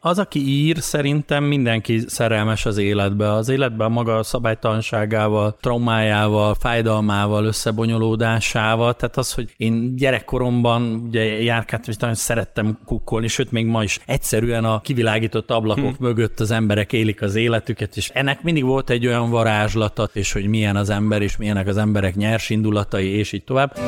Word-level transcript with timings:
Az, 0.00 0.18
aki 0.18 0.48
ír, 0.48 0.76
szerintem 0.78 1.44
mindenki 1.44 2.02
szerelmes 2.06 2.66
az 2.66 2.78
életbe. 2.78 3.32
Az 3.32 3.48
életben 3.48 3.92
maga 3.92 4.16
a 4.16 4.22
szabálytalanságával, 4.22 5.56
traumájával, 5.60 6.54
fájdalmával, 6.54 7.44
összebonyolódásával. 7.44 8.94
Tehát 8.94 9.16
az, 9.16 9.32
hogy 9.32 9.54
én 9.56 9.96
gyerekkoromban 9.96 10.82
ugye 11.06 11.42
járkát, 11.42 11.88
és 11.88 11.96
nagyon 11.96 12.14
szerettem 12.14 12.78
kukkolni, 12.84 13.28
sőt 13.28 13.50
még 13.50 13.66
ma 13.66 13.82
is 13.82 14.00
egyszerűen 14.06 14.64
a 14.64 14.80
kivilágított 14.80 15.50
ablakok 15.50 15.96
hm. 15.96 16.04
mögött 16.04 16.40
az 16.40 16.50
emberek 16.50 16.92
élik 16.92 17.22
az 17.22 17.34
életüket, 17.34 17.96
és 17.96 18.10
ennek 18.14 18.42
mindig 18.42 18.64
volt 18.64 18.90
egy 18.90 19.06
olyan 19.06 19.30
varázslata, 19.30 20.08
és 20.12 20.32
hogy 20.32 20.46
milyen 20.46 20.76
az 20.76 20.90
ember, 20.90 21.22
és 21.22 21.36
milyenek 21.36 21.66
az 21.66 21.76
emberek 21.76 22.14
nyers 22.14 22.50
indulatai, 22.50 23.08
és 23.08 23.32
így 23.32 23.44
tovább. 23.44 23.78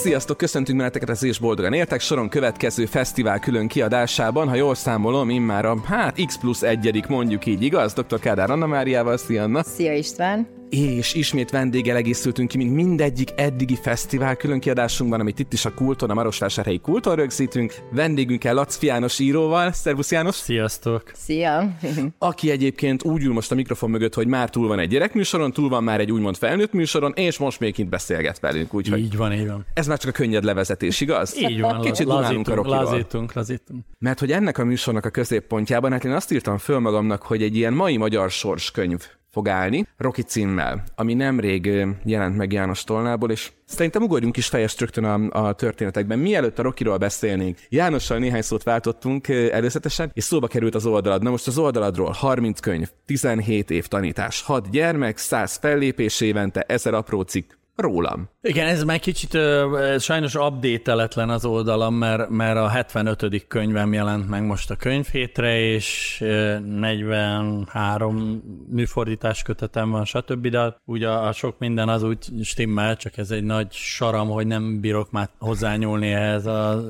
Sziasztok, 0.00 0.36
köszöntünk 0.36 0.78
benneteket 0.78 1.08
az 1.08 1.22
és 1.22 1.38
boldogan 1.38 1.72
értek 1.72 2.00
soron 2.00 2.28
következő 2.28 2.86
fesztivál 2.86 3.38
külön 3.38 3.68
kiadásában, 3.68 4.48
ha 4.48 4.54
jól 4.54 4.74
számolom, 4.74 5.30
immár 5.30 5.64
a 5.64 5.80
hát 5.84 6.24
X 6.26 6.38
plusz 6.38 6.62
egyedik 6.62 7.06
mondjuk 7.06 7.46
így, 7.46 7.62
igaz? 7.62 7.92
Dr. 7.92 8.18
Kádár 8.18 8.50
Anna 8.50 8.66
Máriával, 8.66 9.16
szia 9.16 9.42
Anna! 9.42 9.62
Szia 9.62 9.92
István! 9.92 10.59
És 10.70 11.14
ismét 11.14 11.50
vendéggel 11.50 11.96
egészültünk 11.96 12.48
ki, 12.48 12.56
mint 12.56 12.74
mindegyik 12.74 13.30
eddigi 13.36 13.78
fesztivál 13.82 14.36
különkiadásunkban, 14.36 15.20
amit 15.20 15.38
itt 15.38 15.52
is 15.52 15.64
a 15.64 15.74
Kulton, 15.74 16.10
a 16.10 16.14
Marosvásárhelyi 16.14 16.78
Kulton 16.78 17.16
rögzítünk. 17.16 17.74
Vendégünkkel 17.92 18.54
Lac 18.54 18.82
János 18.82 19.18
íróval. 19.18 19.72
Szervusz 19.72 20.10
János! 20.10 20.34
Sziasztok! 20.34 21.10
Szia! 21.14 21.76
Aki 22.18 22.50
egyébként 22.50 23.04
úgy 23.04 23.24
ül 23.24 23.32
most 23.32 23.52
a 23.52 23.54
mikrofon 23.54 23.90
mögött, 23.90 24.14
hogy 24.14 24.26
már 24.26 24.50
túl 24.50 24.68
van 24.68 24.78
egy 24.78 24.88
gyerekműsoron, 24.88 25.52
túl 25.52 25.68
van 25.68 25.84
már 25.84 26.00
egy 26.00 26.12
úgymond 26.12 26.36
felnőtt 26.36 26.72
műsoron, 26.72 27.12
és 27.14 27.38
most 27.38 27.60
még 27.60 27.78
itt 27.78 27.88
beszélget 27.88 28.40
velünk. 28.40 28.74
Úgyhogy 28.74 28.98
így 28.98 29.16
van, 29.16 29.32
így 29.32 29.46
van. 29.46 29.66
Ez 29.74 29.86
már 29.86 29.98
csak 29.98 30.10
a 30.10 30.12
könnyed 30.12 30.44
levezetés, 30.44 31.00
igaz? 31.00 31.36
Így 31.38 31.60
van, 31.60 31.80
Kicsit 31.80 32.06
lazítunk, 32.06 32.48
a 32.48 32.54
rokival. 32.54 32.84
lazítunk, 32.84 33.32
lazítunk. 33.32 33.84
Mert 33.98 34.18
hogy 34.18 34.32
ennek 34.32 34.58
a 34.58 34.64
műsornak 34.64 35.04
a 35.04 35.10
középpontjában, 35.10 35.92
hát 35.92 36.04
én 36.04 36.12
azt 36.12 36.32
írtam 36.32 36.58
föl 36.58 36.78
magamnak, 36.78 37.22
hogy 37.22 37.42
egy 37.42 37.56
ilyen 37.56 37.72
mai 37.72 37.96
magyar 37.96 38.30
sorskönyv 38.30 39.08
fog 39.30 39.48
állni, 39.48 39.86
Rocky 39.96 40.22
címmel, 40.22 40.82
ami 40.94 41.14
nemrég 41.14 41.86
jelent 42.04 42.36
meg 42.36 42.52
János 42.52 42.84
Tolnából, 42.84 43.30
és 43.30 43.52
szerintem 43.64 44.02
ugorjunk 44.02 44.36
is 44.36 44.46
fejest 44.46 44.80
rögtön 44.80 45.04
a, 45.04 45.46
a 45.48 45.52
történetekben. 45.52 46.18
Mielőtt 46.18 46.58
a 46.58 46.62
Rokiról 46.62 46.96
beszélnénk, 46.96 47.58
Jánossal 47.68 48.18
néhány 48.18 48.42
szót 48.42 48.62
váltottunk 48.62 49.28
előzetesen, 49.28 50.10
és 50.14 50.24
szóba 50.24 50.46
került 50.46 50.74
az 50.74 50.86
oldalad. 50.86 51.22
Na 51.22 51.30
most 51.30 51.46
az 51.46 51.58
oldaladról 51.58 52.10
30 52.10 52.60
könyv, 52.60 52.88
17 53.06 53.70
év 53.70 53.86
tanítás, 53.86 54.42
6 54.42 54.70
gyermek, 54.70 55.16
100 55.16 55.56
fellépés 55.56 56.20
évente, 56.20 56.60
1000 56.60 56.94
apró 56.94 57.20
cikk, 57.20 57.52
rólam. 57.80 58.28
Igen, 58.42 58.66
ez 58.66 58.84
már 58.84 58.98
kicsit 58.98 59.34
ez 59.34 60.02
sajnos 60.02 60.34
update 60.34 61.08
az 61.12 61.44
oldalam, 61.44 61.94
mert, 61.94 62.28
mert 62.28 62.56
a 62.56 62.68
75. 62.68 63.46
könyvem 63.48 63.92
jelent 63.92 64.28
meg 64.28 64.46
most 64.46 64.70
a 64.70 64.76
könyvhétre, 64.76 65.58
és 65.58 66.18
43 66.64 68.42
műfordítás 68.70 69.42
kötetem 69.42 69.90
van, 69.90 70.04
stb. 70.04 70.46
De 70.46 70.76
ugye 70.84 71.08
a 71.08 71.32
sok 71.32 71.58
minden 71.58 71.88
az 71.88 72.02
úgy 72.02 72.18
stimmel, 72.42 72.96
csak 72.96 73.16
ez 73.16 73.30
egy 73.30 73.44
nagy 73.44 73.72
saram, 73.72 74.28
hogy 74.28 74.46
nem 74.46 74.80
bírok 74.80 75.10
már 75.10 75.28
hozzányúlni 75.38 76.12
ehhez 76.12 76.46
az 76.46 76.84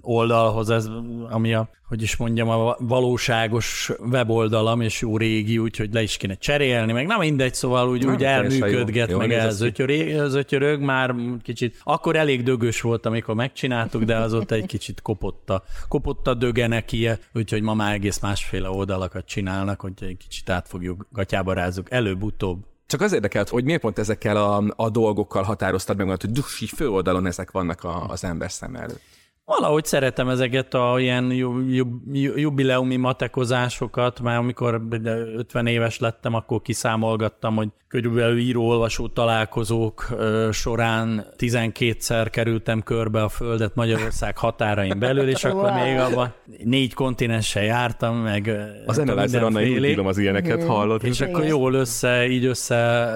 oldalhoz, 0.00 0.70
ez, 0.70 0.88
ami 1.28 1.54
a 1.54 1.68
hogy 1.88 2.02
is 2.02 2.16
mondjam, 2.16 2.48
a 2.48 2.76
valóságos 2.78 3.92
weboldalam, 4.10 4.80
és 4.80 5.00
jó 5.00 5.16
régi, 5.16 5.58
úgyhogy 5.58 5.92
le 5.92 6.02
is 6.02 6.16
kéne 6.16 6.34
cserélni, 6.34 6.92
meg 6.92 7.06
nem 7.06 7.18
mindegy, 7.18 7.54
szóval 7.54 7.88
úgy, 7.88 8.06
úgy 8.06 8.24
elműködget, 8.24 9.10
jó. 9.10 9.18
meg 9.18 9.32
elzötyörög, 9.32 10.80
már 10.80 11.14
kicsit, 11.42 11.80
akkor 11.82 12.16
elég 12.16 12.42
dögös 12.42 12.80
volt, 12.80 13.06
amikor 13.06 13.34
megcsináltuk, 13.34 14.02
de 14.02 14.16
azóta 14.16 14.54
egy 14.54 14.66
kicsit 14.66 15.02
kopott 15.02 15.50
a, 15.50 15.64
kopott 15.88 16.26
a 16.26 16.34
döge 16.34 16.66
neki, 16.66 17.08
úgyhogy 17.34 17.62
ma 17.62 17.74
már 17.74 17.94
egész 17.94 18.18
másféle 18.20 18.68
oldalakat 18.68 19.26
csinálnak, 19.26 19.80
hogy 19.80 19.92
egy 20.00 20.16
kicsit 20.16 20.50
átfogjuk, 20.50 21.06
gatyába 21.12 21.52
rázzuk, 21.52 21.90
előbb-utóbb. 21.90 22.64
Csak 22.86 23.00
az 23.00 23.12
érdekelt, 23.12 23.48
hogy 23.48 23.64
miért 23.64 23.80
pont 23.80 23.98
ezekkel 23.98 24.36
a, 24.36 24.64
a 24.76 24.90
dolgokkal 24.90 25.42
határoztad 25.42 25.96
meg, 25.96 26.06
hogy 26.06 26.30
dusi 26.30 26.66
főoldalon 26.66 27.26
ezek 27.26 27.50
vannak 27.50 27.84
a, 27.84 28.08
az 28.08 28.24
ember 28.24 28.52
szem 28.52 28.74
előtt. 28.74 29.00
Valahogy 29.46 29.84
szeretem 29.84 30.28
ezeket 30.28 30.74
a 30.74 31.00
ilyen 31.00 31.32
jubileumi 32.36 32.96
matekozásokat, 32.96 34.20
már 34.20 34.36
amikor 34.36 34.82
50 35.36 35.66
éves 35.66 35.98
lettem, 35.98 36.34
akkor 36.34 36.62
kiszámolgattam, 36.62 37.56
hogy 37.56 37.68
körülbelül 37.88 38.38
író-olvasó 38.38 39.08
találkozók 39.08 40.08
során 40.50 41.26
12-szer 41.38 42.28
kerültem 42.30 42.82
körbe 42.82 43.22
a 43.22 43.28
Földet 43.28 43.74
Magyarország 43.74 44.36
határain 44.36 44.98
belül, 44.98 45.28
és 45.28 45.44
akkor 45.44 45.70
wow. 45.70 45.82
még 45.82 45.98
abban 45.98 46.32
négy 46.64 46.94
kontinensen 46.94 47.64
jártam, 47.64 48.16
meg 48.16 48.50
Az 48.86 48.98
Enelizer 48.98 49.42
Anna 49.42 50.08
az 50.08 50.18
ilyeneket 50.18 50.64
hallott. 50.64 51.02
És 51.02 51.20
akkor 51.20 51.44
jól 51.44 51.74
össze, 51.74 52.28
így 52.28 52.44
össze 52.44 53.10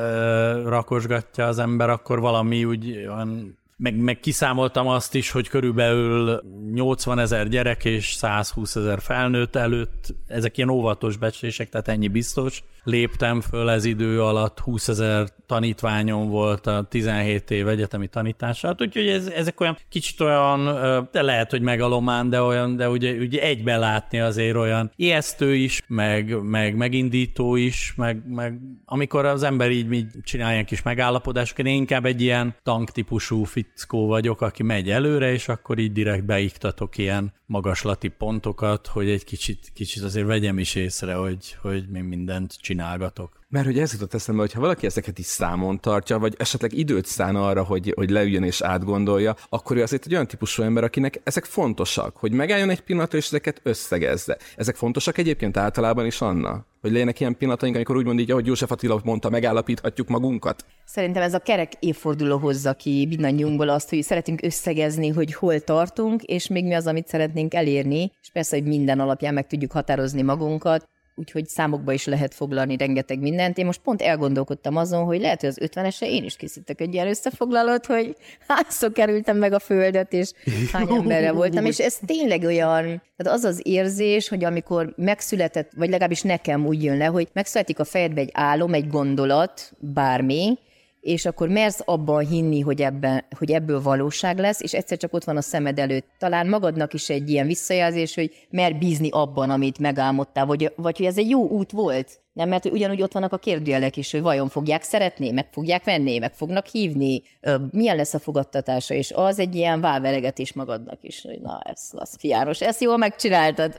rakosgatja 0.65 1.47
az 1.47 1.59
ember, 1.59 1.91
akkor 1.91 2.21
valami 2.21 2.65
úgy 2.65 3.07
olyan 3.09 3.59
meg, 3.81 3.97
meg 3.97 4.21
kiszámoltam 4.21 4.89
azt 4.89 5.15
is, 5.15 5.31
hogy 5.31 5.49
körülbelül 5.49 6.43
80 6.73 7.19
ezer 7.19 7.49
gyerek 7.49 7.85
és 7.85 8.13
120 8.13 8.77
ezer 8.77 9.01
felnőtt 9.01 9.57
előtt, 9.57 10.15
ezek 10.27 10.57
ilyen 10.57 10.69
óvatos 10.69 11.17
becslések, 11.17 11.69
tehát 11.69 11.89
ennyi 11.89 12.09
biztos, 12.09 12.63
léptem 12.85 13.41
föl 13.41 13.71
ez 13.71 13.85
idő 13.85 14.23
alatt, 14.23 14.59
20 14.59 14.89
ezer 14.89 15.29
tanítványom 15.47 16.29
volt 16.29 16.67
a 16.67 16.87
17 16.89 17.51
év 17.51 17.69
egyetemi 17.69 18.09
tanítását, 18.09 18.83
úgyhogy 18.83 19.09
ez, 19.09 19.27
ezek 19.27 19.61
olyan 19.61 19.79
kicsit 19.89 20.21
olyan, 20.21 20.65
de 21.13 21.23
lehet, 21.23 21.51
hogy 21.51 21.63
megalomán, 21.63 22.31
de 22.31 22.43
olyan, 22.43 22.77
de 22.77 22.89
ugye, 22.89 23.13
ugye 23.13 23.43
egyben 23.43 23.79
látni 23.79 24.21
azért 24.21 24.57
olyan 24.57 24.93
ijesztő 24.97 25.55
is, 25.55 25.83
meg, 25.87 26.43
meg 26.43 26.77
megindító 26.77 27.57
is, 27.57 27.93
meg, 27.97 28.23
meg 28.29 28.59
amikor 28.85 29.25
az 29.25 29.43
ember 29.43 29.71
így, 29.71 29.93
így 29.93 30.07
csinál 30.23 30.53
ilyen 30.53 30.65
kis 30.65 30.83
megállapodásokat, 30.83 31.67
én 31.67 31.75
inkább 31.75 32.05
egy 32.05 32.21
ilyen 32.21 32.55
tanktípusú 32.63 33.45
fickó 33.75 34.07
vagyok, 34.07 34.41
aki 34.41 34.63
megy 34.63 34.91
előre, 34.91 35.33
és 35.33 35.49
akkor 35.49 35.79
így 35.79 35.93
direkt 35.93 36.25
beiktatok 36.25 36.99
ilyen 36.99 37.33
magaslati 37.47 38.09
pontokat, 38.09 38.87
hogy 38.87 39.11
egy 39.11 39.25
kicsit, 39.25 39.71
kicsit 39.75 40.03
azért 40.03 40.27
vegyem 40.27 40.59
is 40.59 40.75
észre, 40.75 41.15
hogy, 41.15 41.57
hogy 41.63 41.89
mi 41.89 42.01
mindent 42.01 42.57
csinálgatok. 42.61 43.39
Mert 43.49 43.67
hogy 43.67 43.79
ez 43.79 43.93
jutott 43.93 44.15
eszembe, 44.15 44.41
hogy 44.41 44.53
ha 44.53 44.61
valaki 44.61 44.87
ezeket 44.87 45.19
is 45.19 45.27
számon 45.27 45.81
tartja, 45.81 46.19
vagy 46.19 46.35
esetleg 46.39 46.73
időt 46.73 47.07
szán 47.07 47.37
arra, 47.37 47.65
hogy, 47.65 47.93
hogy 47.97 48.11
leüljön 48.11 48.43
és 48.43 48.61
átgondolja, 48.61 49.37
akkor 49.49 49.77
ő 49.77 49.83
azért 49.83 50.07
egy 50.07 50.13
olyan 50.13 50.27
típusú 50.27 50.63
ember, 50.63 50.85
akinek 50.85 51.21
ezek 51.25 51.45
fontosak, 51.45 52.17
hogy 52.17 52.33
megálljon 52.33 52.71
egy 52.71 52.81
pillanatra 52.81 53.19
és 53.19 53.27
ezeket 53.27 53.61
összegezze. 53.63 54.39
Ezek 54.57 54.77
fontosak 54.77 55.19
egyébként 55.19 55.57
általában 55.57 56.07
is, 56.07 56.21
Anna? 56.21 56.65
Hogy 56.81 56.93
legyenek 56.93 57.21
ilyen 57.21 57.37
pillanataink, 57.37 57.77
amikor 57.77 57.97
úgy 57.97 58.05
mondjuk, 58.05 58.31
ahogy 58.31 58.47
József 58.47 58.71
Attila 58.71 59.01
mondta, 59.05 59.31
megállapíthatjuk 59.31 60.09
magunkat? 60.09 60.65
Szerintem 60.85 61.23
ez 61.23 61.35
a 61.35 61.39
kerek 61.39 61.73
évforduló 61.79 62.37
hozza 62.37 62.73
ki 62.73 63.07
mindannyiunkból 63.09 63.69
azt, 63.69 63.89
hogy 63.89 64.03
szeretünk 64.03 64.43
összegezni, 64.43 65.09
hogy 65.09 65.35
hol 65.35 65.61
tartunk, 65.61 66.23
és 66.23 66.49
még 66.49 66.65
mi 66.65 66.75
az, 66.75 66.87
amit 66.87 67.09
szeretnénk 67.09 67.55
elérni, 67.55 68.13
és 68.23 68.31
persze, 68.33 68.57
hogy 68.57 68.67
minden 68.67 69.01
alapján 69.01 69.35
meg 69.35 69.47
tudjuk 69.47 69.73
határozni 69.73 70.23
magunkat, 70.23 70.89
úgyhogy 71.21 71.47
számokba 71.47 71.93
is 71.93 72.05
lehet 72.05 72.35
foglalni 72.35 72.77
rengeteg 72.77 73.21
mindent. 73.21 73.59
Én 73.59 73.67
most 73.67 73.81
pont 73.81 74.03
elgondolkodtam 74.03 74.77
azon, 74.77 75.05
hogy 75.05 75.21
lehet, 75.21 75.41
hogy 75.41 75.49
az 75.49 75.59
50-esre 75.63 76.05
én 76.05 76.25
is 76.25 76.37
készítek 76.37 76.81
egy 76.81 76.95
ilyen 76.95 77.09
összefoglalót, 77.09 77.87
hogy 77.87 78.17
hányszor 78.49 78.93
kerültem 78.93 79.37
meg 79.37 79.53
a 79.53 79.59
földet, 79.59 80.13
és 80.13 80.33
hány 80.73 80.89
emberre 80.91 81.33
voltam, 81.33 81.65
és 81.65 81.79
ez 81.79 81.99
tényleg 82.07 82.43
olyan, 82.43 82.83
tehát 83.17 83.39
az 83.39 83.45
az 83.45 83.61
érzés, 83.63 84.29
hogy 84.29 84.45
amikor 84.45 84.93
megszületett, 84.97 85.71
vagy 85.77 85.89
legalábbis 85.89 86.23
nekem 86.23 86.67
úgy 86.67 86.83
jön 86.83 86.97
le, 86.97 87.05
hogy 87.05 87.29
megszületik 87.33 87.79
a 87.79 87.85
fejedbe 87.85 88.21
egy 88.21 88.31
álom, 88.33 88.75
egy 88.75 88.89
gondolat, 88.89 89.73
bármi, 89.79 90.59
és 91.01 91.25
akkor 91.27 91.49
mersz 91.49 91.81
abban 91.85 92.27
hinni, 92.27 92.61
hogy, 92.61 92.83
ebben, 92.83 93.25
hogy 93.39 93.51
ebből 93.51 93.83
valóság 93.83 94.39
lesz, 94.39 94.61
és 94.61 94.73
egyszer 94.73 94.99
csak 94.99 95.13
ott 95.13 95.25
van 95.25 95.37
a 95.37 95.41
szemed 95.41 95.79
előtt. 95.79 96.07
Talán 96.19 96.49
magadnak 96.49 96.95
is 96.95 97.09
egy 97.09 97.31
ilyen 97.31 97.47
visszajelzés, 97.47 98.15
hogy 98.15 98.47
mer 98.51 98.75
bízni 98.75 99.09
abban, 99.11 99.51
amit 99.51 99.79
megálmodtál, 99.79 100.47
vagy, 100.47 100.73
vagy 100.77 100.97
hogy 100.97 101.07
ez 101.07 101.19
egy 101.19 101.31
jó 101.31 101.49
út 101.49 101.71
volt. 101.71 102.21
Nem, 102.33 102.49
mert 102.49 102.65
ugyanúgy 102.65 103.03
ott 103.03 103.13
vannak 103.13 103.33
a 103.33 103.39
kérdőjelek 103.39 103.97
is, 103.97 104.11
hogy 104.11 104.21
vajon 104.21 104.49
fogják 104.49 104.83
szeretni, 104.83 105.31
meg 105.31 105.49
fogják 105.53 105.85
venni, 105.85 106.19
meg 106.19 106.35
fognak 106.35 106.67
hívni, 106.67 107.23
milyen 107.71 107.97
lesz 107.97 108.15
a 108.15 108.19
fogadtatása, 108.19 108.95
és 108.95 109.13
az 109.15 109.39
egy 109.39 109.55
ilyen 109.55 109.81
válveregetés 109.81 110.53
magadnak 110.53 110.99
is, 111.01 111.23
hogy 111.23 111.41
na, 111.41 111.61
ez 111.65 111.89
lesz 111.93 112.17
fiáros, 112.19 112.61
ezt 112.61 112.81
jól 112.81 112.97
megcsináltad. 112.97 113.75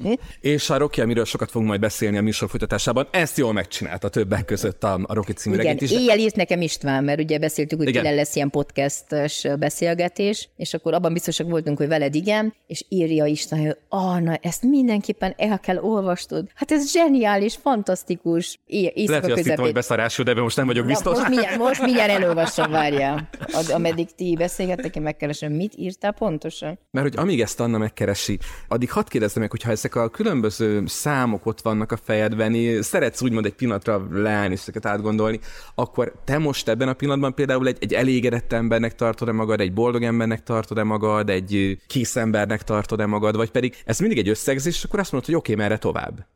és 0.40 0.70
a 0.70 0.76
Rocky, 0.76 1.00
amiről 1.00 1.24
sokat 1.24 1.50
fogunk 1.50 1.68
majd 1.68 1.80
beszélni 1.80 2.16
a 2.16 2.22
műsor 2.22 2.48
folytatásában, 2.48 3.08
ezt 3.10 3.36
jól 3.36 3.52
megcsinálta 3.52 4.08
többek 4.08 4.44
között 4.44 4.84
a, 4.84 5.00
a 5.02 5.14
Rocky 5.14 5.32
című 5.32 5.58
Igen, 5.58 5.76
is. 5.80 5.90
éjjel 5.90 6.18
írt 6.18 6.36
nekem 6.36 6.60
István, 6.60 7.04
mert 7.04 7.20
ugye 7.20 7.38
beszéltük, 7.38 7.78
hogy 7.78 7.88
igen. 7.88 8.14
lesz 8.14 8.36
ilyen 8.36 8.50
podcastes 8.50 9.46
beszélgetés, 9.58 10.48
és 10.56 10.74
akkor 10.74 10.94
abban 10.94 11.12
biztosak 11.12 11.48
voltunk, 11.48 11.78
hogy 11.78 11.88
veled 11.88 12.14
igen, 12.14 12.54
és 12.66 12.84
írja 12.88 13.24
István, 13.24 13.60
hogy 13.60 13.76
ah, 13.88 14.20
na, 14.20 14.38
ezt 14.42 14.62
mindenképpen 14.62 15.34
el 15.36 15.60
kell 15.60 15.78
olvastod. 15.78 16.48
Hát 16.54 16.70
ez 16.70 16.92
zseniális, 16.92 17.56
fantasztikus, 17.56 17.93
fantasztikus, 17.94 18.60
éjszaka 18.66 19.10
Lehet, 19.10 19.22
hogy 19.22 19.32
azt 19.32 19.42
hittem, 19.42 19.64
hogy 19.64 19.72
beszarású, 19.72 20.22
de 20.22 20.34
most 20.34 20.56
nem 20.56 20.66
vagyok 20.66 20.84
Na, 20.84 20.90
biztos. 20.90 21.18
most, 21.18 21.28
mindjárt, 21.28 21.56
most 21.56 21.82
mindjárt 21.84 22.10
elolvasom, 22.10 22.70
várjál. 22.70 23.28
Ad, 23.52 23.70
ameddig 23.70 24.14
ti 24.14 24.34
beszélgettek, 24.38 24.96
én 24.96 25.02
megkeresem, 25.02 25.52
mit 25.52 25.72
írtál 25.76 26.12
pontosan. 26.12 26.78
Mert 26.90 27.08
hogy 27.08 27.18
amíg 27.18 27.40
ezt 27.40 27.60
Anna 27.60 27.78
megkeresi, 27.78 28.38
addig 28.68 28.90
hadd 28.90 29.08
kérdezzem 29.08 29.42
meg, 29.42 29.50
hogyha 29.50 29.70
ezek 29.70 29.94
a 29.94 30.08
különböző 30.08 30.82
számok 30.86 31.46
ott 31.46 31.60
vannak 31.60 31.92
a 31.92 31.96
fejedben, 31.96 32.82
szeretsz 32.82 33.22
úgymond 33.22 33.46
egy 33.46 33.54
pillanatra 33.54 34.06
leállni 34.12 34.52
és 34.54 34.60
ezeket 34.60 34.86
átgondolni, 34.86 35.40
akkor 35.74 36.14
te 36.24 36.38
most 36.38 36.68
ebben 36.68 36.88
a 36.88 36.92
pillanatban 36.92 37.34
például 37.34 37.66
egy, 37.66 37.76
egy 37.80 37.94
elégedett 37.94 38.52
embernek 38.52 38.94
tartod-e 38.94 39.32
magad, 39.32 39.60
egy 39.60 39.72
boldog 39.72 40.02
embernek 40.02 40.42
tartod-e 40.42 40.82
magad, 40.82 41.30
egy 41.30 41.78
kész 41.86 42.16
embernek 42.16 42.62
tartod-e 42.62 43.06
magad, 43.06 43.36
vagy 43.36 43.50
pedig 43.50 43.74
ez 43.84 43.98
mindig 43.98 44.18
egy 44.18 44.28
összegzés, 44.28 44.74
és 44.74 44.84
akkor 44.84 44.98
azt 44.98 45.12
mondod, 45.12 45.30
hogy 45.30 45.38
oké, 45.38 45.52
okay, 45.52 45.64
merre 45.64 45.78
tovább. 45.78 46.26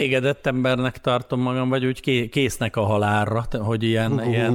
Elégedett 0.00 0.46
embernek 0.46 0.98
tartom 0.98 1.40
magam, 1.40 1.68
vagy 1.68 1.86
úgy 1.86 2.00
ké- 2.00 2.30
késznek 2.30 2.76
a 2.76 2.80
halálra, 2.80 3.44
hogy 3.52 3.82
ilyen, 3.82 4.12
uh, 4.12 4.28
ilyen, 4.28 4.52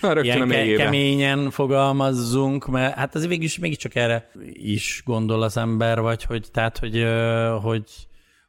Na, 0.00 0.20
ilyen 0.22 0.48
ke- 0.48 0.76
keményen 0.76 1.50
fogalmazzunk, 1.50 2.66
mert 2.66 2.94
hát 2.94 3.14
ez 3.14 3.26
végig 3.26 3.50
mégiscsak 3.60 3.94
erre 3.94 4.30
is 4.52 5.02
gondol 5.04 5.42
az 5.42 5.56
ember, 5.56 6.00
vagy 6.00 6.24
hogy, 6.24 6.46
tehát, 6.52 6.78
hogy, 6.78 7.06
hogy, 7.62 7.84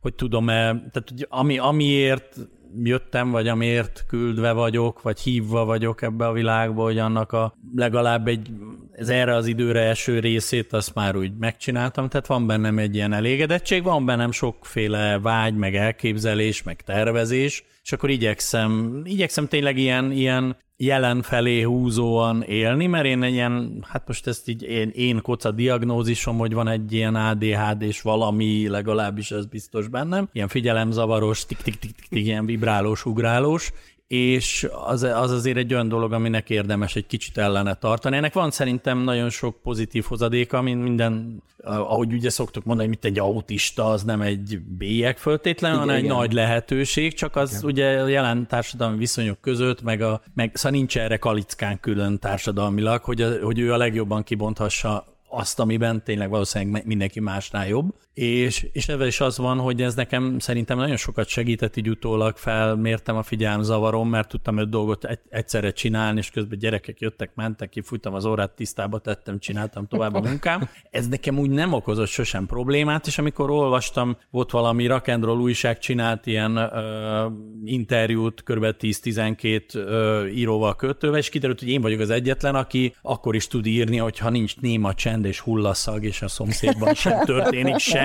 hogy 0.02 0.14
tudom-e, 0.14 0.64
tehát 0.66 1.10
hogy 1.10 1.26
ami, 1.30 1.58
amiért 1.58 2.36
jöttem, 2.84 3.32
vagy 3.32 3.48
amiért 3.48 4.06
küldve 4.08 4.52
vagyok, 4.52 5.02
vagy 5.02 5.20
hívva 5.20 5.66
vagyok 5.66 6.02
ebbe 6.02 6.28
a 6.28 6.32
világba, 6.32 6.84
hogy 6.84 6.98
annak 6.98 7.32
a 7.32 7.54
legalább 7.76 8.28
egy, 8.28 8.50
ez 8.92 9.10
erre 9.10 9.36
az 9.36 9.46
időre 9.46 9.82
eső 9.82 10.20
részét 10.20 10.74
azt 10.74 10.94
már 10.94 11.16
úgy 11.16 11.32
megcsináltam, 11.40 12.10
tehát 12.10 12.28
van 12.28 12.48
bennem 12.48 12.78
egy 12.78 12.96
ilyen 12.96 13.14
elégedettség, 13.14 13.84
van 13.84 14.06
bennem 14.06 14.32
sokféle 14.32 15.20
vágy, 15.20 15.56
meg 15.56 15.76
elképzelés, 15.76 16.64
meg 16.64 16.82
tervezés, 16.82 17.64
és 17.86 17.92
akkor 17.92 18.10
igyekszem, 18.10 19.02
igyekszem 19.04 19.48
tényleg 19.48 19.78
ilyen, 19.78 20.12
ilyen 20.12 20.58
jelen 20.78 21.22
felé 21.22 21.62
húzóan 21.62 22.44
élni, 22.44 22.88
mert 22.88 23.06
én 23.06 23.24
egy 23.24 23.34
ilyen, 23.34 23.86
hát 23.88 24.08
most 24.08 24.28
ezt 24.28 24.50
így 24.50 24.64
én, 24.64 24.90
én 24.90 25.22
koca 25.22 25.52
diagnózisom, 25.52 26.38
hogy 26.38 26.54
van 26.54 26.68
egy 26.68 26.94
ilyen 26.94 27.16
ADHD 27.16 27.82
és 27.82 28.02
valami, 28.02 28.68
legalábbis 28.68 29.32
ez 29.32 29.46
biztos 29.46 29.88
bennem, 29.88 30.30
ilyen 30.32 30.48
figyelemzavaros, 30.48 31.46
tik-tik-tik-tik, 31.46 32.26
ilyen 32.26 32.46
vibrálós, 32.46 33.06
ugrálós, 33.06 33.72
és 34.08 34.68
az, 34.86 35.04
az 35.04 35.32
azért 35.32 35.58
egy 35.58 35.74
olyan 35.74 35.88
dolog, 35.88 36.14
aminek 36.14 36.50
érdemes 36.50 36.96
egy 36.96 37.06
kicsit 37.06 37.38
ellene 37.38 37.74
tartani. 37.74 38.16
Ennek 38.16 38.34
van 38.34 38.52
szerintem 38.52 38.98
nagyon 38.98 39.30
sok 39.30 39.62
pozitív 39.62 40.04
hozadéka, 40.04 40.62
mint 40.62 40.84
minden, 40.84 41.44
ahogy 41.64 42.14
ugye 42.14 42.30
szoktuk 42.30 42.64
mondani, 42.64 42.88
mint 42.90 43.06
egy 43.06 43.20
autista, 43.20 43.86
az 43.86 44.04
nem 44.04 44.22
egy 44.22 44.60
bélyeg 44.60 45.18
föltétlenül, 45.18 45.78
hanem 45.78 45.96
egy 45.96 46.06
nagy 46.06 46.34
lehetőség, 46.34 47.14
csak 47.14 47.36
az 47.36 47.52
igen. 47.52 47.66
ugye 47.66 48.02
a 48.02 48.08
jelen 48.08 48.48
társadalmi 48.48 48.98
viszonyok 48.98 49.42
között, 49.42 49.82
meg, 49.82 50.02
a, 50.02 50.22
meg 50.34 50.52
szóval 50.54 50.78
nincs 50.78 50.98
erre 50.98 51.18
kalickán 51.18 51.80
külön 51.80 52.20
társadalmilag, 52.20 53.04
hogy, 53.04 53.22
a, 53.22 53.44
hogy 53.44 53.60
ő 53.60 53.74
a 53.74 53.78
legjobban 53.78 54.24
kibonthassa 54.24 55.06
azt, 55.30 55.60
amiben 55.60 56.04
tényleg 56.04 56.30
valószínűleg 56.30 56.86
mindenki 56.86 57.20
másnál 57.20 57.68
jobb. 57.68 57.94
És, 58.16 58.68
és 58.72 58.88
ebben 58.88 59.08
is 59.08 59.20
az 59.20 59.38
van, 59.38 59.60
hogy 59.60 59.82
ez 59.82 59.96
nekem 59.96 60.40
szerintem 60.40 60.78
nagyon 60.78 60.98
sokat 60.98 61.28
segített, 61.28 61.76
így 61.76 61.90
utólag 61.90 62.38
felmértem 62.38 63.16
a 63.16 63.24
figyelmzavarom, 63.24 64.10
mert 64.10 64.28
tudtam 64.30 64.58
öt 64.58 64.70
dolgot 64.70 65.06
egy, 65.06 65.20
egyszerre 65.30 65.72
csinálni, 65.72 66.20
és 66.20 66.30
közben 66.30 66.58
gyerekek 66.58 67.00
jöttek, 67.00 67.32
mentek, 67.36 67.70
kifújtam 67.70 68.14
az 68.14 68.26
órát, 68.26 68.52
tisztába 68.52 69.00
tettem, 69.00 69.40
csináltam 69.40 69.88
tovább 69.88 70.14
a 70.14 70.20
munkám. 70.20 70.70
Ez 70.92 71.08
nekem 71.08 71.40
úgy 71.40 71.50
nem 71.50 71.74
okozott 71.74 72.08
sosem 72.08 72.46
problémát, 72.46 73.08
és 73.08 73.18
amikor 73.18 73.50
olvastam, 73.50 74.18
volt 74.30 74.52
valami 74.52 74.88
roll 75.06 75.40
újság 75.40 75.80
csinált 75.80 76.26
ilyen 76.26 76.56
ö, 76.56 77.28
interjút, 77.66 78.44
kb. 78.44 78.66
10-12 78.80 79.76
ö, 79.76 80.26
íróval, 80.26 80.76
költővel, 80.76 81.18
és 81.18 81.30
kiderült, 81.30 81.60
hogy 81.60 81.70
én 81.70 81.82
vagyok 81.82 82.00
az 82.00 82.10
egyetlen, 82.10 82.56
aki 82.56 82.96
akkor 83.02 83.36
is 83.36 83.48
tud 83.48 83.66
írni, 83.66 83.98
hogyha 83.98 84.30
nincs 84.30 84.58
néma 84.58 84.94
csend 84.94 85.26
és 85.26 85.40
hullaszag, 85.40 86.04
és 86.04 86.22
a 86.22 86.28
szomszédban 86.28 86.94
sem 86.94 87.26
történik 87.26 87.78
semmi, 87.96 88.04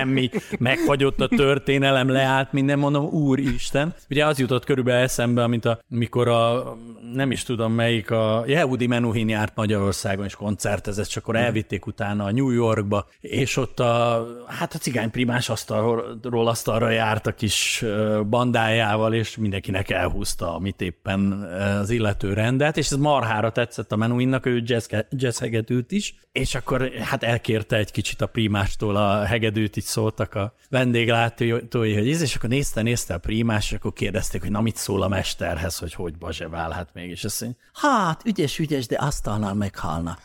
megfagyott 0.58 1.20
a 1.20 1.28
történelem, 1.28 2.08
leállt 2.08 2.52
minden, 2.52 2.78
mondom, 2.78 3.04
úristen. 3.04 3.94
Ugye 4.10 4.26
az 4.26 4.38
jutott 4.38 4.64
körülbelül 4.64 5.02
eszembe, 5.02 5.42
amit 5.42 5.64
a, 5.64 5.80
mikor 5.88 6.28
a, 6.28 6.76
nem 7.14 7.30
is 7.30 7.42
tudom 7.42 7.72
melyik, 7.72 8.10
a 8.10 8.44
Yehudi 8.46 8.86
Menuhin 8.86 9.28
járt 9.28 9.56
Magyarországon, 9.56 10.24
és 10.24 10.34
koncertezett, 10.34 11.06
és 11.06 11.16
akkor 11.16 11.36
elvitték 11.36 11.86
utána 11.86 12.24
a 12.24 12.32
New 12.32 12.50
Yorkba, 12.50 13.06
és 13.20 13.56
ott 13.56 13.80
a, 13.80 14.26
hát 14.46 14.74
a 14.74 14.78
cigányprimás 14.78 15.48
asztalról 15.48 16.48
asztalra 16.48 16.90
járt 16.90 17.26
a 17.26 17.34
kis 17.34 17.84
bandájával, 18.28 19.14
és 19.14 19.36
mindenkinek 19.36 19.90
elhúzta, 19.90 20.54
amit 20.54 20.80
éppen 20.80 21.32
az 21.80 21.90
illető 21.90 22.32
rendelt, 22.32 22.76
és 22.76 22.90
ez 22.90 22.96
marhára 22.96 23.52
tetszett 23.52 23.92
a 23.92 23.96
Menuhinnak, 23.96 24.46
ő 24.46 24.62
jazz, 24.64 24.92
jazz 25.10 25.42
is, 25.88 26.14
és 26.32 26.54
akkor 26.54 26.90
hát 26.92 27.22
elkérte 27.22 27.76
egy 27.76 27.90
kicsit 27.90 28.20
a 28.20 28.26
primástól 28.26 28.96
a 28.96 29.24
hegedűt, 29.24 29.76
így 29.76 29.84
szóltak 29.90 30.34
a 30.34 30.54
vendéglátói, 30.68 31.94
hogy 31.94 32.10
ez, 32.10 32.20
és 32.20 32.34
akkor 32.34 32.48
nézte, 32.48 32.82
nézte 32.82 33.14
a 33.14 33.18
primás, 33.18 33.70
és 33.70 33.76
akkor 33.76 33.92
kérdezték, 33.92 34.40
hogy 34.40 34.50
na 34.50 34.60
mit 34.60 34.76
szól 34.76 35.02
a 35.02 35.08
mesterhez, 35.08 35.78
hogy 35.78 35.94
hogy 35.94 36.18
bazse 36.18 36.48
válhat 36.48 36.88
még, 36.92 37.10
és 37.10 37.24
azt 37.24 37.40
mondja, 37.40 37.60
hát 37.72 38.22
ügyes, 38.24 38.58
ügyes, 38.58 38.86
de 38.86 38.96
asztalnál 38.96 39.54
meghalna. 39.54 40.18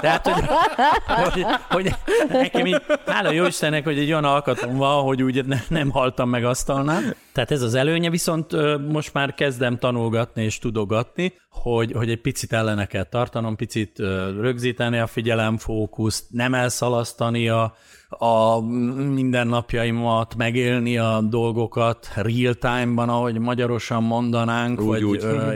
Tehát, 0.00 0.28
hogy, 0.28 0.44
hogy, 1.18 1.46
hogy 1.68 1.94
nekem 2.28 2.66
így, 2.66 2.82
hála 3.06 3.30
jó 3.30 3.46
Istennek, 3.46 3.84
hogy 3.84 3.98
egy 3.98 4.10
olyan 4.10 4.24
alkatom 4.24 4.76
van, 4.76 5.02
hogy 5.02 5.22
úgy 5.22 5.46
ne, 5.46 5.58
nem 5.68 5.90
haltam 5.90 6.28
meg 6.28 6.44
asztalnál. 6.44 7.02
Tehát 7.32 7.50
ez 7.50 7.62
az 7.62 7.74
előnye, 7.74 8.10
viszont 8.10 8.52
most 8.88 9.12
már 9.12 9.34
kezdem 9.34 9.78
tanulgatni 9.78 10.42
és 10.42 10.58
tudogatni, 10.58 11.34
hogy, 11.50 11.92
hogy 11.92 12.10
egy 12.10 12.20
picit 12.20 12.52
ellene 12.52 12.86
kell 12.86 13.04
tartanom, 13.04 13.56
picit 13.56 13.98
rögzíteni 14.40 14.98
a 14.98 15.06
figyelemfókuszt, 15.06 16.24
nem 16.30 16.54
elszalasztani 16.54 17.48
a, 17.48 17.74
a 18.08 18.60
mindennapjaimat, 19.14 20.34
megélni 20.36 20.98
a 20.98 21.20
dolgokat 21.28 22.08
real 22.14 22.54
time-ban, 22.54 23.08
ahogy 23.08 23.38
magyarosan 23.38 24.02
mondanánk, 24.02 24.80
Úgy, 24.80 24.86
vagy, 24.86 25.02
úgy. 25.02 25.24
Ö, 25.24 25.52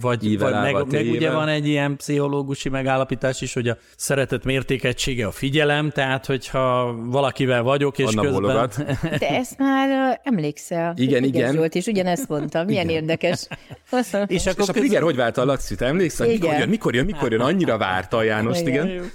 vagy, 0.00 0.24
Ível 0.26 0.50
vagy 0.62 0.72
meg, 0.72 0.86
meg 0.90 1.06
ugye 1.10 1.30
van 1.32 1.48
egy 1.48 1.66
ilyen 1.66 1.96
pszichológusi 1.96 2.68
megállapítás 2.68 3.40
is, 3.40 3.54
hogy 3.54 3.68
a 3.68 3.76
szeretet 3.96 4.44
mértékegysége 4.44 5.26
a 5.26 5.30
figyelem, 5.30 5.90
tehát 5.90 6.26
hogyha 6.26 6.94
valakivel 7.04 7.62
vagyok, 7.62 7.98
és 7.98 8.04
Anna 8.04 8.22
közben... 8.22 8.40
bólogat. 8.40 8.84
Te 9.18 9.28
ezt 9.40 9.58
már 9.58 10.20
emlékszel. 10.24 10.92
Igen, 10.96 11.24
igen. 11.24 11.54
Zsolt, 11.54 11.74
és 11.80 11.86
ugyanezt 11.86 12.28
mondtam. 12.28 12.66
Milyen 12.66 12.88
érdekes. 12.88 13.46
és 13.90 14.12
akkor 14.12 14.26
És 14.28 14.46
a 14.46 14.54
közben- 14.54 14.76
Friger 14.76 15.02
hogy 15.02 15.16
vált 15.16 15.35
a 15.38 15.44
Laci, 15.44 15.74
te 15.74 15.86
emlékszel? 15.86 16.26
Mikor 16.26 16.48
Igen. 16.48 16.58
jön, 16.58 16.68
mikor 16.68 16.94
jön, 16.94 17.04
mikor 17.04 17.32
jön? 17.32 17.40
Annyira 17.40 17.78
várta 17.78 18.16
a 18.16 18.22
Jánost, 18.22 18.66
igen. 18.66 18.88
Igen. 18.88 19.10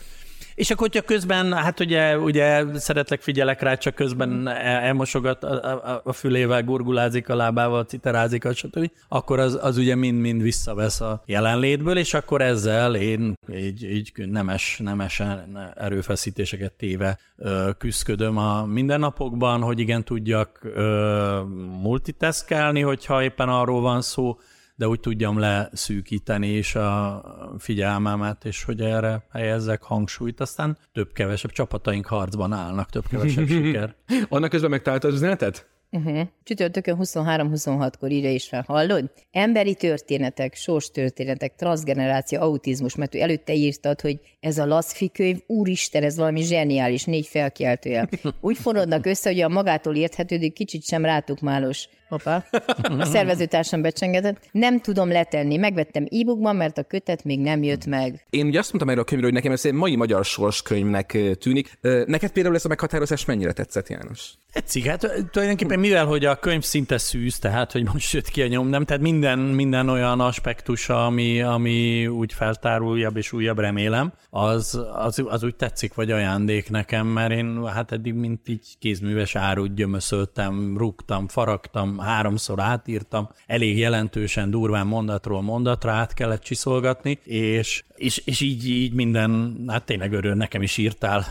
És 0.56 0.72
akkor, 0.72 0.88
hogyha 0.88 1.06
közben, 1.06 1.54
hát 1.54 1.80
ugye, 1.80 2.18
ugye 2.18 2.64
szeretlek, 2.76 3.22
figyelek 3.22 3.62
rá, 3.62 3.76
csak 3.76 3.96
közben 3.96 4.48
el- 4.48 4.82
elmosogat 4.82 5.44
a, 5.44 5.74
a, 5.74 6.02
a 6.04 6.14
fülével, 6.14 6.64
gurgulázik 6.64 7.30
a 7.30 7.36
lábával, 7.36 7.84
citerázik, 7.84 8.48
stb., 8.54 8.92
akkor 9.08 9.40
az, 9.40 9.60
az 9.62 9.78
ugye 9.78 9.96
mind-mind 9.96 10.42
visszavesz 10.42 11.02
a 11.02 11.24
jelenlétből, 11.26 11.98
és 11.98 12.14
akkor 12.14 12.42
ezzel 12.42 12.96
én 12.96 13.34
így, 13.54 13.84
így 13.84 14.12
nemes, 14.16 14.80
nemesen 14.84 15.58
erőfeszítéseket 15.76 16.74
téve 16.74 17.20
küzdködöm 17.78 18.38
a 18.38 18.66
mindennapokban, 18.66 19.62
hogy 19.62 19.80
igen, 19.80 20.04
tudjak 20.04 20.68
multitaskelni, 21.82 22.82
hogyha 22.82 23.24
éppen 23.24 23.50
arról 23.50 23.82
van 23.82 24.02
szó, 24.02 24.38
de 24.82 24.88
úgy 24.88 25.00
tudjam 25.00 25.40
leszűkíteni 25.40 26.48
is 26.48 26.76
a 26.76 27.24
figyelmemet, 27.58 28.46
és 28.46 28.64
hogy 28.64 28.82
erre 28.82 29.26
helyezzek 29.32 29.82
hangsúlyt, 29.82 30.40
aztán 30.40 30.78
több-kevesebb 30.94 31.52
csapataink 31.52 32.06
harcban 32.06 32.54
állnak, 32.54 32.90
több-kevesebb 32.90 33.48
siker. 33.52 33.96
Annak 34.30 34.50
közben 34.50 34.70
megtalálta 34.70 35.08
az 35.08 35.14
üzenetet? 35.14 35.68
Uh-huh. 35.92 36.22
Csütörtökön 36.44 36.98
23-26-kor 37.00 38.12
írja 38.12 38.32
is 38.32 38.48
fel, 38.48 38.64
hallod? 38.68 39.12
Emberi 39.32 39.76
történetek, 39.76 40.56
sors 40.56 40.92
történetek, 40.92 41.56
transgeneráció, 41.56 42.40
autizmus, 42.42 42.96
mert 42.96 43.16
ő 43.16 43.20
előtte 43.20 43.54
írtad, 43.54 44.02
hogy 44.02 44.20
ez 44.40 44.58
a 44.58 44.66
laszfi 44.66 45.12
könyv, 45.12 45.38
úristen, 45.48 46.04
ez 46.04 46.18
valami 46.18 46.42
zseniális, 46.42 47.04
négy 47.04 47.28
felkiáltójel. 47.28 48.10
Úgy 48.42 48.58
forradnak 48.58 49.06
össze, 49.06 49.30
hogy 49.30 49.42
a 49.42 49.50
magától 49.50 49.96
érthetődik, 49.96 50.54
kicsit 50.54 50.84
sem 50.84 51.06
rátuk 51.06 51.40
málos. 51.40 51.88
Hoppá. 52.12 52.46
A 53.00 53.06
szervezőtársam 53.06 53.82
becsengetett. 53.82 54.50
Nem 54.52 54.80
tudom 54.80 55.10
letenni. 55.12 55.58
Megvettem 55.58 56.04
e-bookban, 56.04 56.56
mert 56.56 56.78
a 56.78 56.84
kötet 56.84 57.24
még 57.24 57.40
nem 57.40 57.64
jött 57.64 57.86
meg. 57.86 58.26
Én 58.30 58.46
ugye 58.46 58.60
azt 58.60 58.68
mondtam 58.68 58.90
erről 58.90 59.04
a 59.04 59.06
könyvről, 59.06 59.32
hogy 59.32 59.40
nekem 59.40 59.52
ez 59.52 59.66
egy 59.66 59.74
mai 59.74 59.96
magyar 59.96 60.26
sorskönyvnek 60.26 61.18
tűnik. 61.40 61.78
Neked 62.06 62.32
például 62.32 62.56
ez 62.56 62.66
a 62.66 62.68
meghatározás 62.68 63.26
mennyire 63.26 63.52
tetszett, 63.52 63.90
János? 63.90 64.34
Tetszik, 64.54 64.86
hát 64.86 65.28
tulajdonképpen 65.32 65.80
mivel, 65.80 66.06
hogy 66.06 66.26
a 66.26 66.36
könyv 66.36 66.64
szinte 66.64 66.98
szűz, 66.98 67.40
tehát 67.40 67.72
hogy 67.72 67.84
most 67.94 68.14
jött 68.14 68.28
ki 68.28 68.42
a 68.42 68.48
nyom, 68.48 68.68
nem, 68.68 68.86
tehát 68.86 69.02
minden, 69.02 69.40
minden 69.40 69.90
olyan 69.90 70.20
aspektusa, 70.20 71.06
ami, 71.06 71.42
ami 71.42 72.08
úgy 72.08 72.34
feltár 72.34 72.82
újabb 72.82 73.18
és 73.18 73.32
újabb, 73.32 73.60
remélem, 73.60 74.14
az, 74.30 74.82
az, 74.94 75.24
az 75.26 75.44
úgy 75.44 75.56
tetszik, 75.56 75.94
vagy 75.94 76.12
ajándék 76.12 76.70
nekem, 76.70 77.08
mert 77.08 77.32
én 77.32 77.66
hát 77.66 77.92
eddig 77.92 78.14
mint 78.14 78.48
így 78.48 78.68
kézműves 78.80 79.36
árut 79.36 79.76
gyömöszöltem, 79.76 80.78
rúgtam, 80.78 81.28
faragtam, 81.28 81.98
háromszor 82.02 82.60
átírtam, 82.60 83.30
elég 83.48 83.78
jelentősen, 83.78 84.50
durván 84.50 84.88
mondatról 84.88 85.42
mondatra 85.42 85.92
át 85.92 86.14
kellett 86.14 86.42
csiszolgatni, 86.42 87.20
és, 87.24 87.84
és, 87.96 88.18
és 88.26 88.42
így, 88.42 88.70
így 88.70 88.94
minden, 88.94 89.56
hát 89.68 89.86
tényleg 89.86 90.14
öröm, 90.14 90.38
nekem 90.38 90.62
is 90.62 90.78
írtál 90.78 91.26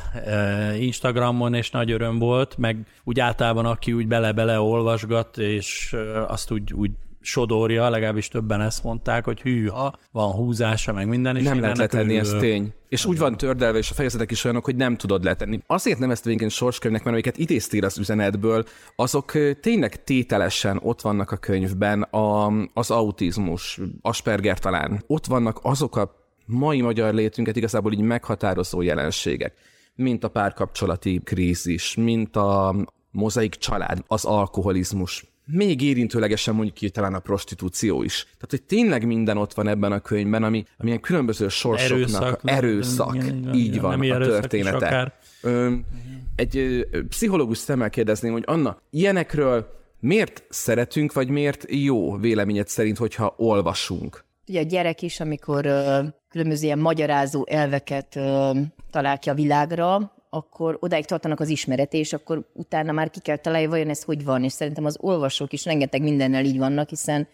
Instagramon, 0.78 1.54
és 1.54 1.70
nagy 1.70 1.90
öröm 1.90 2.18
volt, 2.18 2.56
meg 2.58 2.86
úgy 3.04 3.20
általában, 3.20 3.66
aki 3.66 3.92
úgy 3.92 4.06
bele-bele 4.06 4.60
olvasgat, 4.60 5.38
és 5.38 5.96
azt 6.26 6.50
úgy, 6.50 6.72
úgy 6.72 6.90
sodorja, 7.20 7.88
legalábbis 7.88 8.28
többen 8.28 8.60
ezt 8.60 8.82
mondták, 8.82 9.24
hogy 9.24 9.40
hűha, 9.40 9.94
van 10.12 10.32
húzása, 10.32 10.92
meg 10.92 11.08
minden. 11.08 11.36
És 11.36 11.44
nem 11.44 11.60
lehet 11.60 11.76
letenni, 11.76 12.16
ez 12.16 12.34
tény. 12.38 12.72
És 12.88 13.04
úgy 13.04 13.18
van 13.18 13.36
tördelve, 13.36 13.78
és 13.78 13.90
a 13.90 13.94
fejezetek 13.94 14.30
is 14.30 14.44
olyanok, 14.44 14.64
hogy 14.64 14.76
nem 14.76 14.96
tudod 14.96 15.24
letenni. 15.24 15.60
Azért 15.66 15.98
nem 15.98 16.10
ezt 16.10 16.24
végén 16.24 16.48
sorskönyvnek, 16.48 17.02
mert 17.02 17.14
amiket 17.14 17.38
idéztél 17.38 17.84
az 17.84 17.98
üzenetből, 17.98 18.64
azok 18.96 19.32
tényleg 19.60 20.04
tételesen 20.04 20.80
ott 20.82 21.00
vannak 21.00 21.30
a 21.30 21.36
könyvben, 21.36 22.02
a, 22.02 22.52
az 22.74 22.90
autizmus, 22.90 23.80
Asperger 24.00 24.58
talán. 24.58 25.04
Ott 25.06 25.26
vannak 25.26 25.58
azok 25.62 25.96
a 25.96 26.18
mai 26.46 26.80
magyar 26.80 27.14
létünket 27.14 27.56
igazából 27.56 27.92
így 27.92 28.00
meghatározó 28.00 28.82
jelenségek, 28.82 29.54
mint 29.94 30.24
a 30.24 30.28
párkapcsolati 30.28 31.20
krízis, 31.24 31.94
mint 31.94 32.36
a 32.36 32.74
mozaik 33.10 33.54
család, 33.54 33.98
az 34.06 34.24
alkoholizmus, 34.24 35.29
még 35.52 35.80
érintőlegesen 35.80 36.54
mondjuk 36.54 36.76
ki 36.76 36.90
talán 36.90 37.14
a 37.14 37.18
prostitúció 37.18 38.02
is. 38.02 38.22
Tehát, 38.22 38.50
hogy 38.50 38.62
tényleg 38.62 39.06
minden 39.06 39.36
ott 39.36 39.54
van 39.54 39.68
ebben 39.68 39.92
a 39.92 40.00
könyvben, 40.00 40.42
ami, 40.42 40.64
ami 40.78 40.88
ilyen 40.88 41.00
különböző 41.00 41.48
sorsoknak 41.48 41.98
erőszak, 41.98 42.40
erőszak 42.44 43.14
igen, 43.14 43.36
igen, 43.36 43.54
így 43.54 43.66
igen, 43.66 43.82
van 43.82 44.10
a 44.10 44.18
története. 44.18 45.18
Ö, 45.42 45.74
egy 46.36 46.56
ö, 46.56 47.04
pszichológus 47.08 47.58
szemmel 47.58 47.90
kérdezném, 47.90 48.32
hogy 48.32 48.44
Anna, 48.46 48.80
ilyenekről 48.90 49.78
miért 50.00 50.44
szeretünk, 50.48 51.12
vagy 51.12 51.28
miért 51.28 51.64
jó 51.68 52.16
véleményed 52.16 52.68
szerint, 52.68 52.98
hogyha 52.98 53.34
olvasunk? 53.36 54.24
Ugye 54.48 54.60
a 54.60 54.64
gyerek 54.64 55.02
is, 55.02 55.20
amikor 55.20 55.66
ö, 55.66 56.00
különböző 56.28 56.64
ilyen 56.64 56.78
magyarázó 56.78 57.46
elveket 57.48 58.16
ö, 58.16 58.50
talál 58.90 59.18
ki 59.18 59.30
a 59.30 59.34
világra, 59.34 60.12
akkor 60.30 60.76
odáig 60.80 61.04
tartanak 61.04 61.40
az 61.40 61.48
ismerete, 61.48 61.98
és 61.98 62.12
akkor 62.12 62.50
utána 62.52 62.92
már 62.92 63.10
ki 63.10 63.20
kell 63.20 63.36
találni, 63.36 63.66
vajon 63.66 63.88
ez 63.88 64.02
hogy 64.02 64.24
van, 64.24 64.44
és 64.44 64.52
szerintem 64.52 64.84
az 64.84 64.96
olvasók 65.00 65.52
is 65.52 65.64
rengeteg 65.64 66.02
mindennel 66.02 66.44
így 66.44 66.58
vannak, 66.58 66.88
hiszen 66.88 67.28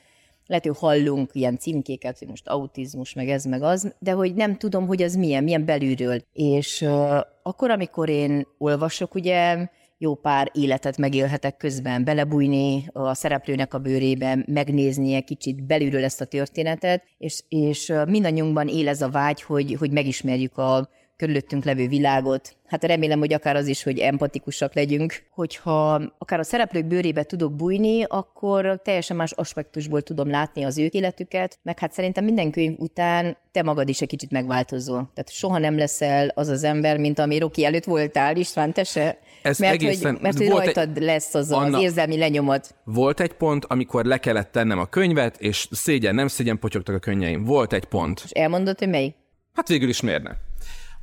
lehet, 0.47 0.67
hogy 0.67 0.77
hallunk 0.79 1.31
ilyen 1.33 1.59
címkéket, 1.59 2.19
hogy 2.19 2.29
most 2.29 2.49
autizmus, 2.49 3.13
meg 3.13 3.29
ez, 3.29 3.45
meg 3.45 3.63
az, 3.63 3.95
de 3.99 4.13
hogy 4.13 4.35
nem 4.35 4.57
tudom, 4.57 4.87
hogy 4.87 5.03
az 5.03 5.15
milyen, 5.15 5.45
milyen 5.45 5.65
belülről. 5.65 6.23
És 6.33 6.81
uh, 6.81 7.21
akkor, 7.43 7.71
amikor 7.71 8.09
én 8.09 8.47
olvasok, 8.59 9.15
ugye 9.15 9.69
jó 9.99 10.15
pár 10.15 10.51
életet 10.53 10.97
megélhetek 10.97 11.57
közben, 11.57 12.05
belebújni 12.05 12.89
a 12.93 13.15
szereplőnek 13.15 13.75
a 13.75 13.79
bőrébe, 13.79 14.45
megnézni 14.47 15.15
egy 15.15 15.25
kicsit 15.25 15.65
belülről 15.65 16.05
ezt 16.05 16.21
a 16.21 16.25
történetet, 16.25 17.03
és, 17.19 17.43
és 17.49 17.93
mindannyiunkban 18.07 18.69
él 18.69 18.89
ez 18.89 19.03
a 19.03 19.11
vágy, 19.11 19.43
hogy, 19.43 19.77
hogy 19.79 19.91
megismerjük 19.91 20.59
a, 20.59 20.89
körülöttünk 21.17 21.65
levő 21.65 21.89
világot. 21.89 22.57
Hát 22.67 22.85
remélem, 22.85 23.19
hogy 23.19 23.33
akár 23.33 23.57
az 23.57 23.67
is, 23.67 23.83
hogy 23.83 23.99
empatikusak 23.99 24.75
legyünk. 24.75 25.23
Hogyha 25.31 26.03
akár 26.19 26.39
a 26.39 26.45
szereplők 26.45 26.87
bőrébe 26.87 27.23
tudok 27.23 27.55
bújni, 27.55 28.03
akkor 28.03 28.81
teljesen 28.85 29.17
más 29.17 29.33
aspektusból 29.33 30.03
tudom 30.03 30.31
látni 30.31 30.65
az 30.65 30.79
ő 30.79 30.89
életüket, 30.93 31.59
meg 31.63 31.79
hát 31.79 31.93
szerintem 31.93 32.25
minden 32.25 32.51
könyv 32.51 32.75
után 32.79 33.37
te 33.53 33.63
magad 33.63 33.89
is 33.89 34.01
egy 34.01 34.09
kicsit 34.09 34.31
megváltozol. 34.31 35.11
Tehát 35.15 35.31
soha 35.31 35.59
nem 35.59 35.77
leszel 35.77 36.33
az 36.35 36.49
az 36.49 36.65
ember, 36.65 36.99
mint 36.99 37.19
ami 37.19 37.39
Roki 37.39 37.65
előtt 37.65 37.85
voltál, 37.85 38.37
István, 38.37 38.73
te 38.73 38.85
se. 38.85 39.19
Ez 39.43 39.59
mert, 39.59 39.75
egészen, 39.75 40.13
hogy, 40.13 40.23
mert 40.23 40.37
hogy 40.37 40.49
rajtad 40.49 40.97
egy, 40.97 41.03
lesz 41.03 41.35
az, 41.35 41.53
Anna, 41.53 41.77
az 41.77 41.83
érzelmi 41.83 42.17
lenyomat. 42.17 42.75
Volt 42.85 43.21
egy 43.21 43.33
pont, 43.33 43.65
amikor 43.65 44.05
le 44.05 44.19
kellett 44.19 44.53
tennem 44.53 44.79
a 44.79 44.87
könyvet, 44.87 45.41
és 45.41 45.69
szégyen, 45.71 46.15
nem 46.15 46.29
szégyen 46.29 46.59
potyogtak 46.59 46.95
a 46.95 46.99
könnyeim. 46.99 47.45
Volt 47.45 47.73
egy 47.73 47.85
pont. 47.85 48.21
És 48.25 48.31
elmondod, 48.31 48.79
hogy 48.79 48.89
melyik? 48.89 49.15
Hát 49.55 49.69
végül 49.69 49.89
is 49.89 50.01
miért 50.01 50.23
ne? 50.23 50.31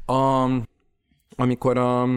A, 0.05 0.50
amikor 1.36 1.77
a 1.77 2.07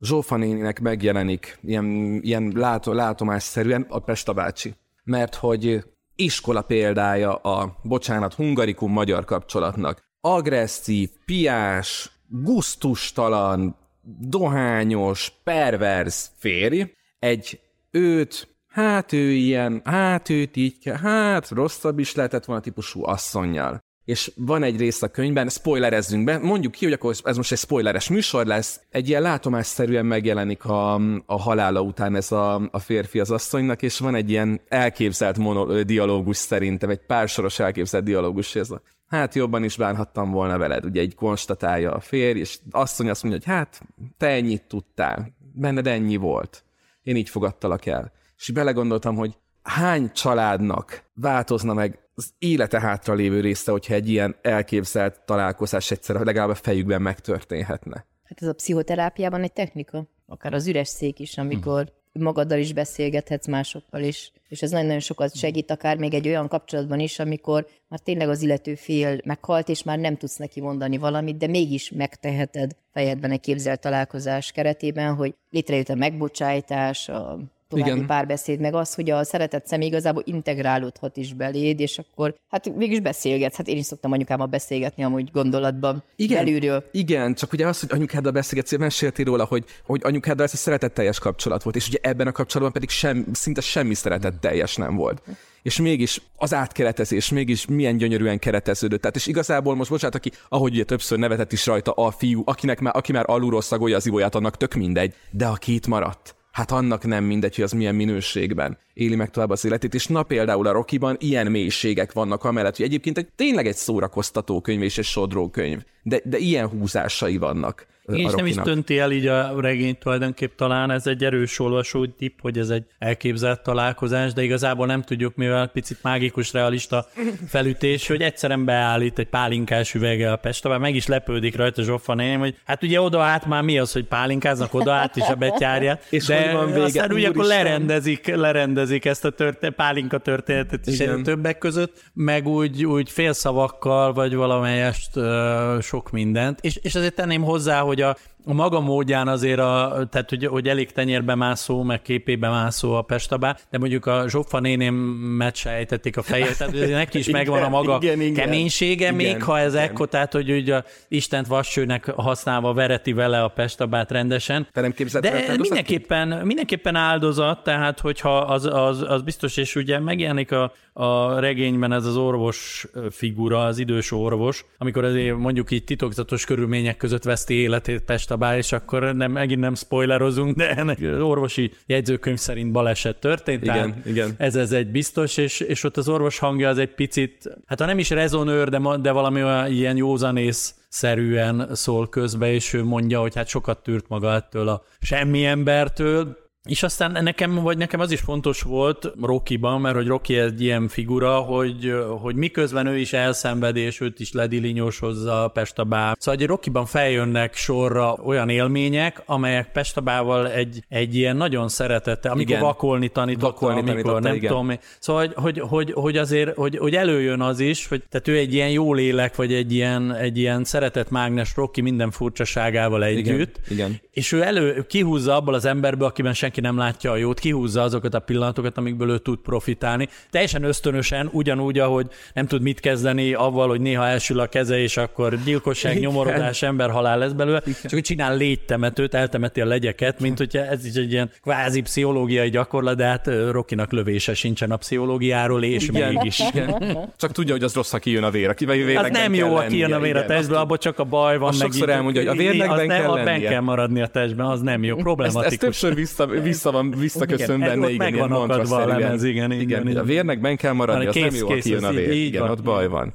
Zsófa 0.00 0.36
néninek 0.36 0.80
megjelenik 0.80 1.58
ilyen, 1.62 1.84
ilyen 2.22 2.52
látó, 2.54 2.92
látomásszerűen 2.92 3.86
a 3.88 3.98
Pesta 3.98 4.32
bácsi. 4.32 4.74
Mert 5.04 5.34
hogy 5.34 5.84
iskola 6.14 6.62
példája 6.62 7.34
a, 7.34 7.78
bocsánat, 7.82 8.34
hungarikum-magyar 8.34 9.24
kapcsolatnak. 9.24 10.02
Agresszív, 10.20 11.10
piás, 11.24 12.10
guztustalan, 12.26 13.76
dohányos, 14.20 15.32
perverz 15.44 16.30
férj, 16.36 16.82
egy 17.18 17.60
őt, 17.90 18.56
hát 18.68 19.12
ő 19.12 19.30
ilyen, 19.30 19.80
hát 19.84 20.28
őt 20.28 20.56
így 20.56 20.78
kell, 20.78 20.96
hát 20.96 21.48
rosszabb 21.48 21.98
is 21.98 22.14
lehetett 22.14 22.44
volna 22.44 22.62
típusú 22.62 23.04
asszonynal 23.04 23.86
és 24.08 24.32
van 24.36 24.62
egy 24.62 24.78
rész 24.78 25.02
a 25.02 25.08
könyvben, 25.08 25.48
spoilerezzünk 25.48 26.24
be, 26.24 26.38
mondjuk 26.38 26.72
ki, 26.72 26.84
hogy 26.84 26.94
akkor 26.94 27.14
ez 27.22 27.36
most 27.36 27.52
egy 27.52 27.58
spoileres 27.58 28.08
műsor 28.08 28.46
lesz, 28.46 28.80
egy 28.90 29.08
ilyen 29.08 29.22
látomásszerűen 29.22 30.06
megjelenik 30.06 30.64
a, 30.64 30.94
a 31.26 31.40
halála 31.40 31.80
után 31.80 32.16
ez 32.16 32.32
a, 32.32 32.68
a 32.70 32.78
férfi 32.78 33.20
az 33.20 33.30
asszonynak, 33.30 33.82
és 33.82 33.98
van 33.98 34.14
egy 34.14 34.30
ilyen 34.30 34.60
elképzelt 34.68 35.38
mono, 35.38 35.82
dialógus 35.82 36.36
szerintem, 36.36 36.90
egy 36.90 37.06
pársoros 37.06 37.58
elképzelt 37.58 38.04
dialógus, 38.04 38.54
ez 38.54 38.70
a 38.70 38.82
hát 39.06 39.34
jobban 39.34 39.64
is 39.64 39.76
bánhattam 39.76 40.30
volna 40.30 40.58
veled, 40.58 40.84
ugye 40.84 41.00
egy 41.00 41.14
konstatálja 41.14 41.92
a 41.92 42.00
férj, 42.00 42.38
és 42.38 42.58
asszony 42.70 43.10
azt 43.10 43.22
mondja, 43.22 43.40
hogy 43.44 43.54
hát 43.54 43.80
te 44.16 44.26
ennyit 44.26 44.62
tudtál, 44.62 45.34
benned 45.52 45.86
ennyi 45.86 46.16
volt, 46.16 46.64
én 47.02 47.16
így 47.16 47.28
fogadtalak 47.28 47.86
el. 47.86 48.12
És 48.38 48.50
belegondoltam, 48.50 49.16
hogy 49.16 49.36
hány 49.62 50.12
családnak 50.12 51.02
változna 51.14 51.74
meg 51.74 51.98
az 52.18 52.32
élete 52.38 52.80
hátra 52.80 53.14
lévő 53.14 53.40
része, 53.40 53.70
hogyha 53.70 53.94
egy 53.94 54.08
ilyen 54.08 54.36
elképzelt 54.42 55.20
találkozás 55.24 55.90
egyszer 55.90 56.16
legalább 56.16 56.48
a 56.48 56.54
fejükben 56.54 57.02
megtörténhetne. 57.02 58.06
Hát 58.24 58.42
ez 58.42 58.48
a 58.48 58.52
pszichoterápiában 58.52 59.42
egy 59.42 59.52
technika, 59.52 60.06
akár 60.26 60.54
az 60.54 60.66
üres 60.66 60.88
szék 60.88 61.18
is, 61.18 61.38
amikor 61.38 61.92
hmm. 62.12 62.22
magaddal 62.22 62.58
is 62.58 62.72
beszélgethetsz 62.72 63.46
másokkal 63.46 64.02
is, 64.02 64.32
és 64.48 64.62
ez 64.62 64.70
nagyon-nagyon 64.70 65.00
sokat 65.00 65.36
segít, 65.36 65.70
akár 65.70 65.96
még 65.96 66.14
egy 66.14 66.28
olyan 66.28 66.48
kapcsolatban 66.48 67.00
is, 67.00 67.18
amikor 67.18 67.66
már 67.88 68.00
tényleg 68.00 68.28
az 68.28 68.42
illető 68.42 68.74
fél 68.74 69.20
meghalt, 69.24 69.68
és 69.68 69.82
már 69.82 69.98
nem 69.98 70.16
tudsz 70.16 70.36
neki 70.36 70.60
mondani 70.60 70.96
valamit, 70.96 71.36
de 71.36 71.46
mégis 71.46 71.90
megteheted 71.90 72.76
fejedben 72.92 73.30
egy 73.30 73.40
képzelt 73.40 73.80
találkozás 73.80 74.52
keretében, 74.52 75.14
hogy 75.14 75.34
létrejött 75.50 75.88
a 75.88 75.94
megbocsájtás, 75.94 77.08
a 77.08 77.38
további 77.68 77.90
Igen. 77.90 78.06
párbeszéd, 78.06 78.60
meg 78.60 78.74
az, 78.74 78.94
hogy 78.94 79.10
a 79.10 79.24
szeretett 79.24 79.66
személy 79.66 79.88
igazából 79.88 80.22
integrálódhat 80.26 81.16
is 81.16 81.32
beléd, 81.32 81.80
és 81.80 81.98
akkor 81.98 82.34
hát 82.50 82.76
mégis 82.76 83.00
beszélgetsz. 83.00 83.56
Hát 83.56 83.68
én 83.68 83.76
is 83.76 83.84
szoktam 83.84 84.12
anyukámmal 84.12 84.46
beszélgetni 84.46 85.04
amúgy 85.04 85.30
gondolatban 85.32 86.02
Igen. 86.16 86.44
belülről. 86.44 86.84
Igen, 86.92 87.34
csak 87.34 87.52
ugye 87.52 87.66
az, 87.66 87.80
hogy 87.80 87.88
anyukáddal 87.92 88.32
beszélgetsz, 88.32 88.76
meséltél 88.76 89.24
róla, 89.24 89.44
hogy, 89.44 89.64
hogy 89.86 90.00
anyukáddal 90.04 90.44
ez 90.44 90.52
a 90.52 90.56
szeretetteljes 90.56 91.18
kapcsolat 91.18 91.62
volt, 91.62 91.76
és 91.76 91.88
ugye 91.88 91.98
ebben 92.00 92.26
a 92.26 92.32
kapcsolatban 92.32 92.72
pedig 92.72 92.88
sem, 92.88 93.26
szinte 93.32 93.60
semmi 93.60 93.94
szeretetteljes 93.94 94.76
nem 94.76 94.96
volt 94.96 95.22
és 95.62 95.80
mégis 95.80 96.20
az 96.36 96.54
átkeretezés, 96.54 97.28
mégis 97.28 97.66
milyen 97.66 97.96
gyönyörűen 97.96 98.38
kereteződött. 98.38 99.00
Tehát 99.00 99.16
és 99.16 99.26
igazából 99.26 99.74
most 99.74 99.90
bocsánat, 99.90 100.16
aki, 100.16 100.32
ahogy 100.48 100.72
ugye 100.72 100.84
többször 100.84 101.18
nevetett 101.18 101.52
is 101.52 101.66
rajta 101.66 101.92
a 101.92 102.10
fiú, 102.10 102.42
akinek 102.44 102.80
már, 102.80 102.96
aki 102.96 103.12
már 103.12 103.24
alulról 103.26 103.62
szagolja 103.62 103.96
az 103.96 104.06
ivóját, 104.06 104.34
annak 104.34 104.56
tök 104.56 104.74
mindegy, 104.74 105.14
de 105.30 105.46
aki 105.46 105.74
itt 105.74 105.86
maradt 105.86 106.36
hát 106.58 106.70
annak 106.70 107.04
nem 107.04 107.24
mindegy, 107.24 107.54
hogy 107.54 107.64
az 107.64 107.72
milyen 107.72 107.94
minőségben 107.94 108.78
éli 108.94 109.14
meg 109.14 109.30
tovább 109.30 109.50
az 109.50 109.64
életét, 109.64 109.94
és 109.94 110.06
na 110.06 110.22
például 110.22 110.66
a 110.66 110.72
Rockyban 110.72 111.16
ilyen 111.18 111.50
mélységek 111.50 112.12
vannak 112.12 112.44
amellett, 112.44 112.76
hogy 112.76 112.84
egyébként 112.84 113.18
egy, 113.18 113.28
tényleg 113.36 113.66
egy 113.66 113.76
szórakoztató 113.76 114.60
könyv 114.60 114.82
és 114.82 114.98
egy 114.98 115.04
sodró 115.04 115.50
könyv, 115.50 115.82
de, 116.02 116.20
de 116.24 116.38
ilyen 116.38 116.68
húzásai 116.68 117.36
vannak. 117.36 117.86
Igen, 118.12 118.26
és 118.26 118.34
nem 118.34 118.46
is 118.46 118.54
tönti 118.54 118.98
el 118.98 119.12
így 119.12 119.26
a 119.26 119.60
regényt 119.60 119.98
tulajdonképp 119.98 120.56
talán, 120.56 120.90
ez 120.90 121.06
egy 121.06 121.24
erős 121.24 121.58
olvasó 121.58 122.06
tipp, 122.06 122.38
hogy 122.40 122.58
ez 122.58 122.68
egy 122.68 122.84
elképzelt 122.98 123.62
találkozás, 123.62 124.32
de 124.32 124.42
igazából 124.42 124.86
nem 124.86 125.02
tudjuk, 125.02 125.34
mivel 125.36 125.66
picit 125.66 125.98
mágikus, 126.02 126.52
realista 126.52 127.06
felütés, 127.48 128.06
hogy 128.06 128.22
egyszerűen 128.22 128.64
beállít 128.64 129.18
egy 129.18 129.26
pálinkás 129.26 129.94
üveggel 129.94 130.32
a 130.32 130.36
Pestabán, 130.36 130.80
meg 130.80 130.94
is 130.94 131.06
lepődik 131.06 131.56
rajta 131.56 131.82
Zsoffa 131.82 132.14
néném, 132.14 132.38
hogy 132.38 132.56
hát 132.64 132.82
ugye 132.82 133.00
oda 133.00 133.22
át 133.22 133.46
már 133.46 133.62
mi 133.62 133.78
az, 133.78 133.92
hogy 133.92 134.04
pálinkáznak 134.04 134.74
oda 134.74 134.92
át 134.92 135.16
is 135.16 135.28
a 135.28 135.34
betyárját, 135.34 136.06
és 136.10 136.24
de 136.24 136.52
van 136.52 136.66
vége, 136.66 136.82
aztán 136.82 137.12
ugye 137.12 137.28
akkor 137.28 137.44
lerendezik, 137.44 138.34
lerendezik 138.34 139.04
ezt 139.04 139.24
a 139.24 139.30
történet, 139.30 139.74
pálinka 139.74 140.18
történetet 140.18 140.86
is 140.86 141.00
Igen. 141.00 141.22
többek 141.22 141.58
között, 141.58 142.02
meg 142.14 142.46
úgy, 142.46 142.84
úgy 142.84 143.10
félszavakkal, 143.10 144.12
vagy 144.12 144.34
valamelyest 144.34 145.16
uh, 145.16 145.80
sok 145.80 146.10
mindent, 146.10 146.58
és, 146.60 146.76
és 146.76 146.94
azért 146.94 147.14
tenném 147.14 147.42
hozzá, 147.42 147.80
hogy 147.80 147.97
hogy 147.98 148.16
a, 148.16 148.16
a 148.44 148.52
maga 148.52 148.80
módján 148.80 149.28
azért, 149.28 149.58
a, 149.58 150.06
tehát 150.10 150.28
hogy, 150.28 150.46
hogy 150.46 150.68
elég 150.68 150.92
tenyérbe 150.92 151.34
mászó, 151.34 151.82
meg 151.82 152.02
képébe 152.02 152.48
mászó 152.48 152.94
a 152.94 153.02
Pestabá, 153.02 153.56
de 153.70 153.78
mondjuk 153.78 154.06
a 154.06 154.24
Zsoffa 154.28 154.60
néném 154.60 154.94
meccse 154.94 155.70
ejtették 155.70 156.16
a 156.16 156.22
fejét, 156.22 156.58
tehát 156.58 156.88
neki 156.90 157.18
is 157.18 157.26
igen, 157.28 157.40
megvan 157.40 157.62
a 157.62 157.68
maga 157.68 157.98
igen, 158.02 158.20
igen, 158.20 158.34
keménysége, 158.34 158.92
igen, 158.92 159.14
még 159.14 159.42
ha 159.42 159.58
ez 159.58 159.74
ekkor, 159.74 160.08
tehát 160.08 160.32
hogy 160.32 160.50
ugye 160.50 160.76
a 160.76 160.84
Istent 161.08 161.46
vassőnek 161.46 162.10
használva 162.10 162.72
vereti 162.72 163.12
vele 163.12 163.42
a 163.42 163.48
Pestabát 163.48 164.10
rendesen. 164.10 164.68
Te 164.72 164.80
nem 164.80 164.92
de 165.20 165.54
mindenképpen, 165.58 166.28
mindenképpen 166.28 166.94
áldozat, 166.94 167.62
tehát 167.62 168.00
hogyha 168.00 168.38
az, 168.38 168.64
az, 168.64 169.04
az 169.08 169.22
biztos, 169.22 169.56
és 169.56 169.74
ugye 169.76 169.98
megjelenik 169.98 170.52
a, 170.52 170.72
a 170.92 171.38
regényben 171.40 171.92
ez 171.92 172.04
az 172.04 172.16
orvos 172.16 172.86
figura, 173.10 173.64
az 173.64 173.78
idős 173.78 174.12
orvos, 174.12 174.64
amikor 174.78 175.04
azért 175.04 175.36
mondjuk 175.36 175.70
így 175.70 175.84
titokzatos 175.84 176.44
körülmények 176.44 176.96
között 176.96 177.24
veszti 177.24 177.54
életét 177.54 178.02
Pestabá, 178.28 178.56
és 178.56 178.72
akkor 178.72 179.14
nem, 179.14 179.32
megint 179.32 179.60
nem 179.60 179.74
spoilerozunk, 179.74 180.56
de 180.56 180.76
ennek 180.76 180.98
az 181.00 181.20
orvosi 181.20 181.72
jegyzőkönyv 181.86 182.38
szerint 182.38 182.72
baleset 182.72 183.16
történt. 183.16 183.62
Igen, 183.62 184.02
igen. 184.04 184.34
Ez, 184.38 184.56
ez 184.56 184.72
egy 184.72 184.90
biztos, 184.90 185.36
és, 185.36 185.60
és 185.60 185.84
ott 185.84 185.96
az 185.96 186.08
orvos 186.08 186.38
hangja 186.38 186.68
az 186.68 186.78
egy 186.78 186.94
picit, 186.94 187.50
hát 187.66 187.80
ha 187.80 187.86
nem 187.86 187.98
is 187.98 188.10
rezonőr, 188.10 188.68
de, 188.68 188.80
de 189.00 189.10
valami 189.10 189.42
olyan 189.42 189.70
ilyen 189.70 189.96
józanész 189.96 190.74
szerűen 190.88 191.68
szól 191.72 192.08
közbe, 192.08 192.52
és 192.52 192.72
ő 192.72 192.84
mondja, 192.84 193.20
hogy 193.20 193.34
hát 193.34 193.48
sokat 193.48 193.82
tűrt 193.82 194.08
maga 194.08 194.34
ettől 194.34 194.68
a 194.68 194.82
semmi 195.00 195.44
embertől, 195.44 196.36
és 196.68 196.82
aztán 196.82 197.22
nekem, 197.22 197.54
vagy 197.54 197.78
nekem 197.78 198.00
az 198.00 198.10
is 198.10 198.20
fontos 198.20 198.62
volt 198.62 199.12
Rokiban, 199.22 199.80
mert 199.80 199.94
hogy 199.94 200.06
Roki 200.06 200.38
egy 200.38 200.62
ilyen 200.62 200.88
figura, 200.88 201.38
hogy, 201.38 201.94
hogy 202.20 202.34
miközben 202.34 202.86
ő 202.86 202.98
is 202.98 203.12
elszenvedi, 203.12 203.80
és 203.80 204.00
őt 204.00 204.20
is 204.20 204.32
ledilinyósozza 204.32 205.50
Pestabá. 205.54 206.14
Szóval, 206.18 206.40
hogy 206.40 206.48
Rokiban 206.48 206.86
feljönnek 206.86 207.54
sorra 207.54 208.12
olyan 208.24 208.48
élmények, 208.48 209.22
amelyek 209.26 209.72
Pestabával 209.72 210.50
egy, 210.50 210.84
egy 210.88 211.14
ilyen 211.14 211.36
nagyon 211.36 211.68
szeretette, 211.68 212.30
amikor 212.30 212.50
igen. 212.50 212.60
vakolni 212.60 213.08
tanította, 213.08 213.46
vakolni 213.46 213.78
amikor 213.78 213.94
tanította, 213.94 214.20
nem 214.20 214.34
igen. 214.34 214.50
tudom. 214.50 214.72
Szóval, 214.98 215.26
hogy, 215.34 215.34
hogy, 215.34 215.60
hogy, 215.68 215.92
hogy 215.92 216.16
azért, 216.16 216.56
hogy, 216.56 216.76
hogy 216.76 216.94
előjön 216.94 217.40
az 217.40 217.60
is, 217.60 217.86
hogy 217.86 218.02
tehát 218.10 218.28
ő 218.28 218.36
egy 218.36 218.54
ilyen 218.54 218.70
jó 218.70 218.94
lélek, 218.94 219.36
vagy 219.36 219.52
egy 219.52 219.72
ilyen, 219.72 220.14
egy 220.14 220.38
ilyen 220.38 220.64
szeretett 220.64 221.10
mágnes 221.10 221.52
Roki 221.56 221.80
minden 221.80 222.10
furcsaságával 222.10 223.04
együtt. 223.04 223.60
Igen, 223.68 223.86
igen. 223.86 224.00
És 224.12 224.32
ő 224.32 224.42
elő 224.42 224.84
kihúzza 224.88 225.36
abból 225.36 225.54
az 225.54 225.64
emberből, 225.64 226.08
akiben 226.08 226.34
senki 226.34 226.57
senki 226.58 226.76
nem 226.76 226.86
látja 226.86 227.10
a 227.10 227.16
jót, 227.16 227.38
kihúzza 227.38 227.82
azokat 227.82 228.14
a 228.14 228.18
pillanatokat, 228.18 228.78
amikből 228.78 229.10
ő 229.10 229.18
tud 229.18 229.38
profitálni. 229.38 230.08
Teljesen 230.30 230.62
ösztönösen, 230.62 231.28
ugyanúgy, 231.32 231.78
ahogy 231.78 232.06
nem 232.34 232.46
tud 232.46 232.62
mit 232.62 232.80
kezdeni 232.80 233.32
avval, 233.32 233.68
hogy 233.68 233.80
néha 233.80 234.06
elsül 234.06 234.40
a 234.40 234.46
keze, 234.46 234.78
és 234.78 234.96
akkor 234.96 235.42
gyilkosság, 235.44 235.98
nyomorodás, 235.98 236.62
emberhalál 236.62 237.18
lesz 237.18 237.32
belőle, 237.32 237.60
Igen. 237.64 237.80
csak 237.82 237.90
hogy 237.90 238.02
csinál 238.02 238.36
légytemetőt, 238.36 239.14
eltemeti 239.14 239.60
a 239.60 239.66
legyeket, 239.66 240.20
mint 240.20 240.38
hogyha 240.38 240.64
ez 240.64 240.84
is 240.84 240.94
egy 240.94 241.12
ilyen 241.12 241.30
kvázi 241.42 241.80
pszichológiai 241.80 242.50
gyakorlat, 242.50 242.96
de 242.96 243.04
hát 243.04 243.30
Rokinak 243.50 243.92
lövése 243.92 244.34
sincsen 244.34 244.70
a 244.70 244.76
pszichológiáról, 244.76 245.62
és 245.64 245.88
Igen. 245.88 246.12
mégis. 246.12 246.40
Igen. 246.52 246.98
Csak 247.16 247.32
tudja, 247.32 247.52
hogy 247.52 247.62
az 247.62 247.74
rossz, 247.74 247.90
ha 247.90 247.98
kijön 247.98 248.22
a 248.22 248.30
vér. 248.30 248.48
Aki 248.48 248.64
az 248.64 249.08
nem 249.10 249.34
jó, 249.34 249.54
ha 249.54 249.66
kijön 249.66 249.92
a 249.92 249.98
vér 249.98 250.16
a 250.16 250.24
testből, 250.24 250.58
abban 250.58 250.78
csak 250.78 250.98
a 250.98 251.04
baj 251.04 251.38
van. 251.38 251.48
Meg 251.48 251.66
sokszor 251.66 251.88
elmondja, 251.88 252.20
hogy 252.20 252.30
a 252.30 252.34
vérnek 252.34 252.86
kell, 252.86 253.12
lennie. 253.12 253.48
kell 253.48 253.60
maradni 253.60 254.00
a 254.00 254.06
testben, 254.06 254.46
az 254.46 254.60
nem 254.60 254.84
jó, 254.84 254.96
problematikus. 254.96 255.44
Ezt, 255.44 255.52
ezt 255.52 255.60
többször 255.60 255.94
vissza, 255.94 256.26
vissza 256.48 256.70
van 256.70 256.90
visszaköszön 256.90 257.56
igen, 257.56 257.80
benne, 257.80 257.90
igen, 257.90 258.14
ilyen 258.14 258.28
mantra 258.28 258.76
a 258.76 258.86
lemez, 258.86 259.22
igen, 259.22 259.50
igen, 259.52 259.60
igen, 259.60 259.88
igen. 259.88 260.02
A 260.02 260.04
vérnek 260.04 260.40
ben 260.40 260.56
kell 260.56 260.72
maradni, 260.72 261.06
az 261.06 261.14
kész, 261.14 261.22
nem 261.24 261.34
jó, 261.34 261.46
kész, 261.46 261.64
aki 261.64 261.70
jön 261.70 261.84
a 261.84 261.90
vér. 261.90 262.10
igen, 262.10 262.42
van. 262.42 262.50
ott 262.50 262.62
baj 262.62 262.88
van. 262.88 263.12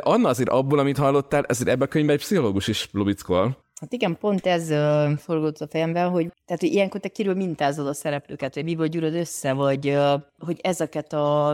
Anna 0.00 0.28
azért 0.28 0.48
abból, 0.48 0.78
amit 0.78 0.96
hallottál, 0.96 1.44
ezért 1.48 1.68
ebben 1.68 1.86
a 1.86 1.90
könyvben 1.90 2.14
egy 2.14 2.20
pszichológus 2.20 2.68
is 2.68 2.88
lubickol. 2.92 3.56
Hát 3.80 3.92
igen, 3.92 4.16
pont 4.18 4.46
ez 4.46 4.70
uh, 4.70 5.18
forgott 5.18 5.58
a 5.58 5.66
fejemben, 5.68 6.08
hogy, 6.08 6.32
tehát, 6.46 6.60
hogy 6.60 6.72
ilyenkor 6.72 7.00
te 7.00 7.08
kiről 7.08 7.34
mintázod 7.34 7.86
a 7.86 7.94
szereplőket, 7.94 8.54
hogy 8.54 8.64
miből 8.64 8.86
gyűröd 8.86 9.14
össze, 9.14 9.52
vagy 9.52 9.88
uh, 9.88 10.20
hogy 10.38 10.58
ezeket 10.62 11.12
a, 11.12 11.50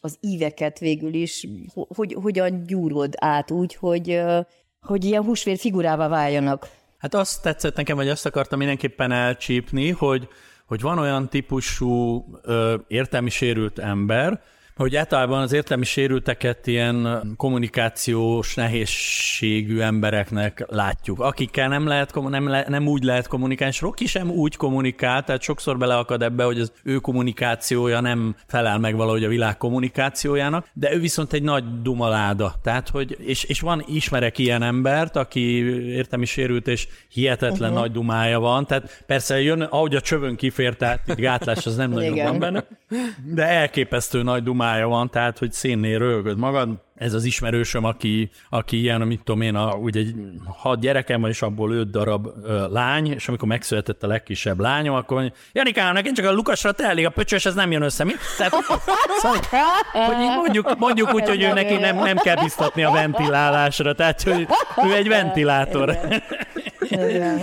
az 0.00 0.16
íveket 0.20 0.78
végül 0.78 1.14
is, 1.14 1.46
hogy, 1.74 2.16
hogyan 2.22 2.64
gyúrod 2.66 3.14
át 3.16 3.50
úgy, 3.50 3.74
hogy, 3.74 4.10
uh, 4.10 4.38
hogy 4.80 5.04
ilyen 5.04 5.24
húsvér 5.24 5.58
figurává 5.58 6.08
váljanak. 6.08 6.68
Hát 6.98 7.14
azt 7.14 7.42
tetszett 7.42 7.76
nekem, 7.76 7.96
vagy 7.96 8.08
azt 8.08 8.26
akartam 8.26 8.58
mindenképpen 8.58 9.12
elcsípni, 9.12 9.90
hogy, 9.90 10.28
hogy 10.66 10.80
van 10.80 10.98
olyan 10.98 11.28
típusú 11.28 12.24
értelmi 12.88 13.30
sérült 13.30 13.78
ember, 13.78 14.42
hogy 14.76 14.96
általában 14.96 15.40
az 15.40 15.52
értelmi 15.52 15.84
sérülteket 15.84 16.66
ilyen 16.66 17.22
kommunikációs 17.36 18.54
nehézségű 18.54 19.80
embereknek 19.80 20.64
látjuk, 20.68 21.20
akikkel 21.20 21.68
nem, 21.68 21.86
lehet, 21.86 22.14
nem, 22.14 22.48
le, 22.48 22.64
nem 22.68 22.86
úgy 22.86 23.02
lehet 23.02 23.26
kommunikálni, 23.26 23.74
és 23.74 23.80
Rocky 23.80 24.06
sem 24.06 24.30
úgy 24.30 24.56
kommunikál, 24.56 25.24
tehát 25.24 25.42
sokszor 25.42 25.78
beleakad 25.78 26.22
ebbe, 26.22 26.44
hogy 26.44 26.60
az 26.60 26.72
ő 26.82 26.96
kommunikációja 26.96 28.00
nem 28.00 28.36
felel 28.46 28.78
meg 28.78 28.96
valahogy 28.96 29.24
a 29.24 29.28
világ 29.28 29.56
kommunikációjának, 29.56 30.68
de 30.72 30.94
ő 30.94 31.00
viszont 31.00 31.32
egy 31.32 31.42
nagy 31.42 31.82
dumaláda. 31.82 32.54
Tehát, 32.62 32.88
hogy, 32.88 33.16
és, 33.20 33.44
és 33.44 33.60
van, 33.60 33.84
ismerek 33.86 34.38
ilyen 34.38 34.62
embert, 34.62 35.16
aki 35.16 35.40
értelmi 35.90 36.24
sérült, 36.24 36.68
és 36.68 36.88
hihetetlen 37.08 37.68
uh-huh. 37.68 37.78
nagy 37.78 37.92
dumája 37.92 38.40
van, 38.40 38.66
tehát 38.66 39.04
persze 39.06 39.40
jön, 39.40 39.62
ahogy 39.62 39.94
a 39.94 40.00
csövön 40.00 40.36
kifér, 40.36 40.76
tehát 40.76 41.16
gátlás 41.16 41.66
az 41.66 41.76
nem 41.76 41.90
nagyon 41.94 42.24
van 42.24 42.38
benne, 42.38 42.64
de 43.34 43.46
elképesztő 43.46 44.22
nagy 44.22 44.42
dumája 44.42 44.63
homája 44.64 44.88
van, 44.88 45.10
tehát 45.10 45.38
hogy 45.38 45.52
szénnél 45.52 45.98
rögöd 45.98 46.38
magad. 46.38 46.68
Ez 46.94 47.12
az 47.12 47.24
ismerősöm, 47.24 47.84
aki, 47.84 48.30
aki 48.50 48.80
ilyen, 48.80 49.00
mit 49.00 49.20
tudom 49.24 49.40
én, 49.40 49.54
a, 49.54 49.74
ugye 49.74 50.00
egy 50.00 50.14
hat 50.46 50.80
gyerekem 50.80 51.20
van, 51.20 51.30
és 51.30 51.42
abból 51.42 51.72
öt 51.72 51.90
darab 51.90 52.26
ö, 52.42 52.68
lány, 52.68 53.12
és 53.12 53.28
amikor 53.28 53.48
megszületett 53.48 54.02
a 54.02 54.06
legkisebb 54.06 54.60
lányom, 54.60 54.94
akkor 54.94 55.32
Janikám, 55.52 55.92
nekem 55.92 56.14
csak 56.14 56.26
a 56.26 56.32
Lukasra 56.32 56.72
telik, 56.72 57.06
a 57.06 57.10
pöcsös, 57.10 57.46
ez 57.46 57.54
nem 57.54 57.70
jön 57.70 57.82
össze. 57.82 58.04
Mi? 58.04 58.12
Tehát, 58.36 58.52
szóval, 59.16 59.38
hogy 59.92 60.16
mondjuk, 60.36 60.78
mondjuk 60.78 61.14
úgy, 61.14 61.28
hogy 61.28 61.42
ő 61.42 61.52
neki 61.52 61.74
nem, 61.74 61.96
nem 61.96 62.16
kell 62.16 62.36
biztatni 62.36 62.84
a 62.84 62.90
ventilálásra, 62.90 63.94
tehát 63.94 64.22
hogy 64.22 64.46
ő 64.86 64.94
egy 64.94 65.08
ventilátor. 65.08 65.98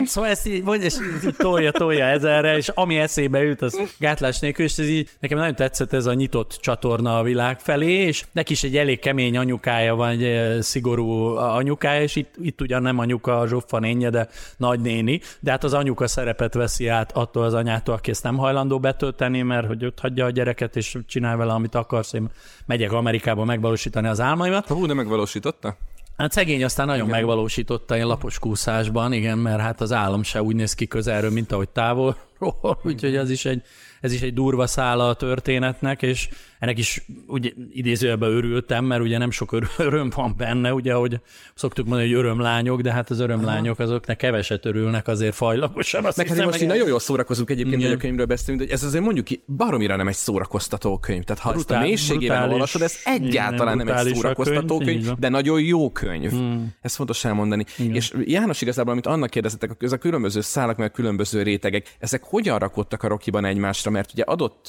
Szóval 0.06 0.30
ezt 0.30 0.48
így, 0.48 0.64
vagy, 0.64 0.84
és 0.84 0.96
így 1.26 1.36
tolja, 1.38 1.72
tolja 1.72 2.06
ezerre, 2.06 2.58
és 2.58 2.68
ami 2.68 2.98
eszébe 2.98 3.44
jut, 3.44 3.62
az 3.62 3.80
gátlás 4.00 4.40
nélkül, 4.40 4.66
és 4.66 4.78
ez 4.78 4.88
így, 4.88 5.10
nekem 5.20 5.38
nagyon 5.38 5.56
tetszett 5.56 5.94
ez 5.94 6.06
a 6.06 6.14
nyitott 6.14 6.58
csatorna 6.62 7.18
a 7.18 7.24
világ 7.24 7.60
felé, 7.60 7.92
és 7.92 8.26
neki 8.32 8.52
is 8.52 8.64
egy 8.64 8.78
elég 8.78 9.00
kemény 9.00 9.38
anyukája 9.38 9.96
van, 9.96 10.10
egy 10.10 10.24
eh, 10.24 10.62
szigorú 10.62 11.10
anyukája, 11.36 12.02
és 12.02 12.16
itt, 12.16 12.36
itt 12.42 12.62
ugyan 12.62 12.82
nem 12.82 13.00
anyuka 13.00 13.40
a 13.40 13.48
Zsoffa 13.48 13.80
nénye, 13.80 14.10
de 14.10 14.28
nagynéni, 14.58 15.22
de 15.40 15.52
hát 15.52 15.64
az 15.64 15.74
anyuka 15.74 16.08
szerepet 16.08 16.54
veszi 16.54 16.88
át 16.88 17.12
attól 17.12 17.44
az 17.44 17.54
anyától, 17.54 17.96
aki 17.96 18.12
ezt 18.12 18.24
nem 18.24 18.38
hajlandó 18.38 18.80
betölteni, 18.80 19.42
mert 19.42 19.68
hogy 19.68 19.86
ott 19.86 20.00
hagyja 20.00 20.26
a 20.26 20.30
gyereket, 20.30 20.76
és 20.76 20.98
csinál 21.08 21.38
vele, 21.38 21.54
amit 21.54 21.76
akarsz, 21.76 22.14
én 22.14 22.30
megyek 22.66 22.92
Amerikába 22.92 23.46
megvalósítani 23.46 24.08
az 24.08 24.20
álmaimat. 24.20 24.68
Hú, 24.68 24.86
de 24.86 24.94
megvalósította? 24.94 25.78
Hát 26.22 26.32
szegény 26.32 26.64
aztán 26.64 26.86
nagyon 26.86 27.08
igen. 27.08 27.20
megvalósította 27.20 27.96
ilyen 27.96 28.08
lapos 28.08 28.40
kúszásban, 28.40 29.14
igen, 29.14 29.38
mert 29.38 29.60
hát 29.60 29.82
az 29.82 29.92
állam 29.92 30.24
se 30.24 30.42
úgy 30.42 30.56
néz 30.56 30.74
ki 30.74 30.88
közelről, 30.88 31.32
mint 31.32 31.52
ahogy 31.52 31.70
távolról, 31.70 32.80
úgyhogy 32.84 33.16
az 33.16 33.30
is 33.30 33.46
egy, 33.46 33.62
ez 34.02 34.14
is 34.14 34.22
egy 34.22 34.34
durva 34.34 34.68
szála 34.68 35.08
a 35.08 35.14
történetnek, 35.14 36.02
és 36.02 36.30
ennek 36.60 36.78
is 36.78 37.06
úgy 37.28 37.54
idézőjelben 37.72 38.30
örültem, 38.32 38.86
mert 38.86 39.02
ugye 39.02 39.18
nem 39.18 39.32
sok 39.32 39.52
öröm 39.78 40.12
van 40.16 40.34
benne, 40.38 40.74
ugye, 40.74 40.94
hogy 40.94 41.20
szoktuk 41.56 41.88
mondani, 41.88 42.10
hogy 42.10 42.18
örömlányok, 42.18 42.82
de 42.82 42.92
hát 42.92 43.10
az 43.10 43.20
örömlányok 43.20 43.80
azoknak 43.80 44.18
keveset 44.18 44.66
örülnek 44.66 45.08
azért 45.08 45.36
fajlagosan. 45.36 46.06
Azt 46.06 46.18
meg 46.18 46.28
hát 46.28 46.46
most 46.46 46.60
meg... 46.60 46.68
nagyon 46.68 46.88
jól 46.88 47.00
szórakozunk 47.00 47.50
egyébként, 47.50 47.84
hogy 47.84 47.92
a 47.92 47.98
könyvről 47.98 48.26
beszélünk, 48.26 48.68
de 48.68 48.74
ez 48.74 48.84
azért 48.84 49.04
mondjuk 49.04 49.26
ki, 49.26 49.44
baromira 49.58 49.96
nem 49.96 50.08
egy 50.08 50.16
szórakoztató 50.16 50.98
könyv. 50.98 51.24
Tehát 51.24 51.42
ha 51.42 51.52
Brutál, 51.52 51.78
ezt 51.78 51.86
a 51.86 51.88
mélységében 51.88 52.52
olvasod, 52.52 52.82
ez 52.82 52.96
egyáltalán 53.04 53.78
nem 53.78 53.88
egy 53.88 54.16
szórakoztató 54.16 54.78
könyv, 54.78 55.06
könyv 55.06 55.18
de 55.18 55.30
nagyon 55.30 55.62
jó 55.62 55.92
könyv. 55.92 56.30
Hmm. 56.30 56.74
Ez 56.82 56.96
fontos 56.96 57.26
elmondani. 57.26 57.66
Igen. 57.78 57.96
És 57.96 58.14
János 58.26 58.62
igazából, 58.62 58.92
amit 58.92 59.08
annak 59.08 59.30
kérdeztetek, 59.30 59.72
ez 59.80 59.92
a 59.92 59.98
különböző 59.98 60.42
szálak, 60.42 60.78
meg 60.78 60.88
a 60.88 60.92
különböző 60.92 61.42
rétegek, 61.42 61.96
ezek 62.00 62.24
hogyan 62.24 62.60
rakottak 62.60 63.04
a 63.04 63.08
Rokiban 63.08 63.46
egymásra, 63.46 63.91
mert 63.92 64.12
ugye 64.14 64.24
adott 64.24 64.68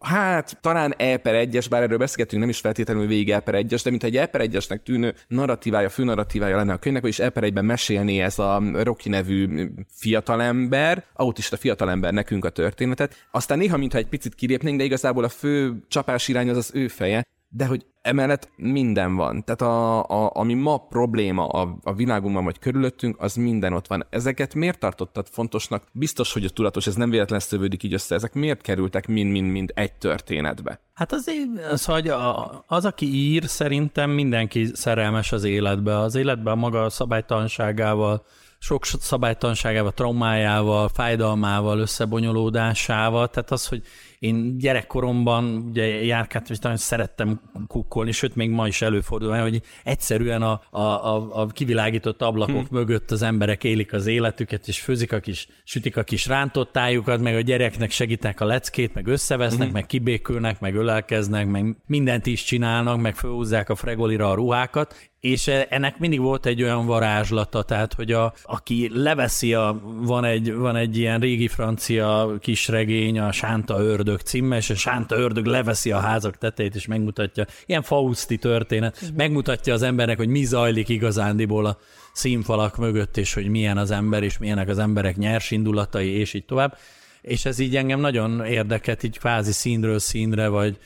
Hát, 0.00 0.58
talán 0.60 0.94
E 0.96 1.16
per 1.16 1.48
1-es, 1.48 1.66
bár 1.70 1.82
erről 1.82 1.98
beszélgetünk, 1.98 2.40
nem 2.40 2.50
is 2.50 2.60
feltétlenül 2.60 3.06
végig 3.06 3.30
E 3.30 3.40
per 3.40 3.54
1-es, 3.58 3.80
de 3.84 3.90
mintha 3.90 4.08
egy 4.08 4.16
E 4.16 4.26
per 4.26 4.40
1-esnek 4.44 4.82
tűnő 4.82 5.14
narratívája, 5.28 5.88
fő 5.88 6.04
narratívája 6.04 6.56
lenne 6.56 6.72
a 6.72 6.78
könyvnek, 6.78 7.02
vagyis 7.02 7.18
E 7.18 7.30
per 7.30 7.42
1-ben 7.46 7.64
mesélné 7.64 8.20
ez 8.20 8.38
a 8.38 8.62
Rocky 8.74 9.08
nevű 9.08 9.68
fiatalember, 9.90 11.04
autista 11.12 11.56
fiatalember 11.56 12.12
nekünk 12.12 12.44
a 12.44 12.50
történetet. 12.50 13.28
Aztán 13.30 13.58
néha, 13.58 13.76
mintha 13.76 13.98
egy 13.98 14.08
picit 14.08 14.34
kilépnénk, 14.34 14.78
de 14.78 14.84
igazából 14.84 15.24
a 15.24 15.28
fő 15.28 15.84
csapás 15.88 16.28
irány 16.28 16.48
az 16.48 16.56
az 16.56 16.70
ő 16.74 16.88
feje, 16.88 17.26
de 17.48 17.66
hogy 17.66 17.86
emellett 18.08 18.50
minden 18.56 19.16
van. 19.16 19.44
Tehát 19.44 19.60
a, 19.60 20.04
a, 20.04 20.30
ami 20.34 20.54
ma 20.54 20.76
probléma 20.76 21.46
a, 21.46 21.78
a 21.82 21.94
világunkban 21.94 22.44
vagy 22.44 22.58
körülöttünk, 22.58 23.16
az 23.20 23.34
minden 23.34 23.72
ott 23.72 23.86
van. 23.86 24.06
Ezeket 24.10 24.54
miért 24.54 24.78
tartottad 24.78 25.26
fontosnak? 25.30 25.82
Biztos, 25.92 26.32
hogy 26.32 26.44
a 26.44 26.50
tudatos, 26.50 26.86
ez 26.86 26.94
nem 26.94 27.10
véletlen 27.10 27.40
szövődik 27.40 27.82
így 27.82 27.92
össze. 27.92 28.14
Ezek 28.14 28.34
miért 28.34 28.60
kerültek 28.60 29.06
mind-mind-mind 29.06 29.72
egy 29.74 29.92
történetbe? 29.92 30.80
Hát 30.94 31.12
az, 31.12 31.30
az, 31.70 31.84
hogy 31.84 32.08
a, 32.08 32.64
az, 32.66 32.84
aki 32.84 33.14
ír, 33.14 33.44
szerintem 33.44 34.10
mindenki 34.10 34.70
szerelmes 34.72 35.32
az 35.32 35.44
életbe. 35.44 35.98
Az 35.98 36.14
életben 36.14 36.58
maga 36.58 36.84
a 36.84 36.90
szabálytalanságával, 36.90 38.24
sok 38.58 38.84
szabálytalanságával, 38.84 39.92
traumájával, 39.92 40.88
fájdalmával, 40.88 41.78
összebonyolódásával, 41.78 43.28
tehát 43.28 43.50
az, 43.50 43.66
hogy 43.66 43.82
én 44.18 44.58
gyerekkoromban 44.58 45.66
ugye 45.70 46.04
járkáltam, 46.04 46.52
és 46.52 46.58
nagyon 46.58 46.76
szerettem 46.76 47.40
kukkolni, 47.66 48.12
sőt, 48.12 48.36
még 48.36 48.50
ma 48.50 48.66
is 48.66 48.82
előfordul, 48.82 49.40
hogy 49.40 49.62
egyszerűen 49.84 50.42
a, 50.42 50.60
a, 50.70 50.80
a, 50.80 51.40
a 51.40 51.46
kivilágított 51.46 52.22
ablakok 52.22 52.66
hm. 52.68 52.74
mögött 52.74 53.10
az 53.10 53.22
emberek 53.22 53.64
élik 53.64 53.92
az 53.92 54.06
életüket, 54.06 54.68
és 54.68 54.80
főzik 54.80 55.12
a 55.12 55.20
kis, 55.20 55.48
sütik 55.64 55.96
a 55.96 56.02
kis 56.02 56.26
rántottájukat, 56.26 57.20
meg 57.20 57.34
a 57.34 57.40
gyereknek 57.40 57.90
segítek 57.90 58.40
a 58.40 58.44
leckét, 58.44 58.94
meg 58.94 59.06
összevesznek, 59.06 59.68
hm. 59.68 59.72
meg 59.72 59.86
kibékülnek, 59.86 60.60
meg 60.60 60.74
ölelkeznek, 60.74 61.46
meg 61.46 61.76
mindent 61.86 62.26
is 62.26 62.44
csinálnak, 62.44 63.00
meg 63.00 63.16
fölhúzzák 63.16 63.68
a 63.68 63.74
fregolira 63.74 64.30
a 64.30 64.34
ruhákat, 64.34 64.94
és 65.20 65.46
e, 65.46 65.66
ennek 65.70 65.98
mindig 65.98 66.20
volt 66.20 66.46
egy 66.46 66.62
olyan 66.62 66.86
varázslata, 66.86 67.62
tehát, 67.62 67.94
hogy 67.94 68.12
a, 68.12 68.32
aki 68.42 68.90
leveszi 68.94 69.54
a, 69.54 69.80
van 70.00 70.24
egy, 70.24 70.54
van 70.54 70.76
egy 70.76 70.96
ilyen 70.96 71.20
régi 71.20 71.48
francia 71.48 72.36
kisregény, 72.40 73.18
a 73.18 73.32
Sánta 73.32 73.78
ördög 73.78 74.07
címe, 74.16 74.56
és 74.56 74.70
a 74.70 74.74
Sánta 74.74 75.16
ördög 75.16 75.44
leveszi 75.44 75.92
a 75.92 75.98
házak 75.98 76.38
tetejét, 76.38 76.74
és 76.74 76.86
megmutatja, 76.86 77.46
ilyen 77.66 77.82
fauszti 77.82 78.36
történet, 78.36 78.94
uh-huh. 78.94 79.16
megmutatja 79.16 79.74
az 79.74 79.82
embernek, 79.82 80.16
hogy 80.16 80.28
mi 80.28 80.44
zajlik 80.44 80.88
igazándiból 80.88 81.66
a 81.66 81.78
színfalak 82.12 82.76
mögött, 82.76 83.16
és 83.16 83.34
hogy 83.34 83.48
milyen 83.48 83.78
az 83.78 83.90
ember, 83.90 84.22
és 84.22 84.38
milyenek 84.38 84.68
az 84.68 84.78
emberek 84.78 85.16
nyers 85.16 85.50
indulatai, 85.50 86.08
és 86.08 86.34
így 86.34 86.44
tovább. 86.44 86.78
És 87.22 87.44
ez 87.44 87.58
így 87.58 87.76
engem 87.76 88.00
nagyon 88.00 88.44
érdekelt, 88.44 89.02
így 89.02 89.18
kvázi 89.18 89.52
színről 89.52 89.98
színre, 89.98 90.48
vagy, 90.48 90.78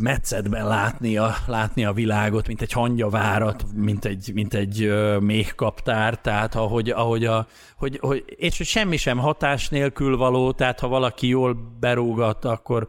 metszetben 0.00 0.66
látni 0.66 1.16
a, 1.16 1.34
látni 1.46 1.84
a 1.84 1.92
világot, 1.92 2.46
mint 2.46 2.62
egy 2.62 2.72
hangyavárat, 2.72 3.64
mint 3.74 4.04
egy, 4.04 4.30
mint 4.34 4.54
egy 4.54 4.92
méhkaptár, 5.20 6.20
tehát 6.20 6.54
ahogy, 6.54 6.90
ahogy 6.90 7.24
a, 7.24 7.46
hogy, 7.76 7.98
hogy, 8.00 8.24
és 8.26 8.60
semmi 8.64 8.96
sem 8.96 9.18
hatás 9.18 9.68
nélkül 9.68 10.16
való, 10.16 10.52
tehát 10.52 10.80
ha 10.80 10.88
valaki 10.88 11.28
jól 11.28 11.56
berúgat, 11.80 12.44
akkor 12.44 12.86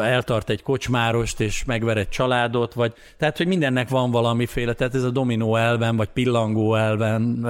eltart 0.00 0.50
egy 0.50 0.62
kocsmárost, 0.62 1.40
és 1.40 1.64
megver 1.64 1.96
egy 1.96 2.08
családot, 2.08 2.74
vagy, 2.74 2.92
tehát, 3.18 3.36
hogy 3.36 3.46
mindennek 3.46 3.88
van 3.88 4.10
valamiféle, 4.10 4.72
tehát 4.72 4.94
ez 4.94 5.02
a 5.02 5.10
dominó 5.10 5.56
elven, 5.56 5.96
vagy 5.96 6.08
pillangó 6.08 6.74
elven, 6.74 7.46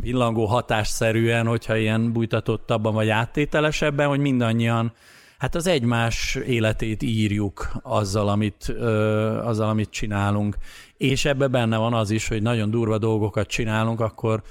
pillangó 0.00 0.44
hatásszerűen, 0.44 1.46
hogyha 1.46 1.76
ilyen 1.76 2.12
bújtatottabban, 2.12 2.94
vagy 2.94 3.08
áttételesebben, 3.08 4.08
hogy 4.08 4.18
mindannyian 4.18 4.92
Hát 5.38 5.54
az 5.54 5.66
egymás 5.66 6.34
életét 6.34 7.02
írjuk 7.02 7.72
azzal, 7.82 8.28
amit, 8.28 8.68
azzal, 9.42 9.68
amit 9.68 9.90
csinálunk. 9.90 10.56
És 10.96 11.24
ebbe 11.24 11.46
benne 11.46 11.76
van 11.76 11.94
az 11.94 12.10
is, 12.10 12.28
hogy 12.28 12.42
nagyon 12.42 12.70
durva 12.70 12.98
dolgokat 12.98 13.46
csinálunk, 13.46 14.00
akkor 14.00 14.42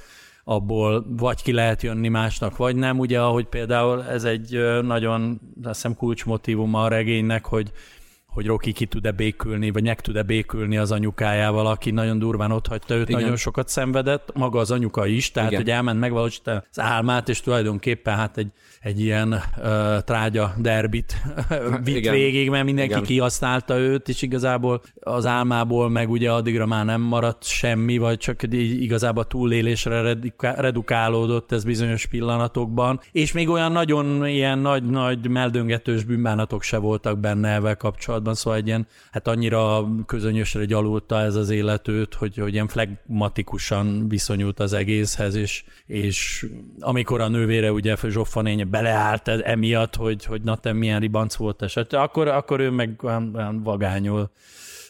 abból 0.43 1.06
vagy 1.10 1.41
ki 1.41 1.52
lehet 1.52 1.82
jönni 1.82 2.08
másnak, 2.08 2.58
vagy 2.58 2.76
nem. 2.76 3.00
Ugye, 3.00 3.21
ahogy 3.21 3.45
például 3.45 4.04
ez 4.04 4.24
egy 4.24 4.60
nagyon, 4.82 5.41
azt 5.63 5.74
hiszem 5.74 5.95
kulcsmotívum 5.95 6.74
a 6.74 6.88
regénynek, 6.88 7.45
hogy 7.45 7.71
hogy 8.36 8.45
Rocky 8.45 8.71
ki 8.71 8.86
tud-e 8.86 9.12
békülni, 9.12 9.71
vagy 9.71 9.84
meg 9.84 10.02
tud-e 10.02 10.24
békülni 10.24 10.78
az 10.78 10.91
anyukájával, 10.91 11.67
aki 11.67 11.91
nagyon 11.91 12.19
durván 12.19 12.52
ott 12.52 12.67
hagyta 12.67 12.95
őt, 12.95 13.10
Igen. 13.10 13.21
nagyon 13.21 13.36
sokat 13.36 13.67
szenvedett, 13.67 14.32
maga 14.34 14.60
az 14.60 14.71
anyuka 14.71 15.06
is, 15.06 15.32
tehát 15.32 15.52
Igen. 15.52 15.62
hogy 15.62 15.71
elment 15.71 16.00
megvalósítani 16.00 16.62
az 16.69 16.80
álmát, 16.80 17.30
és 17.30 17.41
tulajdonképpen 17.41 18.15
hát 18.15 18.38
egy 18.38 18.48
egy 18.86 19.00
ilyen 19.00 19.34
uh, 19.34 19.98
trágya 20.04 20.54
derbit 20.58 21.21
vitt 21.84 21.95
Igen. 21.95 22.13
végig, 22.13 22.50
mert 22.50 22.65
mindenki 22.65 22.91
Igen. 22.91 23.04
kihasználta 23.04 23.78
őt, 23.78 24.10
és 24.10 24.21
igazából 24.21 24.82
az 25.00 25.26
álmából 25.26 25.89
meg 25.89 26.10
ugye 26.10 26.32
addigra 26.32 26.65
már 26.65 26.86
nem 26.86 27.02
maradt 27.02 27.43
semmi, 27.43 27.98
vagy 27.98 28.17
csak 28.17 28.43
igazából 28.54 29.28
túlélésre 29.28 30.17
redukálódott 30.39 31.52
ez 31.52 31.63
bizonyos 31.63 32.06
pillanatokban, 32.06 33.00
és 33.12 33.32
még 33.32 33.50
olyan 33.50 33.71
nagyon 33.71 34.28
ilyen 34.28 34.60
nagy-nagy 34.60 35.28
meldöngetős 35.28 36.04
bűnbánatok 36.04 36.63
se 36.63 36.78
voltak 36.78 37.19
benne 37.19 37.50
ezzel 37.50 37.78
kapcsolatban, 37.78 38.34
szóval 38.34 38.60
egy 38.60 38.67
ilyen, 38.67 38.88
hát 39.12 39.28
annyira 39.28 39.88
közönösre 40.06 40.65
gyalulta 40.65 41.19
ez 41.19 41.36
az 41.36 41.50
életőt, 41.50 42.13
hogy, 42.13 42.38
hogy 42.38 42.54
ilyen 42.54 42.67
flegmatikusan 42.67 44.08
viszonyult 44.10 44.60
az 44.60 44.74
egészhez, 44.74 45.36
és, 45.36 45.63
és 45.86 46.45
amikor 46.80 47.21
a 47.21 47.28
nővére 47.28 47.71
ugye 47.71 47.95
Zsoffanény 48.10 48.69
beleállt 48.75 49.27
emiatt, 49.27 49.95
hogy, 49.95 50.25
hogy 50.25 50.41
na 50.41 50.55
te 50.55 50.73
milyen 50.73 50.99
ribanc 50.99 51.35
volt 51.35 51.61
eset, 51.61 51.93
akkor, 51.93 52.27
akkor 52.27 52.59
ő 52.59 52.69
meg 52.69 52.99
olyan, 53.03 53.31
olyan 53.35 53.63
vagányul 53.63 54.29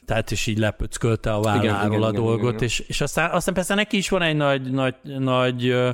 tehát 0.06 0.32
is 0.32 0.48
így 0.48 0.58
lepöckölte 0.58 1.34
a 1.34 1.42
válláról 1.42 1.64
igen, 1.64 2.02
a 2.02 2.10
igen, 2.10 2.24
dolgot, 2.24 2.54
igen, 2.54 2.64
És, 2.64 2.80
és 2.80 3.02
aztán, 3.02 3.32
aztán 3.32 3.54
persze 3.54 3.76
neki 3.76 3.98
is 3.98 4.10
van 4.10 4.22
egy 4.22 4.36
nagy, 4.36 4.72
nagy, 4.72 4.96
nagy 5.04 5.68
ö, 5.68 5.90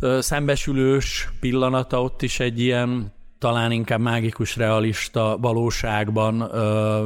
ö, 0.00 0.20
szembesülős 0.20 1.28
pillanata, 1.40 2.02
ott 2.02 2.22
is 2.22 2.40
egy 2.40 2.60
ilyen 2.60 3.12
talán 3.38 3.72
inkább 3.72 4.00
mágikus 4.00 4.56
realista 4.56 5.36
valóságban 5.40 6.40
ö, 6.40 7.04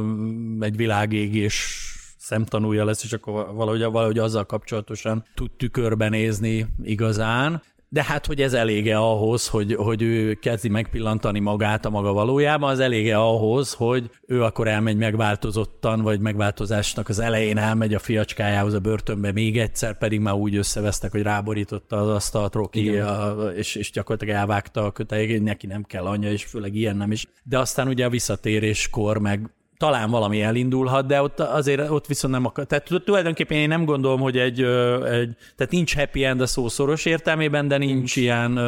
egy 0.59 0.75
világégés 0.75 1.85
szemtanúja 2.17 2.85
lesz, 2.85 3.03
és 3.03 3.13
akkor 3.13 3.53
valahogy, 3.53 3.83
valahogy 3.83 4.19
azzal 4.19 4.45
kapcsolatosan 4.45 5.25
tud 5.35 5.51
tükörben 5.51 6.09
nézni 6.09 6.67
igazán 6.83 7.61
de 7.89 8.03
hát, 8.03 8.25
hogy 8.25 8.41
ez 8.41 8.53
elége 8.53 8.97
ahhoz, 8.97 9.47
hogy, 9.47 9.75
hogy 9.75 10.01
ő 10.01 10.33
kezdi 10.33 10.69
megpillantani 10.69 11.39
magát 11.39 11.85
a 11.85 11.89
maga 11.89 12.13
valójában, 12.13 12.69
az 12.69 12.79
elége 12.79 13.17
ahhoz, 13.17 13.73
hogy 13.73 14.09
ő 14.25 14.43
akkor 14.43 14.67
elmegy 14.67 14.97
megváltozottan, 14.97 16.01
vagy 16.01 16.19
megváltozásnak 16.19 17.09
az 17.09 17.19
elején 17.19 17.57
elmegy 17.57 17.93
a 17.93 17.99
fiacskájához 17.99 18.73
a 18.73 18.79
börtönbe 18.79 19.31
még 19.31 19.59
egyszer, 19.59 19.97
pedig 19.97 20.19
már 20.19 20.33
úgy 20.33 20.55
összevesztek, 20.55 21.11
hogy 21.11 21.21
ráborította 21.21 21.97
az 21.97 22.09
asztalt 22.09 22.53
Rocky, 22.53 22.97
a, 22.97 23.35
és, 23.55 23.75
és 23.75 23.91
gyakorlatilag 23.91 24.35
elvágta 24.35 24.85
a 24.85 24.91
köteljét, 24.91 25.43
neki 25.43 25.67
nem 25.67 25.83
kell 25.83 26.05
anyja, 26.05 26.31
és 26.31 26.43
főleg 26.43 26.75
ilyen 26.75 26.97
nem 26.97 27.11
is. 27.11 27.25
De 27.43 27.59
aztán 27.59 27.87
ugye 27.87 28.05
a 28.05 28.09
visszatéréskor 28.09 29.17
meg 29.17 29.49
talán 29.77 30.09
valami 30.09 30.41
elindulhat, 30.41 31.05
de 31.05 31.21
ott 31.21 31.39
azért 31.39 31.89
ott 31.89 32.07
viszont 32.07 32.33
nem 32.33 32.45
akar. 32.45 32.65
Tehát 32.65 32.89
tulajdonképpen 33.05 33.57
én 33.57 33.67
nem 33.67 33.85
gondolom, 33.85 34.19
hogy 34.19 34.37
egy, 34.37 34.61
egy 34.61 35.35
tehát 35.55 35.71
nincs 35.71 35.95
happy 35.95 36.23
end 36.23 36.41
a 36.41 36.47
szó 36.47 36.67
szoros 36.67 37.05
értelmében, 37.05 37.67
de 37.67 37.77
nincs. 37.77 38.15
ilyen, 38.15 38.59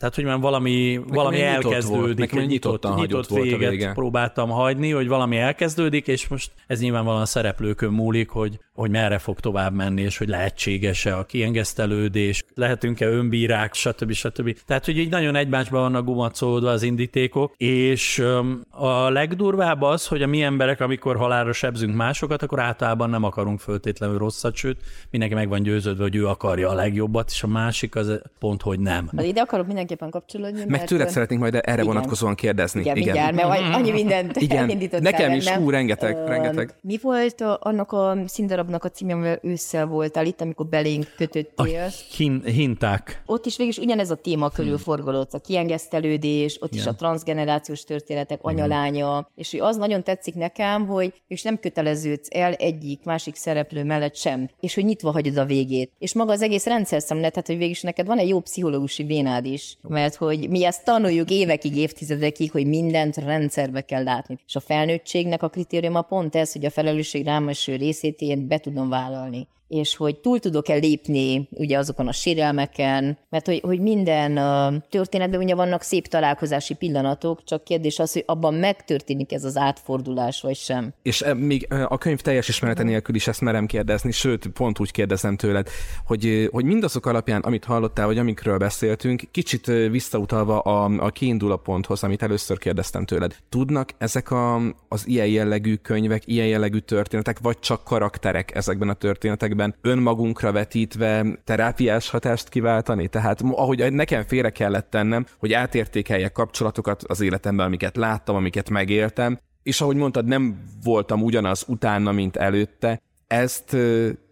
tehát 0.00 0.14
hogy 0.14 0.24
már 0.24 0.38
valami, 0.38 0.92
Nekem 0.92 1.14
valami 1.14 1.42
elkezdődik, 1.42 2.32
egy 2.32 2.46
nyitott, 2.46 2.82
nyitott, 2.82 2.96
nyitott 2.96 3.28
véget 3.28 3.70
volt 3.70 3.82
a 3.82 3.92
próbáltam 3.92 4.48
hagyni, 4.48 4.90
hogy 4.90 5.08
valami 5.08 5.36
elkezdődik, 5.36 6.06
és 6.06 6.28
most 6.28 6.50
ez 6.66 6.80
nyilvánvalóan 6.80 7.22
a 7.22 7.26
szereplőkön 7.26 7.92
múlik, 7.92 8.28
hogy, 8.28 8.58
hogy 8.74 8.90
merre 8.90 9.18
fog 9.18 9.40
tovább 9.40 9.74
menni, 9.74 10.02
és 10.02 10.18
hogy 10.18 10.28
lehetséges-e 10.28 11.18
a 11.18 11.24
kiengesztelődés, 11.24 12.44
lehetünk-e 12.54 13.06
önbírák, 13.06 13.74
stb. 13.74 14.12
stb. 14.12 14.58
Tehát, 14.66 14.84
hogy 14.84 14.98
így 14.98 15.10
nagyon 15.10 15.34
egymásban 15.34 15.80
vannak 15.80 16.04
gumacolódva 16.04 16.70
az 16.70 16.82
indítékok, 16.82 17.54
és 17.56 18.24
a 18.70 19.10
legdurvább 19.10 19.82
az, 19.82 20.06
hogy 20.06 20.22
a 20.22 20.26
milyen 20.26 20.48
emberek, 20.50 20.80
amikor 20.80 21.16
halálra 21.16 21.52
sebzünk 21.52 21.94
másokat, 21.94 22.42
akkor 22.42 22.60
általában 22.60 23.10
nem 23.10 23.24
akarunk 23.24 23.60
föltétlenül 23.60 24.18
rosszat, 24.18 24.54
sőt, 24.54 24.76
mindenki 25.10 25.34
meg 25.34 25.48
van 25.48 25.62
győződve, 25.62 26.02
hogy 26.02 26.16
ő 26.16 26.26
akarja 26.26 26.68
a 26.68 26.74
legjobbat, 26.74 27.30
és 27.30 27.42
a 27.42 27.46
másik 27.46 27.94
az 27.94 28.22
pont, 28.38 28.62
hogy 28.62 28.80
nem. 28.80 29.08
De 29.12 29.24
ide 29.24 29.40
akarok 29.40 29.66
mindenképpen 29.90 30.10
kapcsolódni. 30.10 30.58
Meg 30.58 30.68
mert... 30.68 30.86
tőled 30.86 31.10
szeretnénk 31.10 31.40
majd 31.40 31.54
erre 31.54 31.72
igen. 31.72 31.84
vonatkozóan 31.84 32.34
kérdezni. 32.34 32.80
Igen, 32.80 32.96
igen. 32.96 33.14
Mindjárt, 33.14 33.50
mert 33.50 33.74
annyi 33.74 33.90
mindent 33.90 34.36
igen. 34.36 34.78
Nekem 35.00 35.32
is, 35.32 35.56
ú, 35.56 35.70
rengeteg, 35.70 36.16
uh, 36.16 36.28
rengeteg. 36.28 36.74
Mi 36.80 36.98
volt 37.02 37.40
a, 37.40 37.58
annak 37.62 37.92
a 37.92 38.16
színdarabnak 38.26 38.84
a 38.84 38.88
címe, 38.88 39.12
amivel 39.12 39.38
ősszel 39.42 39.86
voltál 39.86 40.26
itt, 40.26 40.40
amikor 40.40 40.66
belénk 40.66 41.12
kötöttél? 41.16 41.84
A 41.84 41.90
hin, 42.16 42.42
hinták. 42.44 43.22
Ott 43.26 43.46
is 43.46 43.56
végül 43.56 43.84
ugyanez 43.84 44.10
a 44.10 44.14
téma 44.14 44.48
körül 44.48 44.72
hmm. 44.72 44.82
forgolódsz, 44.82 45.34
a 45.34 45.38
kiengesztelődés, 45.38 46.62
ott 46.62 46.72
igen. 46.72 46.84
is 46.84 46.90
a 46.90 46.94
transgenerációs 46.94 47.84
történetek, 47.84 48.38
anyalánya, 48.42 49.30
és 49.34 49.50
hogy 49.50 49.60
az 49.60 49.76
nagyon 49.76 50.02
tetszik 50.02 50.34
nekem, 50.34 50.86
hogy 50.86 51.22
és 51.28 51.42
nem 51.42 51.58
köteleződsz 51.58 52.28
el 52.30 52.52
egyik 52.52 53.04
másik 53.04 53.34
szereplő 53.34 53.84
mellett 53.84 54.16
sem, 54.16 54.48
és 54.60 54.74
hogy 54.74 54.84
nyitva 54.84 55.10
hagyod 55.10 55.36
a 55.36 55.44
végét. 55.44 55.92
És 55.98 56.14
maga 56.14 56.32
az 56.32 56.42
egész 56.42 56.66
rendszer 56.66 57.02
szemlet, 57.02 57.30
tehát 57.30 57.46
hogy 57.46 57.56
végül 57.56 57.72
is 57.72 57.82
neked 57.82 58.06
van 58.06 58.18
egy 58.18 58.28
jó 58.28 58.40
pszichológusi 58.40 59.04
vénád 59.04 59.44
is, 59.44 59.78
mert 59.88 60.14
hogy 60.14 60.48
mi 60.48 60.64
ezt 60.64 60.84
tanuljuk 60.84 61.30
évekig, 61.30 61.76
évtizedekig, 61.76 62.50
hogy 62.50 62.66
mindent 62.66 63.16
rendszerbe 63.16 63.80
kell 63.80 64.02
látni. 64.02 64.38
És 64.46 64.56
a 64.56 64.60
felnőttségnek 64.60 65.42
a 65.42 65.48
kritériuma 65.48 66.02
pont 66.02 66.36
ez, 66.36 66.52
hogy 66.52 66.64
a 66.64 66.70
felelősség 66.70 67.24
rámeső 67.24 67.76
részét 67.76 68.20
én 68.20 68.46
be 68.46 68.58
tudom 68.58 68.88
vállalni 68.88 69.48
és 69.70 69.96
hogy 69.96 70.16
túl 70.16 70.38
tudok-e 70.38 70.74
lépni 70.74 71.48
ugye 71.50 71.78
azokon 71.78 72.08
a 72.08 72.12
sérelmeken, 72.12 73.18
mert 73.28 73.46
hogy, 73.46 73.60
hogy 73.60 73.80
minden 73.80 74.38
uh, 74.38 74.82
történetben 74.88 75.40
ugye 75.40 75.54
vannak 75.54 75.82
szép 75.82 76.06
találkozási 76.06 76.74
pillanatok, 76.74 77.44
csak 77.44 77.64
kérdés 77.64 77.98
az, 77.98 78.12
hogy 78.12 78.22
abban 78.26 78.54
megtörténik 78.54 79.32
ez 79.32 79.44
az 79.44 79.56
átfordulás 79.56 80.40
vagy 80.40 80.56
sem. 80.56 80.92
És 81.02 81.24
még 81.36 81.68
a 81.88 81.98
könyv 81.98 82.20
teljes 82.20 82.48
ismerete 82.48 82.82
nélkül 82.82 83.14
is 83.14 83.26
ezt 83.26 83.40
merem 83.40 83.66
kérdezni, 83.66 84.10
sőt, 84.10 84.46
pont 84.46 84.80
úgy 84.80 84.90
kérdezem 84.90 85.36
tőled, 85.36 85.68
hogy, 86.04 86.48
hogy 86.52 86.64
mindazok 86.64 87.06
alapján, 87.06 87.40
amit 87.40 87.64
hallottál, 87.64 88.06
vagy 88.06 88.18
amikről 88.18 88.58
beszéltünk, 88.58 89.22
kicsit 89.30 89.66
visszautalva 89.66 90.58
a, 90.60 91.04
a 91.04 91.10
kiinduló 91.10 91.56
ponthoz, 91.56 92.02
amit 92.02 92.22
először 92.22 92.58
kérdeztem 92.58 93.04
tőled, 93.04 93.36
tudnak 93.48 93.90
ezek 93.98 94.30
a, 94.30 94.60
az 94.88 95.06
ilyen 95.08 95.26
jellegű 95.26 95.74
könyvek, 95.74 96.22
ilyen 96.26 96.46
jellegű 96.46 96.78
történetek, 96.78 97.38
vagy 97.38 97.58
csak 97.58 97.84
karakterek 97.84 98.54
ezekben 98.54 98.88
a 98.88 98.94
történetekben 98.94 99.59
önmagunkra 99.80 100.52
vetítve 100.52 101.26
terápiás 101.44 102.10
hatást 102.10 102.48
kiváltani? 102.48 103.08
Tehát 103.08 103.40
ahogy 103.40 103.92
nekem 103.92 104.22
félre 104.22 104.50
kellett 104.50 104.90
tennem, 104.90 105.26
hogy 105.38 105.52
átértékeljek 105.52 106.32
kapcsolatokat 106.32 107.02
az 107.02 107.20
életemben, 107.20 107.66
amiket 107.66 107.96
láttam, 107.96 108.36
amiket 108.36 108.70
megéltem, 108.70 109.38
és 109.62 109.80
ahogy 109.80 109.96
mondtad, 109.96 110.26
nem 110.26 110.64
voltam 110.82 111.22
ugyanaz 111.22 111.64
utána, 111.68 112.12
mint 112.12 112.36
előtte, 112.36 113.00
ezt 113.26 113.76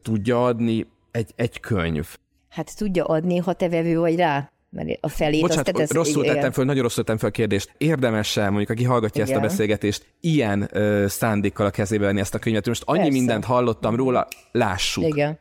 tudja 0.02 0.44
adni 0.44 0.86
egy, 1.10 1.32
egy 1.36 1.60
könyv. 1.60 2.06
Hát 2.48 2.76
tudja 2.76 3.04
adni, 3.04 3.36
ha 3.36 3.52
te 3.52 3.68
vevő 3.68 3.98
vagy 3.98 4.16
rá. 4.16 4.50
Mert 4.70 4.98
a 5.00 5.08
felét 5.08 5.40
Bocsánat, 5.40 5.78
azt 5.78 5.92
rosszul 5.92 6.22
igen. 6.22 6.34
tettem 6.34 6.52
föl, 6.52 6.64
nagyon 6.64 6.82
rosszul 6.82 7.04
tettem 7.04 7.18
föl 7.18 7.28
a 7.28 7.32
kérdést. 7.32 7.74
Érdemes-e, 7.78 8.48
mondjuk, 8.48 8.70
aki 8.70 8.84
hallgatja 8.84 9.24
igen. 9.24 9.34
ezt 9.34 9.44
a 9.44 9.48
beszélgetést, 9.48 10.06
ilyen 10.20 10.68
ö, 10.72 11.04
szándékkal 11.08 11.66
a 11.66 11.70
kezébe 11.70 12.04
venni 12.04 12.20
ezt 12.20 12.34
a 12.34 12.38
könyvet? 12.38 12.66
Most 12.66 12.82
annyi 12.86 12.98
Persze. 12.98 13.12
mindent 13.12 13.44
hallottam 13.44 13.96
róla, 13.96 14.28
lássuk. 14.52 15.06
Igen, 15.06 15.38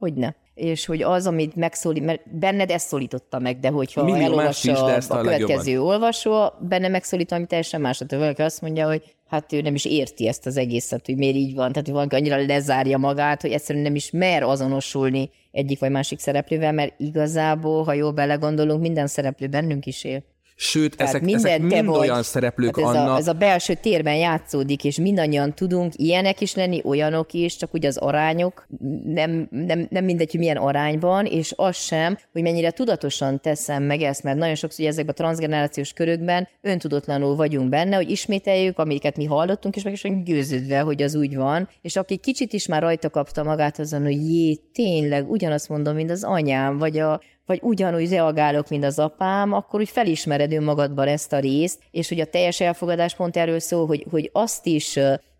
hogyne 0.00 0.36
és 0.60 0.86
hogy 0.86 1.02
az, 1.02 1.26
amit 1.26 1.56
megszólít, 1.56 2.04
mert 2.04 2.38
benned 2.38 2.70
ezt 2.70 2.86
szólította 2.86 3.38
meg, 3.38 3.60
de 3.60 3.68
hogyha 3.68 4.04
Millió 4.04 4.24
elolvassa 4.24 4.72
is, 4.72 4.78
de 4.78 4.94
ezt 4.94 5.10
a, 5.10 5.18
a 5.18 5.20
következő 5.20 5.54
legjobban. 5.54 5.92
olvasó, 5.92 6.52
benne 6.60 6.88
megszólít 6.88 7.32
ami 7.32 7.46
teljesen 7.46 7.80
más. 7.80 7.98
Tehát 7.98 8.24
valaki 8.24 8.42
azt 8.42 8.60
mondja, 8.60 8.86
hogy 8.86 9.02
hát 9.28 9.52
ő 9.52 9.60
nem 9.60 9.74
is 9.74 9.84
érti 9.84 10.28
ezt 10.28 10.46
az 10.46 10.56
egészet, 10.56 11.06
hogy 11.06 11.16
miért 11.16 11.36
így 11.36 11.54
van. 11.54 11.72
Tehát 11.72 11.86
hogy 11.86 11.94
valaki 11.94 12.14
annyira 12.14 12.46
lezárja 12.46 12.98
magát, 12.98 13.40
hogy 13.40 13.50
egyszerűen 13.50 13.84
nem 13.84 13.94
is 13.94 14.10
mer 14.10 14.42
azonosulni 14.42 15.30
egyik 15.50 15.78
vagy 15.78 15.90
másik 15.90 16.18
szereplővel, 16.18 16.72
mert 16.72 16.94
igazából, 16.96 17.84
ha 17.84 17.92
jól 17.92 18.12
belegondolunk, 18.12 18.80
minden 18.80 19.06
szereplő 19.06 19.46
bennünk 19.46 19.86
is 19.86 20.04
él. 20.04 20.22
Sőt, 20.62 20.96
Tehát 20.96 21.14
ezek, 21.14 21.30
ezek 21.30 21.60
mind 21.60 21.84
vagy, 21.84 21.98
olyan 21.98 22.22
szereplők, 22.22 22.80
hát 22.80 22.88
ez 22.88 22.94
Anna... 22.94 23.14
A, 23.14 23.16
ez 23.16 23.28
a 23.28 23.32
belső 23.32 23.74
térben 23.74 24.16
játszódik, 24.16 24.84
és 24.84 24.96
mindannyian 24.96 25.54
tudunk 25.54 25.92
ilyenek 25.96 26.40
is 26.40 26.54
lenni, 26.54 26.80
olyanok 26.84 27.32
is, 27.32 27.56
csak 27.56 27.74
ugye 27.74 27.88
az 27.88 27.96
arányok 27.96 28.66
nem, 29.04 29.48
nem, 29.50 29.86
nem 29.90 30.04
mindegy, 30.04 30.30
hogy 30.30 30.40
milyen 30.40 30.56
arányban, 30.56 31.26
és 31.26 31.52
az 31.56 31.76
sem, 31.76 32.18
hogy 32.32 32.42
mennyire 32.42 32.70
tudatosan 32.70 33.40
teszem 33.40 33.82
meg 33.82 34.02
ezt, 34.02 34.22
mert 34.22 34.38
nagyon 34.38 34.54
sokszor 34.54 34.86
ezekben 34.86 35.14
a 35.14 35.22
transgenerációs 35.22 35.92
körökben 35.92 36.48
öntudatlanul 36.60 37.36
vagyunk 37.36 37.68
benne, 37.68 37.96
hogy 37.96 38.10
ismételjük, 38.10 38.78
amiket 38.78 39.16
mi 39.16 39.24
hallottunk, 39.24 39.76
és 39.76 39.82
meg 39.82 39.92
is 39.92 40.06
győződve, 40.24 40.80
hogy 40.80 41.02
az 41.02 41.14
úgy 41.14 41.36
van, 41.36 41.68
és 41.82 41.96
aki 41.96 42.16
kicsit 42.16 42.52
is 42.52 42.66
már 42.66 42.82
rajta 42.82 43.10
kapta 43.10 43.42
magát 43.42 43.78
azon, 43.78 44.02
hogy 44.02 44.30
jé, 44.30 44.60
tényleg 44.72 45.30
ugyanazt 45.30 45.68
mondom, 45.68 45.94
mint 45.94 46.10
az 46.10 46.24
anyám, 46.24 46.78
vagy 46.78 46.98
a, 46.98 47.20
vagy 47.50 47.60
ugyanúgy 47.62 48.10
reagálok, 48.10 48.68
mint 48.68 48.84
az 48.84 48.98
apám, 48.98 49.52
akkor 49.52 49.80
úgy 49.80 49.88
felismered 49.88 50.52
önmagadban 50.52 51.08
ezt 51.08 51.32
a 51.32 51.38
részt, 51.38 51.78
és 51.90 52.08
hogy 52.08 52.20
a 52.20 52.24
teljes 52.24 52.60
elfogadás 52.60 53.14
pont 53.14 53.36
erről 53.36 53.58
szól, 53.58 53.86
hogy, 53.86 54.06
hogy 54.10 54.30
azt 54.32 54.66
is 54.66 54.92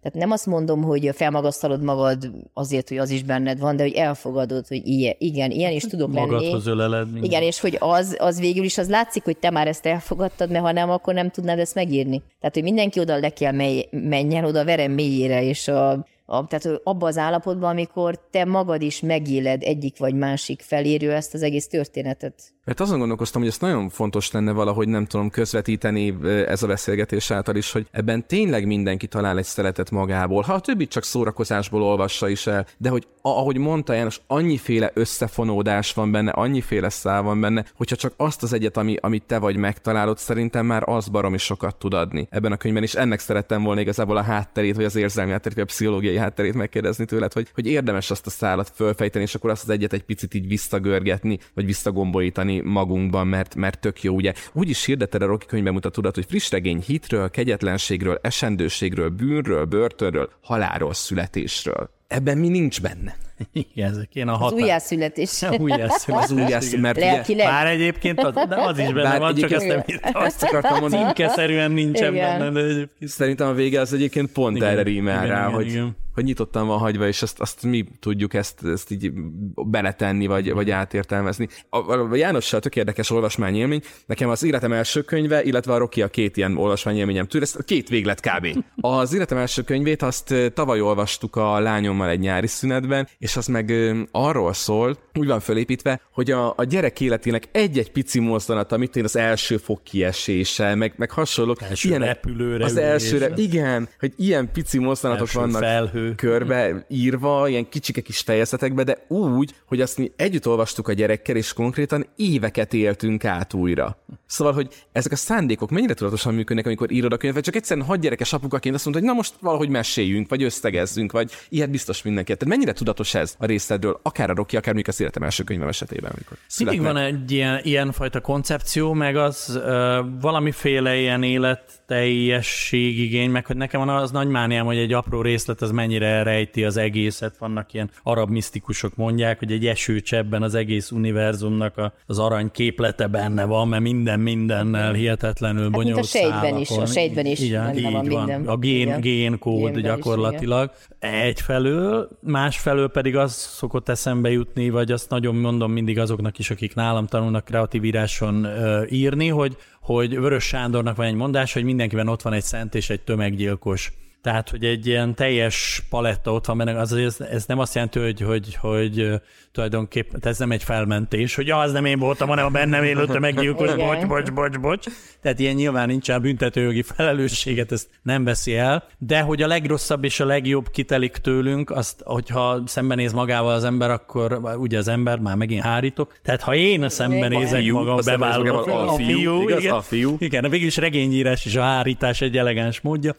tehát 0.03 0.19
nem 0.19 0.31
azt 0.31 0.47
mondom, 0.47 0.83
hogy 0.83 1.11
felmagasztalod 1.15 1.83
magad 1.83 2.31
azért, 2.55 2.89
hogy 2.89 2.99
az 2.99 3.11
is 3.11 3.23
benned 3.23 3.59
van, 3.59 3.77
de 3.77 3.83
hogy 3.83 3.93
elfogadod, 3.93 4.67
hogy 4.67 4.87
ilyen, 4.87 5.15
igen, 5.19 5.51
ilyen 5.51 5.73
is 5.73 5.83
tudok 5.83 6.13
Magadhoz 6.13 6.65
lenni. 6.65 6.79
öleled. 6.79 7.05
Minden. 7.05 7.25
Igen, 7.25 7.43
és 7.43 7.61
hogy 7.61 7.77
az, 7.81 8.17
az 8.19 8.41
végül 8.41 8.65
is 8.65 8.79
az 8.79 8.89
látszik, 8.89 9.25
hogy 9.25 9.37
te 9.37 9.51
már 9.51 9.67
ezt 9.67 9.87
elfogadtad, 9.87 10.51
mert 10.51 10.65
ha 10.65 10.73
nem, 10.73 10.91
akkor 10.91 11.15
nem 11.15 11.31
tudnád 11.31 11.59
ezt 11.59 11.75
megírni. 11.75 12.23
Tehát, 12.41 12.55
hogy 12.55 12.63
mindenki 12.63 13.01
oda 13.01 13.17
le 13.17 13.29
kell 13.29 13.53
menjen, 13.91 14.45
oda 14.45 14.65
verem 14.65 14.93
mélyére, 14.93 15.43
és 15.43 15.69
a, 15.69 16.07
tehát 16.31 16.81
abban 16.85 17.09
az 17.09 17.19
állapotban, 17.19 17.71
amikor 17.71 18.29
te 18.31 18.45
magad 18.45 18.83
is 18.83 19.01
megéled 19.01 19.63
egyik 19.63 19.99
vagy 19.99 20.15
másik 20.15 20.61
felérő 20.61 21.13
ezt 21.13 21.35
az 21.35 21.43
egész 21.43 21.69
történetet. 21.69 22.55
Mert 22.65 22.81
azon 22.81 22.99
gondolkoztam, 22.99 23.41
hogy 23.41 23.51
ez 23.51 23.59
nagyon 23.59 23.89
fontos 23.89 24.31
lenne 24.31 24.53
valahogy, 24.53 24.89
nem 24.89 25.07
tudom, 25.07 25.31
közvetíteni 25.31 26.17
ez 26.47 26.63
a 26.63 26.67
beszélgetés 26.67 27.31
által 27.31 27.57
is, 27.57 27.73
hogy 27.73 27.87
ebben 27.91 28.27
tényleg 28.27 28.67
mindenki 28.67 29.07
talál 29.07 29.39
egy 29.39 29.45
szeretet 29.45 29.91
magából. 29.91 30.43
Ha 30.43 30.53
a 30.53 30.61
többit 30.61 30.91
csak 30.91 31.05
szórakozásból 31.05 31.83
olvassa 31.83 32.29
is 32.29 32.47
el, 32.47 32.67
de 32.77 32.89
hogy 32.89 33.07
ahogy 33.23 33.59
mondta 33.59 33.93
János, 33.93 34.21
annyiféle 34.27 34.91
összefonódás 34.95 35.93
van 35.93 36.11
benne, 36.11 36.31
annyiféle 36.31 36.89
szál 36.89 37.23
van 37.23 37.41
benne, 37.41 37.65
hogyha 37.77 37.97
csak 37.97 38.13
azt 38.17 38.43
az 38.43 38.53
egyet, 38.53 38.77
ami, 38.77 38.97
amit 39.01 39.23
te 39.27 39.39
vagy 39.39 39.57
megtalálod, 39.57 40.19
szerintem 40.19 40.67
már 40.67 40.83
az 40.89 41.09
baromi 41.09 41.39
sokat 41.39 41.77
tud 41.77 41.95
adni 41.95 42.29
ebben 42.31 42.53
a 42.53 42.57
könyvben, 42.57 42.83
és 42.83 42.95
ennek 42.95 43.19
szerettem 43.19 43.63
volna 43.63 43.81
igazából 43.81 44.17
a 44.17 44.23
hátterét, 44.23 44.77
vagy 44.77 44.85
az 44.85 44.97
érzelmi 44.97 45.31
hátterét, 45.31 45.55
vagy 45.55 45.67
a 45.67 45.73
pszichológiai 45.73 46.17
hátterét 46.17 46.55
megkérdezni 46.55 47.05
tőled, 47.05 47.33
hogy, 47.33 47.49
hogy 47.55 47.67
érdemes 47.67 48.11
azt 48.11 48.27
a 48.27 48.31
szálat 48.31 48.73
fölfejteni, 48.75 49.25
és 49.25 49.35
akkor 49.35 49.51
azt 49.51 49.63
az 49.63 49.71
egyet 49.71 49.93
egy 49.93 50.05
picit 50.05 50.35
így 50.35 50.49
visszagörgetni, 50.49 51.39
vagy 51.55 51.67
visszagombolítani 51.67 52.50
magunkban, 52.59 53.27
mert, 53.27 53.55
mert 53.55 53.81
tök 53.81 54.03
jó. 54.03 54.15
Ugye 54.15 54.33
úgy 54.53 54.69
is 54.69 54.85
hirdeted 54.85 55.23
a 55.23 55.27
Rocky 55.27 55.47
könyvbemutatódat, 55.47 56.15
hogy 56.15 56.27
friss 56.29 56.51
regény 56.51 56.83
hitről, 56.87 57.31
kegyetlenségről, 57.31 58.19
esendőségről, 58.23 59.09
bűnről, 59.09 59.65
börtönről, 59.65 60.31
halálról, 60.43 60.95
születésről. 60.95 61.91
Ebben 62.09 62.39
mi 62.39 62.49
nincs 62.49 62.81
benne? 62.81 63.17
Igen, 63.53 63.91
ezek 63.91 64.15
ilyen 64.15 64.29
a 64.29 64.37
határ. 64.37 64.53
Az 64.53 64.63
újjászületés. 64.63 65.43
újjászületés. 65.59 66.25
Az 66.25 66.31
újjászületés, 66.31 66.81
mert 66.81 66.99
Lelkileg. 66.99 67.47
Már 67.47 67.67
egyébként 67.67 68.21
az, 68.21 68.35
de 68.49 68.57
az 68.57 68.79
is 68.79 68.87
benne 68.87 69.03
Bár 69.03 69.19
van, 69.19 69.35
csak 69.35 69.51
ezt 69.51 69.67
nem 69.67 69.83
Azt 70.13 70.43
akartam 70.43 70.81
mondani. 70.81 71.03
Címkeszerűen 71.03 71.71
nincsen 71.71 72.15
igen. 72.15 72.39
benne, 72.39 72.51
de 72.51 72.61
egyébként. 72.61 73.11
Szerintem 73.11 73.49
a 73.49 73.53
vége 73.53 73.81
az 73.81 73.93
egyébként 73.93 74.33
pont 74.33 74.57
igen, 74.57 74.69
erre 74.69 74.83
rímel 74.83 75.27
rá, 75.27 75.41
igen, 75.41 75.55
hogy, 75.55 75.67
igen. 75.67 75.97
hogy 76.15 76.25
nyitottan 76.25 76.67
van 76.67 76.79
hagyva, 76.79 77.07
és 77.07 77.23
azt, 77.23 77.41
azt 77.41 77.63
mi 77.63 77.85
tudjuk 78.01 78.35
ezt, 78.35 78.65
ezt 78.65 78.91
így 78.91 79.13
beletenni, 79.55 80.27
vagy, 80.27 80.53
vagy 80.53 80.71
átértelmezni. 80.71 81.49
A, 81.69 81.93
a 81.93 82.15
Jánossal 82.15 82.61
tök 82.61 82.77
érdekes 82.77 83.11
olvasmányélmény. 83.11 83.83
Nekem 84.07 84.29
az 84.29 84.43
életem 84.43 84.73
első 84.73 85.03
könyve, 85.03 85.43
illetve 85.43 85.73
a 85.73 85.79
Rocky 85.79 86.03
a 86.03 86.09
két 86.09 86.37
ilyen 86.37 86.57
olvasmányélményem 86.57 87.27
tőle, 87.27 87.45
ez 87.45 87.57
két 87.65 87.89
véglet 87.89 88.21
kb. 88.21 88.65
Az 88.81 89.15
életem 89.15 89.39
első 89.39 89.63
könyvét 89.63 90.03
azt 90.03 90.35
tavaly 90.55 90.81
olvastuk 90.81 91.37
a 91.37 91.59
lányommal 91.59 92.09
egy 92.09 92.21
nyári 92.21 92.47
szünetben, 92.47 93.09
és 93.19 93.30
az 93.37 93.47
meg 93.47 93.73
arról 94.11 94.53
szól, 94.53 94.97
úgy 95.15 95.27
van 95.27 95.41
fölépítve, 95.41 96.01
hogy 96.13 96.31
a, 96.31 96.53
a 96.57 96.65
gyerek 96.65 97.01
életének 97.01 97.49
egy-egy 97.53 97.93
pici 97.93 98.21
mozzanata, 98.21 98.75
amit 98.75 98.97
én 98.97 99.05
az 99.05 99.17
első 99.17 99.57
fok 99.57 99.85
kiesése, 99.85 100.75
meg, 100.75 100.93
meg 100.97 101.11
hasonlók. 101.11 101.63
Első 101.63 101.89
ilyen, 101.89 102.01
repülőre. 102.01 102.65
Az 102.65 102.77
elsőre, 102.77 103.33
igen, 103.37 103.89
hogy 103.99 104.13
ilyen 104.17 104.53
pici 104.53 104.79
mozzanatok 104.79 105.33
vannak 105.33 105.63
felhő. 105.63 106.15
körbe 106.15 106.87
írva, 106.89 107.49
ilyen 107.49 107.69
kicsike 107.69 108.01
kis 108.01 108.19
fejezetekbe, 108.19 108.85
de 108.85 109.05
úgy, 109.09 109.55
hogy 109.67 109.81
azt 109.81 109.99
mi 109.99 110.13
együtt 110.17 110.47
olvastuk 110.47 110.89
a 110.89 110.93
gyerekkel, 110.93 111.37
és 111.37 111.53
konkrétan 111.53 112.07
éveket 112.17 112.75
éltünk 112.75 113.25
át 113.25 113.55
újra. 113.55 113.99
Szóval, 114.31 114.53
hogy 114.53 114.69
ezek 114.93 115.13
a 115.13 115.17
szándékok 115.17 115.71
mennyire 115.71 115.95
tudatosan 115.95 116.35
működnek, 116.35 116.67
amikor 116.67 116.91
írod 116.91 117.13
a 117.13 117.17
könyvet, 117.17 117.45
csak 117.45 117.57
egyszerűen 117.57 117.87
hagy 117.87 118.01
gyerekes 118.01 118.33
apukaként 118.33 118.75
azt 118.75 118.85
mondta, 118.85 119.03
hogy 119.03 119.13
na 119.13 119.17
most 119.17 119.35
valahogy 119.41 119.69
meséljünk, 119.69 120.29
vagy 120.29 120.43
összegezzünk, 120.43 121.13
vagy 121.13 121.31
ilyet 121.49 121.71
biztos 121.71 122.03
mindenki. 122.03 122.37
Tehát 122.37 122.55
mennyire 122.55 122.73
tudatos 122.73 123.15
ez 123.15 123.35
a 123.39 123.47
részedről, 123.47 124.01
akár 124.03 124.31
a 124.31 124.35
Rocky, 124.35 124.57
akár 124.57 124.75
még 124.75 124.89
az 124.89 125.01
életem 125.01 125.23
első 125.23 125.43
könyvem 125.43 125.69
esetében, 125.69 126.11
amikor 126.15 126.37
Mindig 126.59 126.81
van 126.81 126.97
egy 126.97 127.33
ilyen, 127.63 127.93
fajta 127.93 128.21
koncepció, 128.21 128.93
meg 128.93 129.17
az 129.17 129.61
ö, 129.65 130.01
valamiféle 130.21 130.97
ilyen 130.97 131.23
életteljességigény, 131.23 133.31
meg 133.31 133.47
hogy 133.47 133.57
nekem 133.57 133.81
van 133.81 133.97
az 133.97 134.11
nagy 134.11 134.29
mániám, 134.29 134.67
hogy 134.67 134.79
egy 134.79 134.93
apró 134.93 135.23
részlet 135.23 135.63
az 135.63 135.71
mennyire 135.71 136.23
rejti 136.23 136.65
az 136.65 136.77
egészet. 136.77 137.39
Vannak 137.39 137.73
ilyen 137.73 137.91
arab 138.03 138.31
misztikusok 138.31 138.97
mondják, 138.97 139.39
hogy 139.39 139.53
egy 139.53 139.67
esőcsebben 139.67 140.43
az 140.43 140.55
egész 140.55 140.91
univerzumnak 140.91 141.79
a, 141.79 141.93
az 142.07 142.19
arany 142.19 142.51
képlete 142.51 143.07
benne 143.07 143.45
van, 143.45 143.69
mert 143.69 143.83
minden 143.83 144.20
mindennel 144.23 144.93
hihetetlenül 144.93 145.63
hát, 145.63 145.71
bonyolult 145.71 146.05
a 146.05 146.07
sejtben 146.07 146.57
is, 146.57 146.71
a 146.71 146.87
sejtben 146.87 147.27
is 147.27 147.41
Igen, 147.41 147.77
így 147.77 147.93
van, 147.93 148.07
minden. 148.07 148.47
A 148.47 148.57
gén, 148.57 149.01
génkód 149.01 149.79
gyakorlatilag. 149.79 150.71
Is, 150.79 150.89
egyfelől, 150.99 152.09
másfelől 152.21 152.89
pedig 152.89 153.17
az 153.17 153.33
szokott 153.33 153.89
eszembe 153.89 154.31
jutni, 154.31 154.71
vagy 154.71 154.93
azt 154.93 155.11
nagyon 155.11 155.35
mondom 155.35 155.73
mindig 155.73 155.99
azoknak 155.99 156.39
is, 156.39 156.51
akik 156.51 156.75
nálam 156.75 157.07
tanulnak 157.07 157.45
kreatív 157.45 157.85
íráson 157.85 158.47
írni, 158.91 159.29
hogy, 159.29 159.57
hogy 159.81 160.19
Vörös 160.19 160.45
Sándornak 160.45 160.97
van 160.97 161.07
egy 161.07 161.15
mondás, 161.15 161.53
hogy 161.53 161.65
mindenkiben 161.65 162.09
ott 162.09 162.23
van 162.23 162.33
egy 162.33 162.43
szent 162.43 162.75
és 162.75 162.91
egy 162.91 163.01
tömeggyilkos. 163.01 163.93
Tehát, 164.23 164.51
hogy 164.51 164.65
egy 164.65 164.87
ilyen 164.87 165.15
teljes 165.15 165.83
paletta 165.91 166.33
ott 166.33 166.47
van 166.47 166.59
benne, 166.59 166.79
az, 166.79 166.93
ez, 166.93 167.21
ez 167.21 167.47
nem 167.47 167.59
azt 167.59 167.75
jelenti, 167.75 167.99
hogy, 167.99 168.21
hogy, 168.21 168.55
hogy 168.55 169.21
tulajdonképpen 169.53 170.21
ez 170.23 170.39
nem 170.39 170.51
egy 170.51 170.63
felmentés, 170.63 171.35
hogy 171.35 171.51
az 171.51 171.73
nem 171.73 171.85
én 171.85 171.99
voltam, 171.99 172.29
hanem 172.29 172.47
a 172.47 172.49
bennem 172.49 172.85
élőtte 172.85 173.19
meggyilkos, 173.19 173.75
bocs, 173.75 174.07
bocs, 174.07 174.33
bocs, 174.33 174.59
bocs. 174.59 174.87
Tehát 175.23 175.39
ilyen 175.39 175.55
nyilván 175.55 175.87
nincsen 175.87 176.21
büntetőjogi 176.21 176.83
felelősséget, 176.83 177.73
ezt 177.73 177.89
nem 178.03 178.25
veszi 178.25 178.57
el, 178.57 178.85
de 178.99 179.21
hogy 179.21 179.43
a 179.43 179.47
legrosszabb 179.47 180.05
és 180.05 180.21
a 180.21 180.25
legjobb 180.25 180.71
kitelik 180.71 181.17
tőlünk, 181.17 181.71
azt, 181.71 182.03
hogyha 182.05 182.63
szembenéz 182.67 183.13
magával 183.13 183.53
az 183.53 183.65
ember, 183.65 183.91
akkor 183.91 184.41
ugye 184.57 184.79
az 184.79 184.89
ember, 184.89 185.19
már 185.19 185.37
megint 185.37 185.63
hárítok. 185.63 186.13
Tehát 186.23 186.43
ha 186.43 186.55
én 186.55 186.89
szembenézek 186.89 187.61
fiú, 187.61 187.77
magam, 187.77 187.99
bevállalom, 188.05 188.71
a, 188.71 188.93
a 188.93 188.95
fiú, 188.95 189.43
igaz, 189.43 189.61
igen, 189.61 189.75
a 189.75 189.81
fiú. 189.81 190.17
Igen, 190.19 190.51
végül 190.51 190.67
is 190.67 190.77
regényírás 190.77 191.47
és 191.47 191.57
a 191.57 191.63
hárítás 191.63 192.21
egy 192.21 192.37
elegáns 192.37 192.81
módja, 192.81 193.17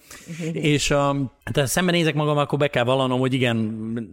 és 0.52 0.91
és 0.92 0.98
a, 0.98 1.16
tehát 1.52 1.70
szembenézek 1.70 2.14
magam, 2.14 2.38
akkor 2.38 2.60
be 2.60 2.68
kell 2.68 2.84
vallanom, 2.84 3.20
hogy 3.20 3.34
igen, 3.34 3.56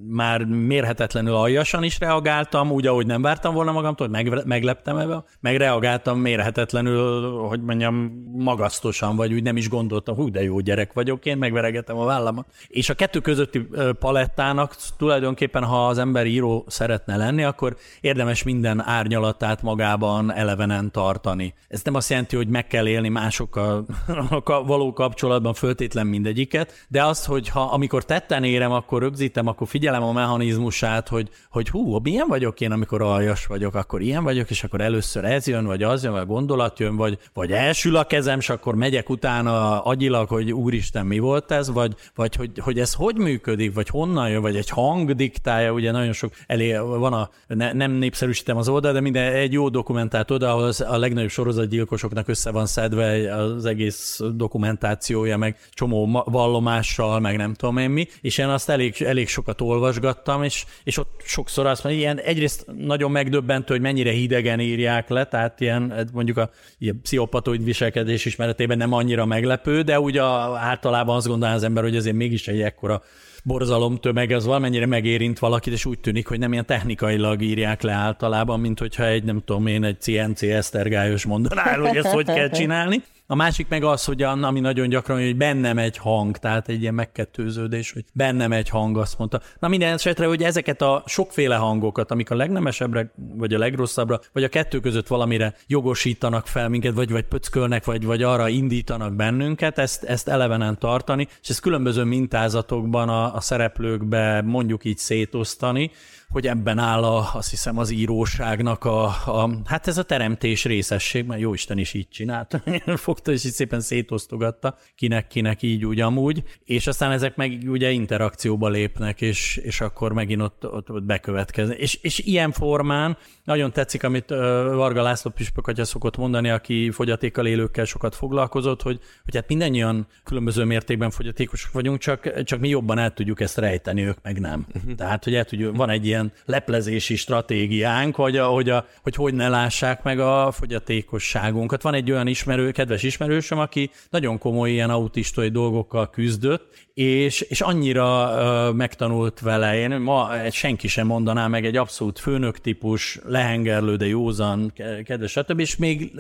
már 0.09 0.45
mérhetetlenül 0.45 1.35
aljasan 1.35 1.83
is 1.83 1.99
reagáltam, 1.99 2.71
úgy, 2.71 2.87
ahogy 2.87 3.07
nem 3.07 3.23
vártam 3.23 3.55
volna 3.55 3.73
magamtól, 3.73 4.09
hogy 4.09 4.25
meg, 4.25 4.47
megleptem 4.47 4.97
ebbe, 4.97 5.25
meg 5.41 5.57
reagáltam 5.57 6.19
mérhetetlenül, 6.19 7.31
hogy 7.39 7.63
mondjam, 7.63 7.95
magasztosan, 8.37 9.17
vagy 9.17 9.33
úgy 9.33 9.43
nem 9.43 9.57
is 9.57 9.69
gondoltam, 9.69 10.15
hú, 10.15 10.31
de 10.31 10.43
jó 10.43 10.61
gyerek 10.61 10.93
vagyok 10.93 11.27
én, 11.27 11.39
megveregetem 11.39 11.99
a 11.99 12.05
vállamat. 12.05 12.47
És 12.69 12.89
a 12.89 12.95
kettő 12.95 13.21
közötti 13.21 13.69
palettának 13.99 14.77
tulajdonképpen, 14.97 15.65
ha 15.65 15.87
az 15.87 15.99
ember 15.99 16.27
író 16.27 16.65
szeretne 16.69 17.17
lenni, 17.17 17.45
akkor 17.45 17.77
érdemes 18.01 18.43
minden 18.43 18.81
árnyalatát 18.81 19.63
magában 19.63 20.33
elevenen 20.33 20.91
tartani. 20.91 21.55
Ez 21.69 21.83
nem 21.83 21.95
azt 21.95 22.11
jelenti, 22.11 22.37
hogy 22.37 22.49
meg 22.49 22.67
kell 22.67 22.89
élni 22.89 23.09
másokkal 23.09 23.87
való 24.67 24.93
kapcsolatban 24.93 25.55
föltétlen 25.55 26.07
mindegyiket, 26.07 26.68
de 26.89 27.05
azt, 27.05 27.27
hogy 27.27 27.49
ha 27.49 27.61
amikor 27.61 28.05
tetten 28.05 28.45
érem, 28.45 28.73
akkor 28.73 29.03
rögzítem, 29.03 29.47
akkor 29.47 29.69
figyelem 29.69 30.03
a 30.03 30.13
mechanizmusát, 30.13 31.09
hogy, 31.09 31.29
hogy 31.51 31.69
hú, 31.69 31.99
milyen 32.03 32.27
vagyok 32.29 32.61
én, 32.61 32.73
amikor 32.73 33.03
aljas 33.03 33.47
vagyok, 33.47 33.75
akkor 33.75 34.01
ilyen 34.01 34.25
vagyok, 34.25 34.51
és 34.51 34.65
akkor 34.65 34.81
először 34.81 35.25
ez 35.25 35.47
jön, 35.47 35.67
vagy 35.67 35.83
az 35.83 36.05
jön, 36.05 36.13
vagy 36.13 36.27
gondolat 36.27 36.79
jön, 36.79 36.97
vagy, 36.97 37.19
vagy 37.35 37.53
elsül 37.53 37.97
a 37.97 38.05
kezem, 38.05 38.39
és 38.39 38.49
akkor 38.49 38.75
megyek 38.75 39.11
utána 39.11 39.81
agyilag, 39.83 40.29
hogy 40.29 40.53
úristen, 40.53 41.07
mi 41.07 41.19
volt 41.19 41.51
ez, 41.51 41.71
vagy, 41.71 41.95
vagy 42.15 42.37
hogy, 42.37 42.51
hogy 42.59 42.79
ez 42.79 42.95
hogy 42.95 43.17
működik, 43.17 43.75
vagy 43.75 43.89
honnan 43.89 44.29
jön, 44.29 44.43
vagy 44.43 44.57
egy 44.57 44.69
hang 44.69 45.13
diktálja, 45.13 45.73
ugye 45.73 45.91
nagyon 45.91 46.13
sok 46.13 46.33
elé 46.47 46.77
van 46.77 47.13
a, 47.13 47.31
ne, 47.47 47.73
nem 47.73 47.93
népszerűsítem 47.93 48.57
az 48.57 48.69
oldal, 48.69 48.93
de 48.93 49.01
minden 49.01 49.33
egy 49.33 49.53
jó 49.53 49.69
dokumentált 49.69 50.31
oda, 50.31 50.51
ahol 50.51 50.73
a 50.87 50.97
legnagyobb 50.97 51.31
sorozatgyilkosoknak 51.31 52.29
össze 52.29 52.51
van 52.51 52.67
szedve 52.67 53.35
az 53.35 53.65
egész 53.65 54.21
dokumentációja, 54.35 55.37
meg 55.37 55.57
csomó 55.71 56.25
vallomással, 56.59 57.21
meg 57.21 57.37
nem 57.37 57.55
tudom 57.55 57.77
én 57.77 57.91
mi, 57.91 58.07
és 58.21 58.39
én 58.39 58.47
azt 58.47 58.69
elég, 58.69 59.03
elég 59.03 59.29
sokat 59.29 59.61
olvasgattam, 59.61 60.43
és, 60.43 60.65
és 60.85 60.99
ott 60.99 61.21
sokszor 61.25 61.67
azt 61.67 61.85
mondja, 61.85 62.03
ilyen 62.03 62.19
egyrészt 62.19 62.67
nagyon 62.77 63.11
megdöbbentő, 63.11 63.73
hogy 63.73 63.83
mennyire 63.83 64.11
hidegen 64.11 64.61
írják 64.61 65.09
le, 65.09 65.25
tehát 65.25 65.61
ilyen 65.61 66.09
mondjuk 66.13 66.37
a 66.37 66.51
ilyen 66.79 67.01
pszichopatoid 67.03 67.65
viselkedés 67.65 68.25
ismeretében 68.25 68.77
nem 68.77 68.93
annyira 68.93 69.25
meglepő, 69.25 69.83
de 69.83 70.01
ugye 70.01 70.23
általában 70.57 71.17
azt 71.17 71.27
gondolja 71.27 71.55
az 71.55 71.63
ember, 71.63 71.83
hogy 71.83 71.97
azért 71.97 72.17
mégis 72.17 72.49
egy 72.49 72.61
ekkora 72.61 73.03
borzalomtömeg, 73.45 74.31
az 74.31 74.45
valamennyire 74.45 74.87
megérint 74.87 75.39
valakit, 75.39 75.73
és 75.73 75.85
úgy 75.85 75.99
tűnik, 75.99 76.27
hogy 76.27 76.39
nem 76.39 76.53
ilyen 76.53 76.67
technikailag 76.67 77.43
írják 77.43 77.83
le 77.83 77.93
általában, 77.93 78.61
mint 78.61 78.79
hogyha 78.79 79.07
egy, 79.07 79.25
nem 79.25 79.43
tudom 79.45 79.67
én, 79.67 79.85
egy 79.85 80.01
CNC 80.01 80.43
esztergályos 80.43 81.25
mondaná, 81.25 81.77
hogy 81.77 81.97
ezt 81.97 82.13
hogy 82.13 82.27
kell 82.27 82.49
csinálni. 82.51 83.03
A 83.31 83.35
másik 83.35 83.69
meg 83.69 83.85
az, 83.85 84.05
hogy 84.05 84.23
ami 84.23 84.61
nagyon 84.61 84.89
gyakran, 84.89 85.23
hogy 85.23 85.37
bennem 85.37 85.79
egy 85.79 85.97
hang, 85.97 86.37
tehát 86.37 86.69
egy 86.69 86.81
ilyen 86.81 86.95
megkettőződés, 86.95 87.93
hogy 87.93 88.05
bennem 88.13 88.53
egy 88.53 88.69
hang, 88.69 88.99
azt 88.99 89.19
mondta. 89.19 89.41
Na 89.59 89.69
minden 89.69 89.93
esetre, 89.93 90.27
hogy 90.27 90.43
ezeket 90.43 90.83
a 90.83 91.03
sokféle 91.07 91.57
hangokat, 91.57 92.11
amik 92.11 92.31
a 92.31 92.35
legnemesebbre, 92.35 93.13
vagy 93.35 93.55
a 93.55 93.59
legrosszabbra, 93.59 94.21
vagy 94.33 94.45
a 94.45 94.49
kettő 94.49 94.81
között 94.81 95.07
valamire 95.07 95.55
jogosítanak 95.67 96.47
fel 96.47 96.69
minket, 96.69 96.95
vagy, 96.95 97.11
vagy 97.11 97.25
pöckölnek, 97.25 97.85
vagy, 97.85 98.05
vagy 98.05 98.23
arra 98.23 98.49
indítanak 98.49 99.15
bennünket, 99.15 99.79
ezt, 99.79 100.05
ezt 100.05 100.29
elevenen 100.29 100.79
tartani, 100.79 101.29
és 101.43 101.49
ezt 101.49 101.61
különböző 101.61 102.05
mintázatokban 102.05 103.09
a, 103.09 103.35
a 103.35 103.41
szereplőkbe 103.41 104.43
mondjuk 104.43 104.85
így 104.85 104.99
szétosztani, 104.99 105.91
hogy 106.29 106.47
ebben 106.47 106.79
áll 106.79 107.03
a, 107.03 107.35
azt 107.35 107.51
hiszem 107.51 107.79
az 107.79 107.91
íróságnak 107.91 108.85
a, 108.85 109.05
a, 109.05 109.51
hát 109.65 109.87
ez 109.87 109.99
a 109.99 110.03
teremtés 110.03 110.65
részesség, 110.65 111.27
mert 111.27 111.41
jó 111.41 111.55
Isten 111.55 111.79
is 111.79 111.95
így 111.95 112.09
csinált, 112.09 112.63
fogta 112.97 113.33
és 113.33 113.45
így 113.45 113.53
szépen 113.53 113.81
szétosztogatta, 113.81 114.77
kinek-kinek 114.95 115.63
így 115.63 115.85
úgy 115.85 116.01
amúgy, 116.01 116.43
és 116.65 116.87
aztán 116.87 117.11
ezek 117.11 117.37
meg 117.37 117.59
ugye 117.67 117.91
interakcióba 117.91 118.69
lépnek, 118.69 119.21
és, 119.21 119.57
és 119.57 119.81
akkor 119.81 120.13
megint 120.13 120.43
ott, 120.43 120.67
ott, 120.67 120.91
ott 120.91 121.03
bekövetkeznek. 121.03 121.79
És, 121.79 121.95
és 121.95 122.19
ilyen 122.19 122.53
formán 122.53 123.17
nagyon 123.45 123.73
tetszik, 123.73 124.03
amit 124.03 124.29
Varga 124.29 125.03
László 125.03 125.31
Püspök 125.31 125.67
atya 125.67 125.85
szokott 125.85 126.17
mondani, 126.17 126.51
aki 126.51 126.91
fogyatékkal 126.91 127.47
élőkkel 127.47 127.85
sokat 127.85 128.15
foglalkozott, 128.15 128.83
hogy, 128.83 129.01
hogy 129.25 129.35
hát 129.35 129.49
mindannyian 129.49 130.07
különböző 130.25 130.65
mértékben 130.65 131.11
fogyatékosok 131.11 131.73
vagyunk, 131.73 131.99
csak, 131.99 132.43
csak 132.43 132.61
mi 132.61 132.69
jobban 132.69 132.99
el 132.99 133.13
tudjuk 133.13 133.41
ezt 133.41 133.59
rejteni, 133.59 134.05
ők 134.05 134.19
meg 134.23 134.41
nem. 134.41 134.67
Tehát, 134.97 135.25
hogy 135.25 135.35
el 135.35 135.45
tudjuk, 135.45 135.77
van 135.77 135.91
egy 135.91 136.07
ilyen 136.07 136.18
leplezési 136.45 137.17
stratégiánk, 137.17 138.15
hogy, 138.15 138.37
a, 138.37 138.47
hogy, 138.47 138.71
a, 138.71 138.87
hogy 139.03 139.15
hogy 139.15 139.35
ne 139.35 139.49
lássák 139.49 140.03
meg 140.03 140.21
a 140.21 140.51
fogyatékosságunkat. 140.53 141.83
Van 141.83 141.95
egy 141.95 142.11
olyan 142.11 142.27
ismerő, 142.27 142.71
kedves 142.71 143.03
ismerősöm, 143.03 143.59
aki 143.59 143.91
nagyon 144.11 144.39
komoly 144.39 144.71
ilyen 144.71 144.91
autistai 144.91 145.49
dolgokkal 145.49 146.11
küzdött, 146.11 146.88
és, 146.99 147.41
és 147.41 147.61
annyira 147.61 148.73
megtanult 148.73 149.41
vele, 149.41 149.77
én 149.77 149.91
ma 150.01 150.31
senki 150.51 150.89
sem 150.89 151.07
mondaná 151.07 151.47
meg 151.47 151.67
egy 151.67 151.77
abszolút 151.77 152.19
főnök 152.19 152.61
típus, 152.61 153.19
lehengerlő, 153.25 153.97
de 153.97 154.07
józan, 154.07 154.73
kedves, 155.05 155.31
stb. 155.31 155.61
És 155.61 155.77
még, 155.77 156.13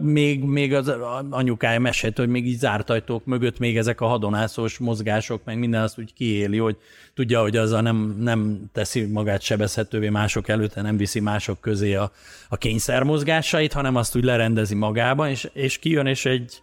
még, 0.00 0.42
még 0.42 0.74
az 0.74 0.92
anyukája 1.30 1.80
mesélt, 1.80 2.18
hogy 2.18 2.28
még 2.28 2.46
így 2.46 2.58
zárt 2.58 2.90
ajtók 2.90 3.24
mögött 3.24 3.58
még 3.58 3.76
ezek 3.76 4.00
a 4.00 4.06
hadonászós 4.06 4.78
mozgások, 4.78 5.40
meg 5.44 5.58
minden 5.58 5.82
azt 5.82 5.98
úgy 5.98 6.12
kiéli, 6.14 6.58
hogy 6.58 6.76
tudja, 7.14 7.40
hogy 7.40 7.56
azzal 7.56 7.80
nem, 7.80 8.16
nem 8.18 8.60
teszi 8.72 9.06
magát 9.06 9.42
sebezhetővé 9.42 10.08
mások 10.08 10.48
előtte, 10.48 10.82
nem 10.82 10.96
viszi 10.96 11.20
mások 11.20 11.60
közé 11.60 11.94
a, 11.94 12.12
a 12.48 12.56
kényszermozgásait, 12.56 13.72
hanem 13.72 13.96
azt 13.96 14.16
úgy 14.16 14.24
lerendezi 14.24 14.74
magában, 14.74 15.28
és, 15.28 15.48
és 15.52 15.78
kijön, 15.78 16.06
és 16.06 16.24
egy, 16.24 16.62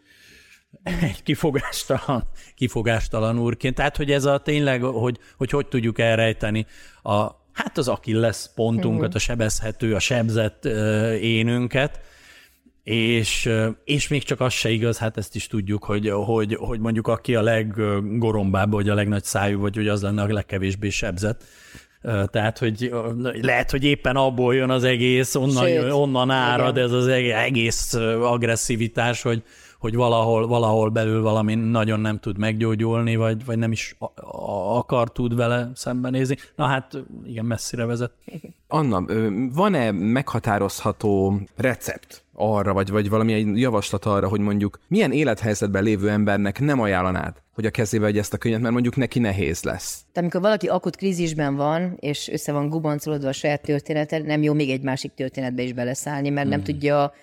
egy 0.83 1.23
kifogástalan, 1.23 2.27
kifogástalan 2.55 3.39
úrként. 3.39 3.75
Tehát, 3.75 3.97
hogy 3.97 4.11
ez 4.11 4.25
a 4.25 4.37
tényleg, 4.37 4.81
hogy 4.81 5.19
hogy, 5.37 5.49
hogy 5.49 5.67
tudjuk 5.67 5.99
elrejteni 5.99 6.65
a, 7.03 7.25
hát 7.53 7.77
az 7.77 7.87
Achilles 7.87 8.45
pontunkat, 8.55 9.15
a 9.15 9.19
sebezhető, 9.19 9.95
a 9.95 9.99
sebzett 9.99 10.65
énünket, 11.21 11.99
és, 12.83 13.49
és 13.83 14.07
még 14.07 14.23
csak 14.23 14.39
az 14.39 14.53
se 14.53 14.69
igaz, 14.69 14.97
hát 14.97 15.17
ezt 15.17 15.35
is 15.35 15.47
tudjuk, 15.47 15.83
hogy, 15.83 16.09
hogy, 16.09 16.55
hogy 16.55 16.79
mondjuk 16.79 17.07
aki 17.07 17.35
a 17.35 17.41
leggorombább, 17.41 18.71
vagy 18.71 18.89
a 18.89 18.93
legnagy 18.93 19.23
szájú, 19.23 19.59
vagy 19.59 19.75
hogy 19.75 19.87
az 19.87 20.01
lenne 20.01 20.21
a 20.21 20.33
legkevésbé 20.33 20.89
sebzett. 20.89 21.43
Tehát, 22.25 22.57
hogy 22.57 22.91
lehet, 23.41 23.71
hogy 23.71 23.83
éppen 23.83 24.15
abból 24.15 24.55
jön 24.55 24.69
az 24.69 24.83
egész, 24.83 25.35
onnan, 25.35 25.67
Sőt, 25.67 25.91
onnan 25.91 26.29
árad 26.29 26.75
igen. 26.75 26.87
ez 26.87 26.93
az 26.93 27.07
egész 27.07 27.93
agresszivitás, 28.21 29.21
hogy, 29.21 29.43
hogy 29.79 29.95
valahol, 29.95 30.47
valahol 30.47 30.89
belül 30.89 31.21
valami 31.21 31.55
nagyon 31.55 31.99
nem 31.99 32.19
tud 32.19 32.37
meggyógyulni, 32.37 33.15
vagy, 33.15 33.45
vagy 33.45 33.57
nem 33.57 33.71
is 33.71 33.95
akar 34.73 35.11
tud 35.11 35.35
vele 35.35 35.71
szembenézni. 35.75 36.35
Na 36.55 36.65
hát 36.65 36.97
igen, 37.25 37.45
messzire 37.45 37.85
vezet. 37.85 38.11
Anna, 38.67 39.05
van-e 39.53 39.91
meghatározható 39.91 41.39
recept 41.55 42.25
arra, 42.33 42.73
vagy, 42.73 42.89
vagy 42.89 43.09
valamilyen 43.09 43.55
javaslat 43.55 44.05
arra, 44.05 44.27
hogy 44.27 44.39
mondjuk 44.39 44.79
milyen 44.87 45.11
élethelyzetben 45.11 45.83
lévő 45.83 46.09
embernek 46.09 46.59
nem 46.59 46.79
ajánlanád, 46.79 47.33
hogy 47.53 47.65
a 47.65 47.69
kezébe 47.69 48.03
vegye 48.03 48.19
ezt 48.19 48.33
a 48.33 48.37
könyvet, 48.37 48.61
mert 48.61 48.73
mondjuk 48.73 48.95
neki 48.95 49.19
nehéz 49.19 49.63
lesz. 49.63 49.97
Tehát 49.97 50.17
amikor 50.17 50.41
valaki 50.41 50.67
akut 50.67 50.95
krízisben 50.95 51.55
van, 51.55 51.97
és 51.99 52.29
össze 52.29 52.51
van 52.51 52.69
gubancolódva 52.69 53.27
a 53.27 53.31
saját 53.31 53.61
története, 53.61 54.17
nem 54.19 54.43
jó 54.43 54.53
még 54.53 54.69
egy 54.69 54.81
másik 54.81 55.13
történetbe 55.13 55.61
is 55.61 55.73
beleszállni, 55.73 56.29
mert 56.29 56.47
hmm. 56.47 56.55
nem 56.55 56.63
tudja 56.63 57.13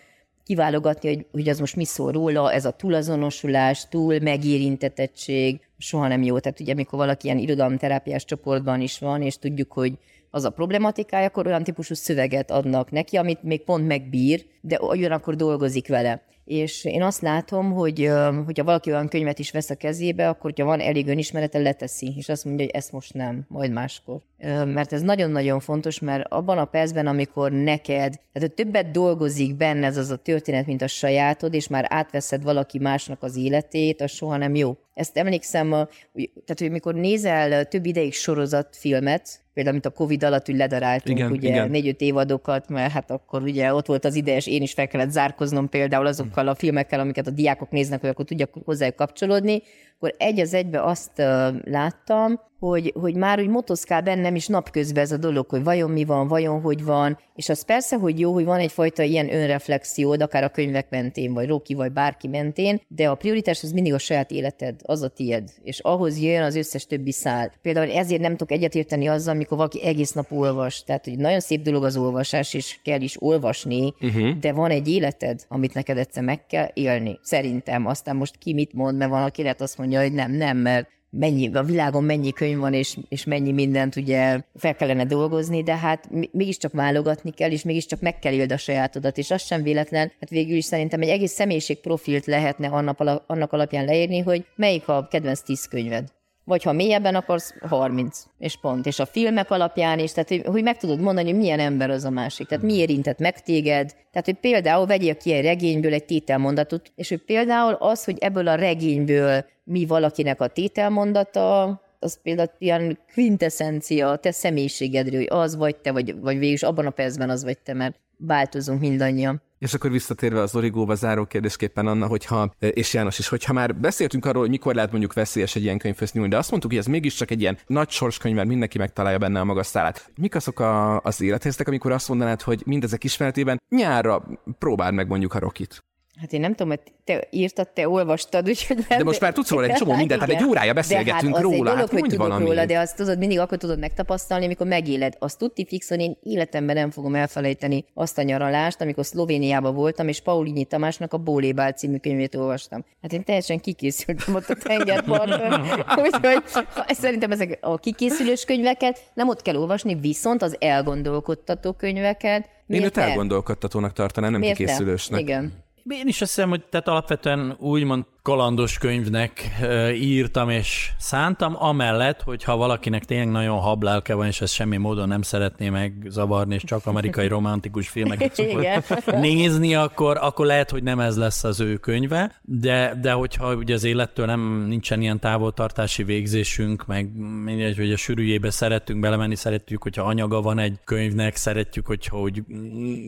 kiválogatni, 0.44 1.09
hogy, 1.09 1.26
hogy 1.33 1.48
az 1.48 1.59
most 1.59 1.76
mi 1.76 1.85
szól 1.85 2.12
róla, 2.12 2.52
ez 2.52 2.64
a 2.64 2.70
túlazonosulás, 2.70 3.88
túl 3.88 4.18
megérintetettség, 4.18 5.61
soha 5.78 6.09
nem 6.09 6.22
jó. 6.22 6.38
Tehát 6.38 6.61
ugye, 6.61 6.72
amikor 6.72 6.98
valaki 6.98 7.26
ilyen 7.26 7.38
irodalomterápiás 7.38 8.24
csoportban 8.24 8.80
is 8.80 8.98
van, 8.98 9.22
és 9.22 9.38
tudjuk, 9.38 9.72
hogy 9.72 9.98
az 10.35 10.44
a 10.44 10.51
problematikája, 10.51 11.27
akkor 11.27 11.47
olyan 11.47 11.64
típusú 11.64 11.94
szöveget 11.94 12.51
adnak 12.51 12.90
neki, 12.90 13.16
amit 13.16 13.42
még 13.42 13.64
pont 13.64 13.87
megbír, 13.87 14.44
de 14.61 14.81
ugyanakkor 14.81 15.37
dolgozik 15.37 15.88
vele. 15.88 16.23
És 16.44 16.85
én 16.85 17.03
azt 17.03 17.20
látom, 17.20 17.73
hogy 17.73 18.11
hogyha 18.44 18.64
valaki 18.64 18.90
olyan 18.90 19.09
könyvet 19.09 19.38
is 19.38 19.51
vesz 19.51 19.70
a 19.70 19.75
kezébe, 19.75 20.29
akkor, 20.29 20.42
hogyha 20.42 20.64
van 20.64 20.81
elég 20.81 21.09
önismerete, 21.09 21.59
leteszi, 21.59 22.14
és 22.16 22.29
azt 22.29 22.44
mondja, 22.44 22.64
hogy 22.64 22.75
ezt 22.75 22.92
most 22.92 23.14
nem, 23.14 23.44
majd 23.49 23.73
máskor. 23.73 24.20
Mert 24.64 24.92
ez 24.92 25.03
nagyon-nagyon 25.03 25.61
fontos, 25.61 25.99
mert 25.99 26.33
abban 26.33 26.59
a 26.59 26.64
percben, 26.64 27.07
amikor 27.07 27.53
neked, 27.53 28.12
tehát 28.33 28.49
hogy 28.49 28.53
többet 28.53 28.90
dolgozik 28.90 29.57
benne 29.57 29.87
ez 29.87 29.97
az 29.97 30.11
a 30.11 30.16
történet, 30.16 30.66
mint 30.66 30.83
a 30.83 30.87
sajátod, 30.87 31.55
és 31.55 31.68
már 31.68 31.87
átveszed 31.88 32.42
valaki 32.42 32.79
másnak 32.79 33.23
az 33.23 33.37
életét, 33.37 34.01
az 34.01 34.11
soha 34.11 34.37
nem 34.37 34.55
jó. 34.55 34.77
Ezt 34.94 35.16
emlékszem, 35.16 35.70
tehát 35.70 36.59
hogy 36.59 36.70
mikor 36.70 36.94
nézel 36.94 37.64
több 37.64 37.87
ideig 37.87 38.12
sorozatfilmet, 38.12 39.42
például 39.55 39.75
mint 39.75 39.87
a 39.87 39.99
Covid 39.99 40.25
alatt, 40.25 40.47
hogy 40.47 40.57
ledaráltunk 40.57 41.19
igen, 41.19 41.31
ugye 41.31 41.67
négy-öt 41.67 42.01
évadokat, 42.01 42.69
mert 42.69 42.93
hát 42.93 43.11
akkor 43.11 43.43
ugye 43.43 43.75
ott 43.75 43.87
volt 43.87 44.05
az 44.05 44.14
idejes, 44.14 44.47
én 44.47 44.62
is 44.62 44.73
fel 44.73 44.88
kellett 44.88 45.11
zárkoznom 45.11 45.69
például 45.69 46.07
azokkal 46.07 46.49
a 46.49 46.55
filmekkel, 46.55 47.01
amiket 47.01 47.27
a 47.27 47.31
diákok 47.31 47.71
néznek, 47.71 48.01
hogy 48.01 48.09
akkor 48.09 48.25
tudjak 48.25 48.51
hozzájuk 48.64 48.97
kapcsolódni, 48.97 49.62
akkor 49.96 50.14
egy 50.18 50.40
az 50.40 50.54
egybe 50.54 50.83
azt 50.83 51.22
láttam, 51.64 52.40
hogy, 52.66 52.92
hogy 53.00 53.14
már 53.14 53.40
úgy 53.40 53.48
motoszkál 53.48 54.02
bennem 54.02 54.35
is 54.35 54.46
napközben 54.46 55.02
ez 55.02 55.12
a 55.12 55.16
dolog, 55.16 55.48
hogy 55.48 55.64
vajon 55.64 55.90
mi 55.90 56.04
van, 56.04 56.28
vajon 56.28 56.61
hogy 56.61 56.85
van, 56.85 57.18
és 57.35 57.48
az 57.48 57.64
persze, 57.64 57.96
hogy 57.96 58.20
jó, 58.20 58.33
hogy 58.33 58.44
van 58.44 58.59
egyfajta 58.59 59.02
ilyen 59.02 59.35
önreflexiód, 59.35 60.22
akár 60.22 60.44
a 60.44 60.48
könyvek 60.48 60.90
mentén, 60.90 61.33
vagy 61.33 61.48
Roki, 61.48 61.74
vagy 61.74 61.92
bárki 61.92 62.28
mentén, 62.28 62.80
de 62.88 63.09
a 63.09 63.14
prioritás 63.14 63.62
az 63.62 63.72
mindig 63.72 63.92
a 63.92 63.99
saját 63.99 64.30
életed, 64.30 64.80
az 64.82 65.03
a 65.03 65.09
tied, 65.09 65.51
és 65.62 65.78
ahhoz 65.78 66.20
jön 66.20 66.42
az 66.42 66.57
összes 66.57 66.86
többi 66.86 67.12
szál. 67.12 67.53
Például 67.62 67.90
ezért 67.90 68.20
nem 68.20 68.30
tudok 68.30 68.53
egyetérteni 68.53 69.07
azzal, 69.07 69.34
amikor 69.34 69.57
valaki 69.57 69.84
egész 69.84 70.12
nap 70.12 70.32
olvas. 70.32 70.82
Tehát, 70.82 71.05
hogy 71.05 71.18
nagyon 71.18 71.40
szép 71.40 71.62
dolog 71.62 71.84
az 71.84 71.97
olvasás, 71.97 72.55
és 72.55 72.78
kell 72.82 73.01
is 73.01 73.22
olvasni, 73.22 73.95
uh-huh. 74.01 74.30
de 74.38 74.53
van 74.53 74.70
egy 74.70 74.88
életed, 74.88 75.45
amit 75.49 75.74
neked 75.74 75.99
egyszer 75.99 76.22
meg 76.22 76.47
kell 76.47 76.68
élni. 76.74 77.18
Szerintem. 77.22 77.86
Aztán 77.86 78.16
most 78.16 78.38
ki 78.38 78.53
mit 78.53 78.72
mond, 78.72 78.97
mert 78.97 79.11
van, 79.11 79.22
aki 79.22 79.42
lehet 79.42 79.61
azt 79.61 79.78
mondja, 79.78 79.84
hogy 79.93 80.12
nem, 80.12 80.32
nem, 80.32 80.57
mert 80.57 80.89
mennyi, 81.11 81.55
a 81.55 81.62
világon 81.62 82.05
mennyi 82.05 82.32
könyv 82.32 82.59
van, 82.59 82.72
és, 82.74 82.97
és 83.09 83.24
mennyi 83.24 83.53
mindent 83.53 83.97
ugye 83.97 84.41
fel 84.55 84.74
kellene 84.74 85.05
dolgozni, 85.05 85.62
de 85.62 85.76
hát 85.76 86.09
mégiscsak 86.32 86.72
válogatni 86.72 87.30
kell, 87.30 87.51
és 87.51 87.62
mégiscsak 87.62 88.01
meg 88.01 88.18
kell 88.18 88.32
éld 88.32 88.53
a 88.53 88.57
sajátodat, 88.57 89.18
és 89.18 89.30
az 89.30 89.43
sem 89.43 89.62
véletlen, 89.62 90.12
hát 90.20 90.30
végül 90.30 90.57
is 90.57 90.64
szerintem 90.64 91.03
egy 91.03 91.09
egész 91.09 91.32
személyiségprofilt 91.32 92.26
lehetne 92.26 92.68
annak, 92.68 93.22
annak 93.26 93.53
alapján 93.53 93.85
leírni, 93.85 94.18
hogy 94.18 94.45
melyik 94.57 94.89
a 94.89 95.09
kedvenc 95.11 95.41
tíz 95.41 95.64
könyved 95.68 96.09
vagy 96.45 96.62
ha 96.62 96.72
mélyebben 96.72 97.14
akarsz, 97.14 97.55
30, 97.61 98.24
és 98.38 98.57
pont. 98.57 98.86
És 98.86 98.99
a 98.99 99.07
filmek 99.07 99.51
alapján 99.51 99.99
is, 99.99 100.12
tehát 100.12 100.28
hogy, 100.28 100.42
hogy 100.47 100.62
meg 100.62 100.76
tudod 100.76 101.01
mondani, 101.01 101.30
hogy 101.30 101.38
milyen 101.38 101.61
ember 101.61 101.90
az 101.90 102.05
a 102.05 102.11
másik, 102.11 102.47
tehát 102.47 102.64
mi 102.64 102.74
érintett 102.74 103.18
meg 103.18 103.42
téged, 103.42 103.90
tehát 104.11 104.24
hogy 104.24 104.38
például 104.40 104.86
vegyél 104.86 105.16
ki 105.16 105.32
egy 105.32 105.45
regényből 105.45 105.92
egy 105.92 106.05
tételmondatot, 106.05 106.92
és 106.95 107.09
hogy 107.09 107.22
például 107.24 107.72
az, 107.72 108.05
hogy 108.05 108.18
ebből 108.18 108.49
a 108.49 108.55
regényből 108.55 109.45
mi 109.64 109.86
valakinek 109.86 110.40
a 110.40 110.47
tételmondata, 110.47 111.82
az 111.99 112.18
például 112.22 112.51
ilyen 112.59 112.99
quintessencia 113.14 114.11
a 114.11 114.16
te 114.16 114.30
személyiségedről, 114.30 115.18
hogy 115.18 115.28
az 115.30 115.57
vagy 115.57 115.76
te, 115.76 115.92
vagy, 115.92 116.20
vagy 116.20 116.38
végül 116.38 116.55
is 116.55 116.62
abban 116.62 116.86
a 116.86 116.90
percben 116.90 117.30
az 117.30 117.45
vagy 117.45 117.59
te, 117.59 117.72
mert 117.72 117.97
változunk 118.19 118.81
mindannyian. 118.81 119.43
És 119.59 119.75
akkor 119.75 119.91
visszatérve 119.91 120.41
az 120.41 120.57
origóba 120.57 120.95
záró 120.95 121.25
kérdésképpen 121.25 121.87
Anna, 121.87 122.07
hogyha, 122.07 122.55
és 122.59 122.95
János 122.95 123.19
is, 123.19 123.29
hogyha 123.29 123.53
már 123.53 123.77
beszéltünk 123.77 124.25
arról, 124.25 124.41
hogy 124.41 124.51
mikor 124.51 124.75
lehet 124.75 124.91
mondjuk 124.91 125.12
veszélyes 125.12 125.57
egy 125.57 125.62
ilyen 125.62 125.79
könyvhöz 125.79 126.12
nyúlni, 126.12 126.31
de 126.31 126.37
azt 126.37 126.51
mondtuk, 126.51 126.71
hogy 126.71 126.81
ez 126.81 126.87
mégiscsak 126.87 127.31
egy 127.31 127.41
ilyen 127.41 127.59
nagy 127.67 127.91
sorskönyv, 127.91 128.35
mert 128.35 128.49
mindenki 128.49 128.79
megtalálja 128.79 129.19
benne 129.19 129.41
a 129.41 129.45
maga 129.45 129.62
szálát. 129.62 130.12
Mik 130.21 130.35
azok 130.35 130.61
a, 130.61 131.01
az 131.01 131.21
élethelyzetek, 131.21 131.69
amikor 131.69 131.93
azt 131.93 132.09
mondanád, 132.09 132.43
hogy 132.43 132.62
mindezek 132.67 133.05
ismeretében 133.05 133.62
nyárra 133.69 134.25
próbáld 134.59 134.95
meg 134.95 135.09
mondjuk 135.09 135.35
a 135.35 135.39
rokit? 135.39 135.85
Hát 136.21 136.33
én 136.33 136.41
nem 136.41 136.51
tudom, 136.51 136.69
hogy 136.69 136.81
te 137.05 137.29
írtad, 137.31 137.69
te 137.69 137.89
olvastad, 137.89 138.49
úgyhogy... 138.49 138.77
De 138.77 139.05
most 139.05 139.21
már 139.21 139.33
tudsz 139.33 139.51
róla 139.51 139.67
egy 139.67 139.73
csomó 139.73 139.95
mindent, 139.95 140.21
hát 140.21 140.31
egy 140.31 140.45
órája 140.45 140.73
beszélgetünk 140.73 141.33
de 141.33 141.37
hát 141.37 141.43
róla, 141.43 141.57
dolog, 141.57 141.79
hát 141.79 141.91
hogy 141.91 142.03
tudok 142.03 142.19
valami. 142.19 142.45
róla, 142.45 142.67
de 142.67 142.79
azt 142.79 142.97
tudod, 142.97 143.19
mindig 143.19 143.39
akkor 143.39 143.59
tudod 143.59 143.79
megtapasztalni, 143.79 144.45
amikor 144.45 144.67
megéled. 144.67 145.17
Azt 145.19 145.39
tudti 145.39 145.67
fixon, 145.67 146.01
én 146.01 146.17
életemben 146.23 146.75
nem 146.75 146.91
fogom 146.91 147.15
elfelejteni 147.15 147.85
azt 147.95 148.19
a 148.19 148.23
nyaralást, 148.23 148.81
amikor 148.81 149.05
Szlovéniában 149.05 149.75
voltam, 149.75 150.09
és 150.09 150.21
Paulini 150.21 150.65
Tamásnak 150.65 151.12
a 151.12 151.19
Bólébál 151.19 151.73
című 151.73 151.97
könyvét 151.97 152.35
olvastam. 152.35 152.85
Hát 153.03 153.12
én 153.12 153.25
teljesen 153.25 153.61
kikészültem 153.61 154.35
ott 154.35 154.49
a 154.49 154.55
tengerparton, 154.55 155.61
úgyhogy 156.05 156.43
szerintem 156.87 157.31
ezek 157.31 157.59
a 157.61 157.79
kikészülős 157.79 158.45
könyveket 158.45 159.01
nem 159.15 159.29
ott 159.29 159.43
kell 159.43 159.57
olvasni, 159.57 159.95
viszont 159.95 160.43
az 160.43 160.57
elgondolkodtató 160.61 161.73
könyveket. 161.73 162.49
Én 162.67 162.83
őt 162.83 162.97
elgondolkodtatónak 162.97 163.93
tartanám, 163.93 164.31
nem 164.31 164.41
Miért 164.41 164.57
kikészülősnek. 164.57 165.21
Igen. 165.21 165.64
Én 165.89 166.09
is 166.09 166.20
azt 166.20 166.35
hiszem, 166.35 166.49
hogy 166.49 166.64
tehát 166.64 166.89
alapvetően 166.89 167.57
úgymond 167.59 168.05
kalandos 168.25 168.79
könyvnek 168.79 169.51
írtam 169.95 170.51
és 170.51 170.91
szántam, 170.99 171.57
amellett, 171.59 172.22
hogyha 172.22 172.57
valakinek 172.57 173.05
tényleg 173.05 173.29
nagyon 173.29 173.59
hablelke 173.59 174.14
van, 174.14 174.27
és 174.27 174.41
ezt 174.41 174.53
semmi 174.53 174.77
módon 174.77 175.09
nem 175.09 175.22
szeretné 175.22 175.68
megzavarni, 175.68 176.55
és 176.55 176.64
csak 176.64 176.87
amerikai 176.87 177.27
romantikus 177.27 177.89
filmeket 177.89 178.35
szokott 178.35 179.20
nézni, 179.20 179.75
akkor, 179.75 180.18
akkor 180.20 180.47
lehet, 180.47 180.70
hogy 180.70 180.83
nem 180.83 181.01
ez 181.01 181.16
lesz 181.16 181.45
az 181.45 181.61
ő 181.61 181.77
könyve, 181.77 182.41
de, 182.43 182.99
de 183.03 183.12
hogyha 183.12 183.55
ugye 183.55 183.75
az 183.75 183.85
élettől 183.85 184.27
nem 184.27 184.64
nincsen 184.68 185.01
ilyen 185.01 185.20
távoltartási 185.20 186.03
végzésünk, 186.03 186.87
meg 186.87 187.16
mindegy, 187.45 187.77
hogy 187.77 187.93
a 187.93 187.97
sűrűjébe 187.97 188.51
szeretünk 188.51 189.01
belemenni, 189.01 189.35
szeretjük, 189.35 189.83
hogyha 189.83 190.03
anyaga 190.03 190.41
van 190.41 190.59
egy 190.59 190.79
könyvnek, 190.85 191.37
szeretjük, 191.37 191.87
hogyha 191.87 192.16
hogy 192.16 192.43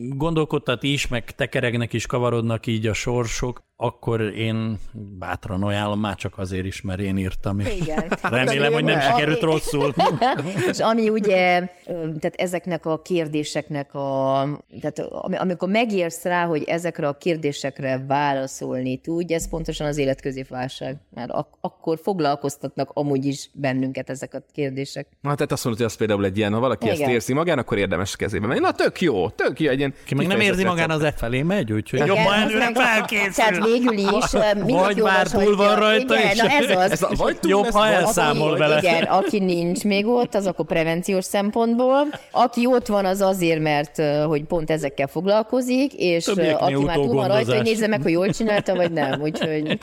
gondolkodtat 0.09 0.83
is, 0.83 1.07
meg 1.07 1.35
tekeregnek 1.35 1.93
is, 1.93 2.05
kavarodnak 2.05 2.67
így 2.67 2.87
a 2.87 2.93
sorsok, 2.93 3.65
akkor 3.79 4.21
én 4.21 4.77
bátran 5.17 5.63
ajánlom, 5.63 5.99
már 5.99 6.15
csak 6.15 6.37
azért 6.37 6.65
is, 6.65 6.81
mert 6.81 6.99
én 6.99 7.17
írtam. 7.17 7.59
Igen. 7.59 8.05
Remélem, 8.21 8.73
hogy 8.73 8.83
nem 8.83 8.99
sikerült 8.99 9.41
rosszul. 9.41 9.93
és 10.71 10.79
ami 10.79 11.09
ugye, 11.09 11.69
tehát 11.85 12.35
ezeknek 12.35 12.85
a 12.85 13.01
kérdéseknek 13.01 13.93
a, 13.93 14.47
tehát 14.81 14.99
amikor 15.39 15.69
megérsz 15.69 16.23
rá, 16.23 16.45
hogy 16.45 16.63
ezekre 16.63 17.07
a 17.07 17.13
kérdésekre 17.13 18.03
válaszolni 18.07 18.97
tudj, 18.97 19.33
ez 19.33 19.49
pontosan 19.49 19.87
az 19.87 19.97
életközépválság. 19.97 20.97
Mert 21.13 21.31
ak- 21.31 21.57
akkor 21.61 21.99
foglalkoztatnak 22.03 22.89
amúgy 22.93 23.25
is 23.25 23.49
bennünket 23.53 24.09
ezek 24.09 24.33
a 24.33 24.39
kérdések. 24.53 25.07
Na, 25.21 25.35
tehát 25.35 25.51
azt 25.51 25.63
mondod, 25.63 25.81
hogy 25.81 25.91
az 25.91 25.97
például 25.97 26.25
egy 26.25 26.37
ilyen, 26.37 26.53
ha 26.53 26.59
valaki 26.59 26.85
Igen. 26.85 27.01
ezt 27.01 27.11
érzi 27.11 27.33
magán, 27.33 27.57
akkor 27.57 27.77
érdemes 27.77 28.15
kezébe 28.15 28.47
menni. 28.47 28.59
Na, 28.59 28.71
tök 28.71 29.01
jó, 29.01 29.29
tök 29.29 29.59
jó, 29.59 29.69
egy 29.69 29.77
ilyen 29.77 29.93
Ki 30.05 30.15
meg 30.15 30.27
nem 30.27 30.39
érzi 30.39 30.63
magán, 30.63 30.89
az 30.89 31.03
e 31.03 31.11
felé 31.11 31.41
megy, 31.41 31.73
úgyhogy 31.73 31.99
jobban 32.05 32.33
előre 32.33 32.71
felkészül 32.73 33.63
végül 33.63 33.97
is 33.97 34.31
Vagy 34.65 34.96
már 35.03 35.27
túl 35.27 35.55
van 35.55 35.75
rajta, 35.75 36.17
igen, 36.17 36.31
és 36.31 36.37
na 36.37 36.49
ez 36.49 36.69
az. 36.85 36.91
Ez 36.91 37.01
a, 37.01 37.09
vagy 37.15 37.39
túl 37.39 37.51
jobb, 37.51 37.69
ha 37.69 37.87
elszámol 37.87 38.49
aki, 38.49 38.59
vele. 38.59 38.77
Igen, 38.77 39.03
aki 39.03 39.39
nincs 39.39 39.83
még 39.83 40.07
ott, 40.07 40.35
az 40.35 40.45
akkor 40.45 40.65
prevenciós 40.65 41.25
szempontból. 41.25 42.07
Aki 42.31 42.65
ott 42.65 42.87
van, 42.87 43.05
az 43.05 43.21
azért, 43.21 43.61
mert 43.61 44.01
hogy 44.25 44.43
pont 44.43 44.71
ezekkel 44.71 45.07
foglalkozik, 45.07 45.93
és 45.93 46.23
Többiek 46.23 46.61
aki 46.61 46.75
már 46.75 46.95
túl 46.95 47.13
van 47.13 47.27
rajta, 47.27 47.55
hogy 47.55 47.63
nézze 47.63 47.87
meg, 47.87 48.01
hogy 48.01 48.11
jól 48.11 48.29
csinálta, 48.29 48.75
vagy 48.75 48.91
nem. 48.91 49.21
Úgyhogy... 49.21 49.79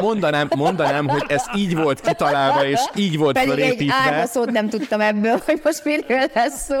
Mondanám, 0.00 0.48
mondanám, 0.56 1.08
hogy 1.08 1.24
ez 1.28 1.42
így 1.56 1.76
volt 1.76 2.00
kitalálva, 2.00 2.66
és 2.66 2.80
így 2.94 3.18
volt 3.18 3.34
Pedig 3.34 3.48
felépítve. 3.48 3.84
egy 3.84 4.12
ágaszót 4.12 4.50
nem 4.50 4.68
tudtam 4.68 5.00
ebből, 5.00 5.40
hogy 5.44 5.60
most 5.64 5.84
miről 5.84 6.26
lesz 6.34 6.64
szó. 6.64 6.74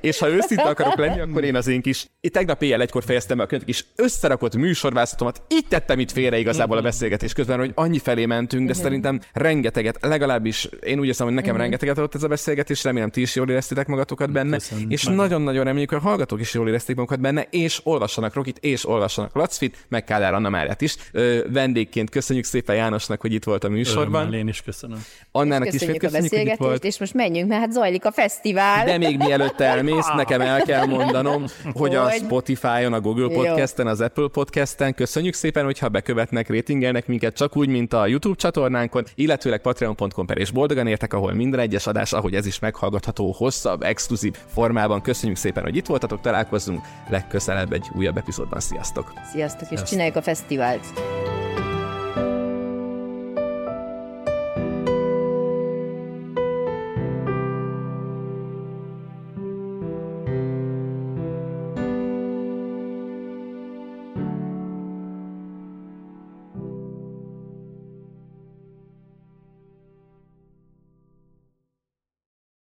És 0.00 0.18
ha 0.18 0.28
őszinte 0.28 0.62
akarok 0.62 0.96
lenni, 0.96 1.20
akkor 1.20 1.44
én 1.44 1.54
az 1.54 1.66
én 1.66 1.82
kis, 1.82 2.06
itt 2.20 2.32
tegnap 2.32 2.62
éjjel 2.62 2.80
egykor 2.80 3.04
fejeztem 3.04 3.36
be 3.36 3.42
a 3.42 3.46
könyvet, 3.46 3.68
és 3.68 3.84
összerakott 3.96 4.56
műsorvázatomat, 4.56 5.42
itt 5.48 5.68
tettem 5.68 5.98
itt 5.98 6.10
félre 6.12 6.38
igazából 6.38 6.76
a 6.76 6.80
beszélgetés 6.98 7.32
közben, 7.32 7.58
hogy 7.58 7.72
annyi 7.74 7.98
felé 7.98 8.26
mentünk, 8.26 8.66
de 8.66 8.72
szerintem 8.72 9.20
rengeteget, 9.32 9.98
legalábbis 10.00 10.68
én 10.82 10.98
úgy 10.98 11.06
érzem, 11.06 11.26
hogy 11.26 11.34
nekem 11.34 11.56
rengeteget 11.56 11.98
adott 11.98 12.14
ez 12.14 12.22
a 12.22 12.28
beszélgetés, 12.28 12.84
remélem 12.84 13.10
ti 13.10 13.20
is 13.20 13.34
jól 13.34 13.50
éreztétek 13.50 13.86
magatokat 13.86 14.32
benne, 14.32 14.56
Köszönöm. 14.56 14.90
és 14.90 15.04
nagyon-nagyon 15.04 15.64
reméljük, 15.64 15.90
hogy 15.90 15.98
a 15.98 16.02
hallgatók 16.02 16.40
is 16.40 16.54
jól 16.54 16.68
érezték 16.68 16.96
magukat 16.96 17.20
benne, 17.20 17.46
és 17.50 17.80
olvassanak 17.84 18.34
Rokit, 18.34 18.58
és 18.58 18.88
olvassanak 18.88 19.34
Lacfit, 19.34 19.76
meg 19.88 20.04
Kádár 20.04 20.34
Anna 20.34 20.48
Máriát 20.48 20.80
is. 20.80 20.96
Ö, 21.12 21.38
vendégként 21.52 22.10
köszönjük 22.10 22.44
szépen 22.44 22.76
Jánosnak, 22.76 23.20
hogy 23.20 23.32
itt 23.32 23.44
volt 23.44 23.64
a 23.64 23.68
műsorban. 23.68 24.20
Örömmel, 24.20 24.38
én 24.38 24.48
is 24.48 24.62
köszönöm. 24.62 25.04
Annának 25.32 25.66
is 25.66 25.72
köszönjük, 25.72 26.00
köszönjük 26.00 26.32
hogy 26.32 26.46
itt 26.46 26.56
volt. 26.56 26.84
és 26.84 26.98
most 26.98 27.14
menjünk, 27.14 27.48
mert 27.48 27.60
hát 27.60 27.72
zajlik 27.72 28.04
a 28.04 28.12
fesztivál. 28.12 28.84
De 28.84 28.98
még 28.98 29.16
mielőtt 29.18 29.60
elmész, 29.60 30.06
nekem 30.16 30.40
el 30.40 30.62
kell 30.62 30.86
mondanom, 30.86 31.44
hogy 31.72 31.94
a 31.94 32.10
Spotify-on, 32.10 32.92
a 32.92 33.00
Google 33.00 33.34
Podcast-en, 33.34 33.86
az 33.86 34.00
Apple 34.00 34.28
Podcast-en 34.32 34.94
köszönjük 34.94 35.34
szépen, 35.34 35.64
hogyha 35.64 35.88
bekövetnek, 35.88 36.48
ratingelnek 36.88 37.06
minket, 37.06 37.36
csak 37.36 37.56
úgy, 37.56 37.68
mint 37.68 37.92
a 37.92 38.06
YouTube 38.06 38.36
csatornánkon, 38.36 39.04
illetőleg 39.14 39.60
patreon.com 39.60 40.26
per 40.26 40.38
és 40.38 40.50
boldogan 40.50 40.86
értek, 40.86 41.12
ahol 41.12 41.32
minden 41.32 41.60
egyes 41.60 41.86
adás, 41.86 42.12
ahogy 42.12 42.34
ez 42.34 42.46
is 42.46 42.58
meghallgatható, 42.58 43.32
hosszabb, 43.32 43.82
exkluzív 43.82 44.36
formában. 44.46 45.02
Köszönjük 45.02 45.38
szépen, 45.38 45.62
hogy 45.62 45.76
itt 45.76 45.86
voltatok, 45.86 46.20
találkozzunk 46.20 46.80
legközelebb 47.08 47.72
egy 47.72 47.86
újabb 47.94 48.16
epizódban. 48.16 48.60
Sziasztok! 48.60 49.12
Sziasztok, 49.32 49.60
és 49.60 49.66
Sziasztok. 49.66 49.88
csináljuk 49.88 50.16
a 50.16 50.22
fesztivált! 50.22 50.86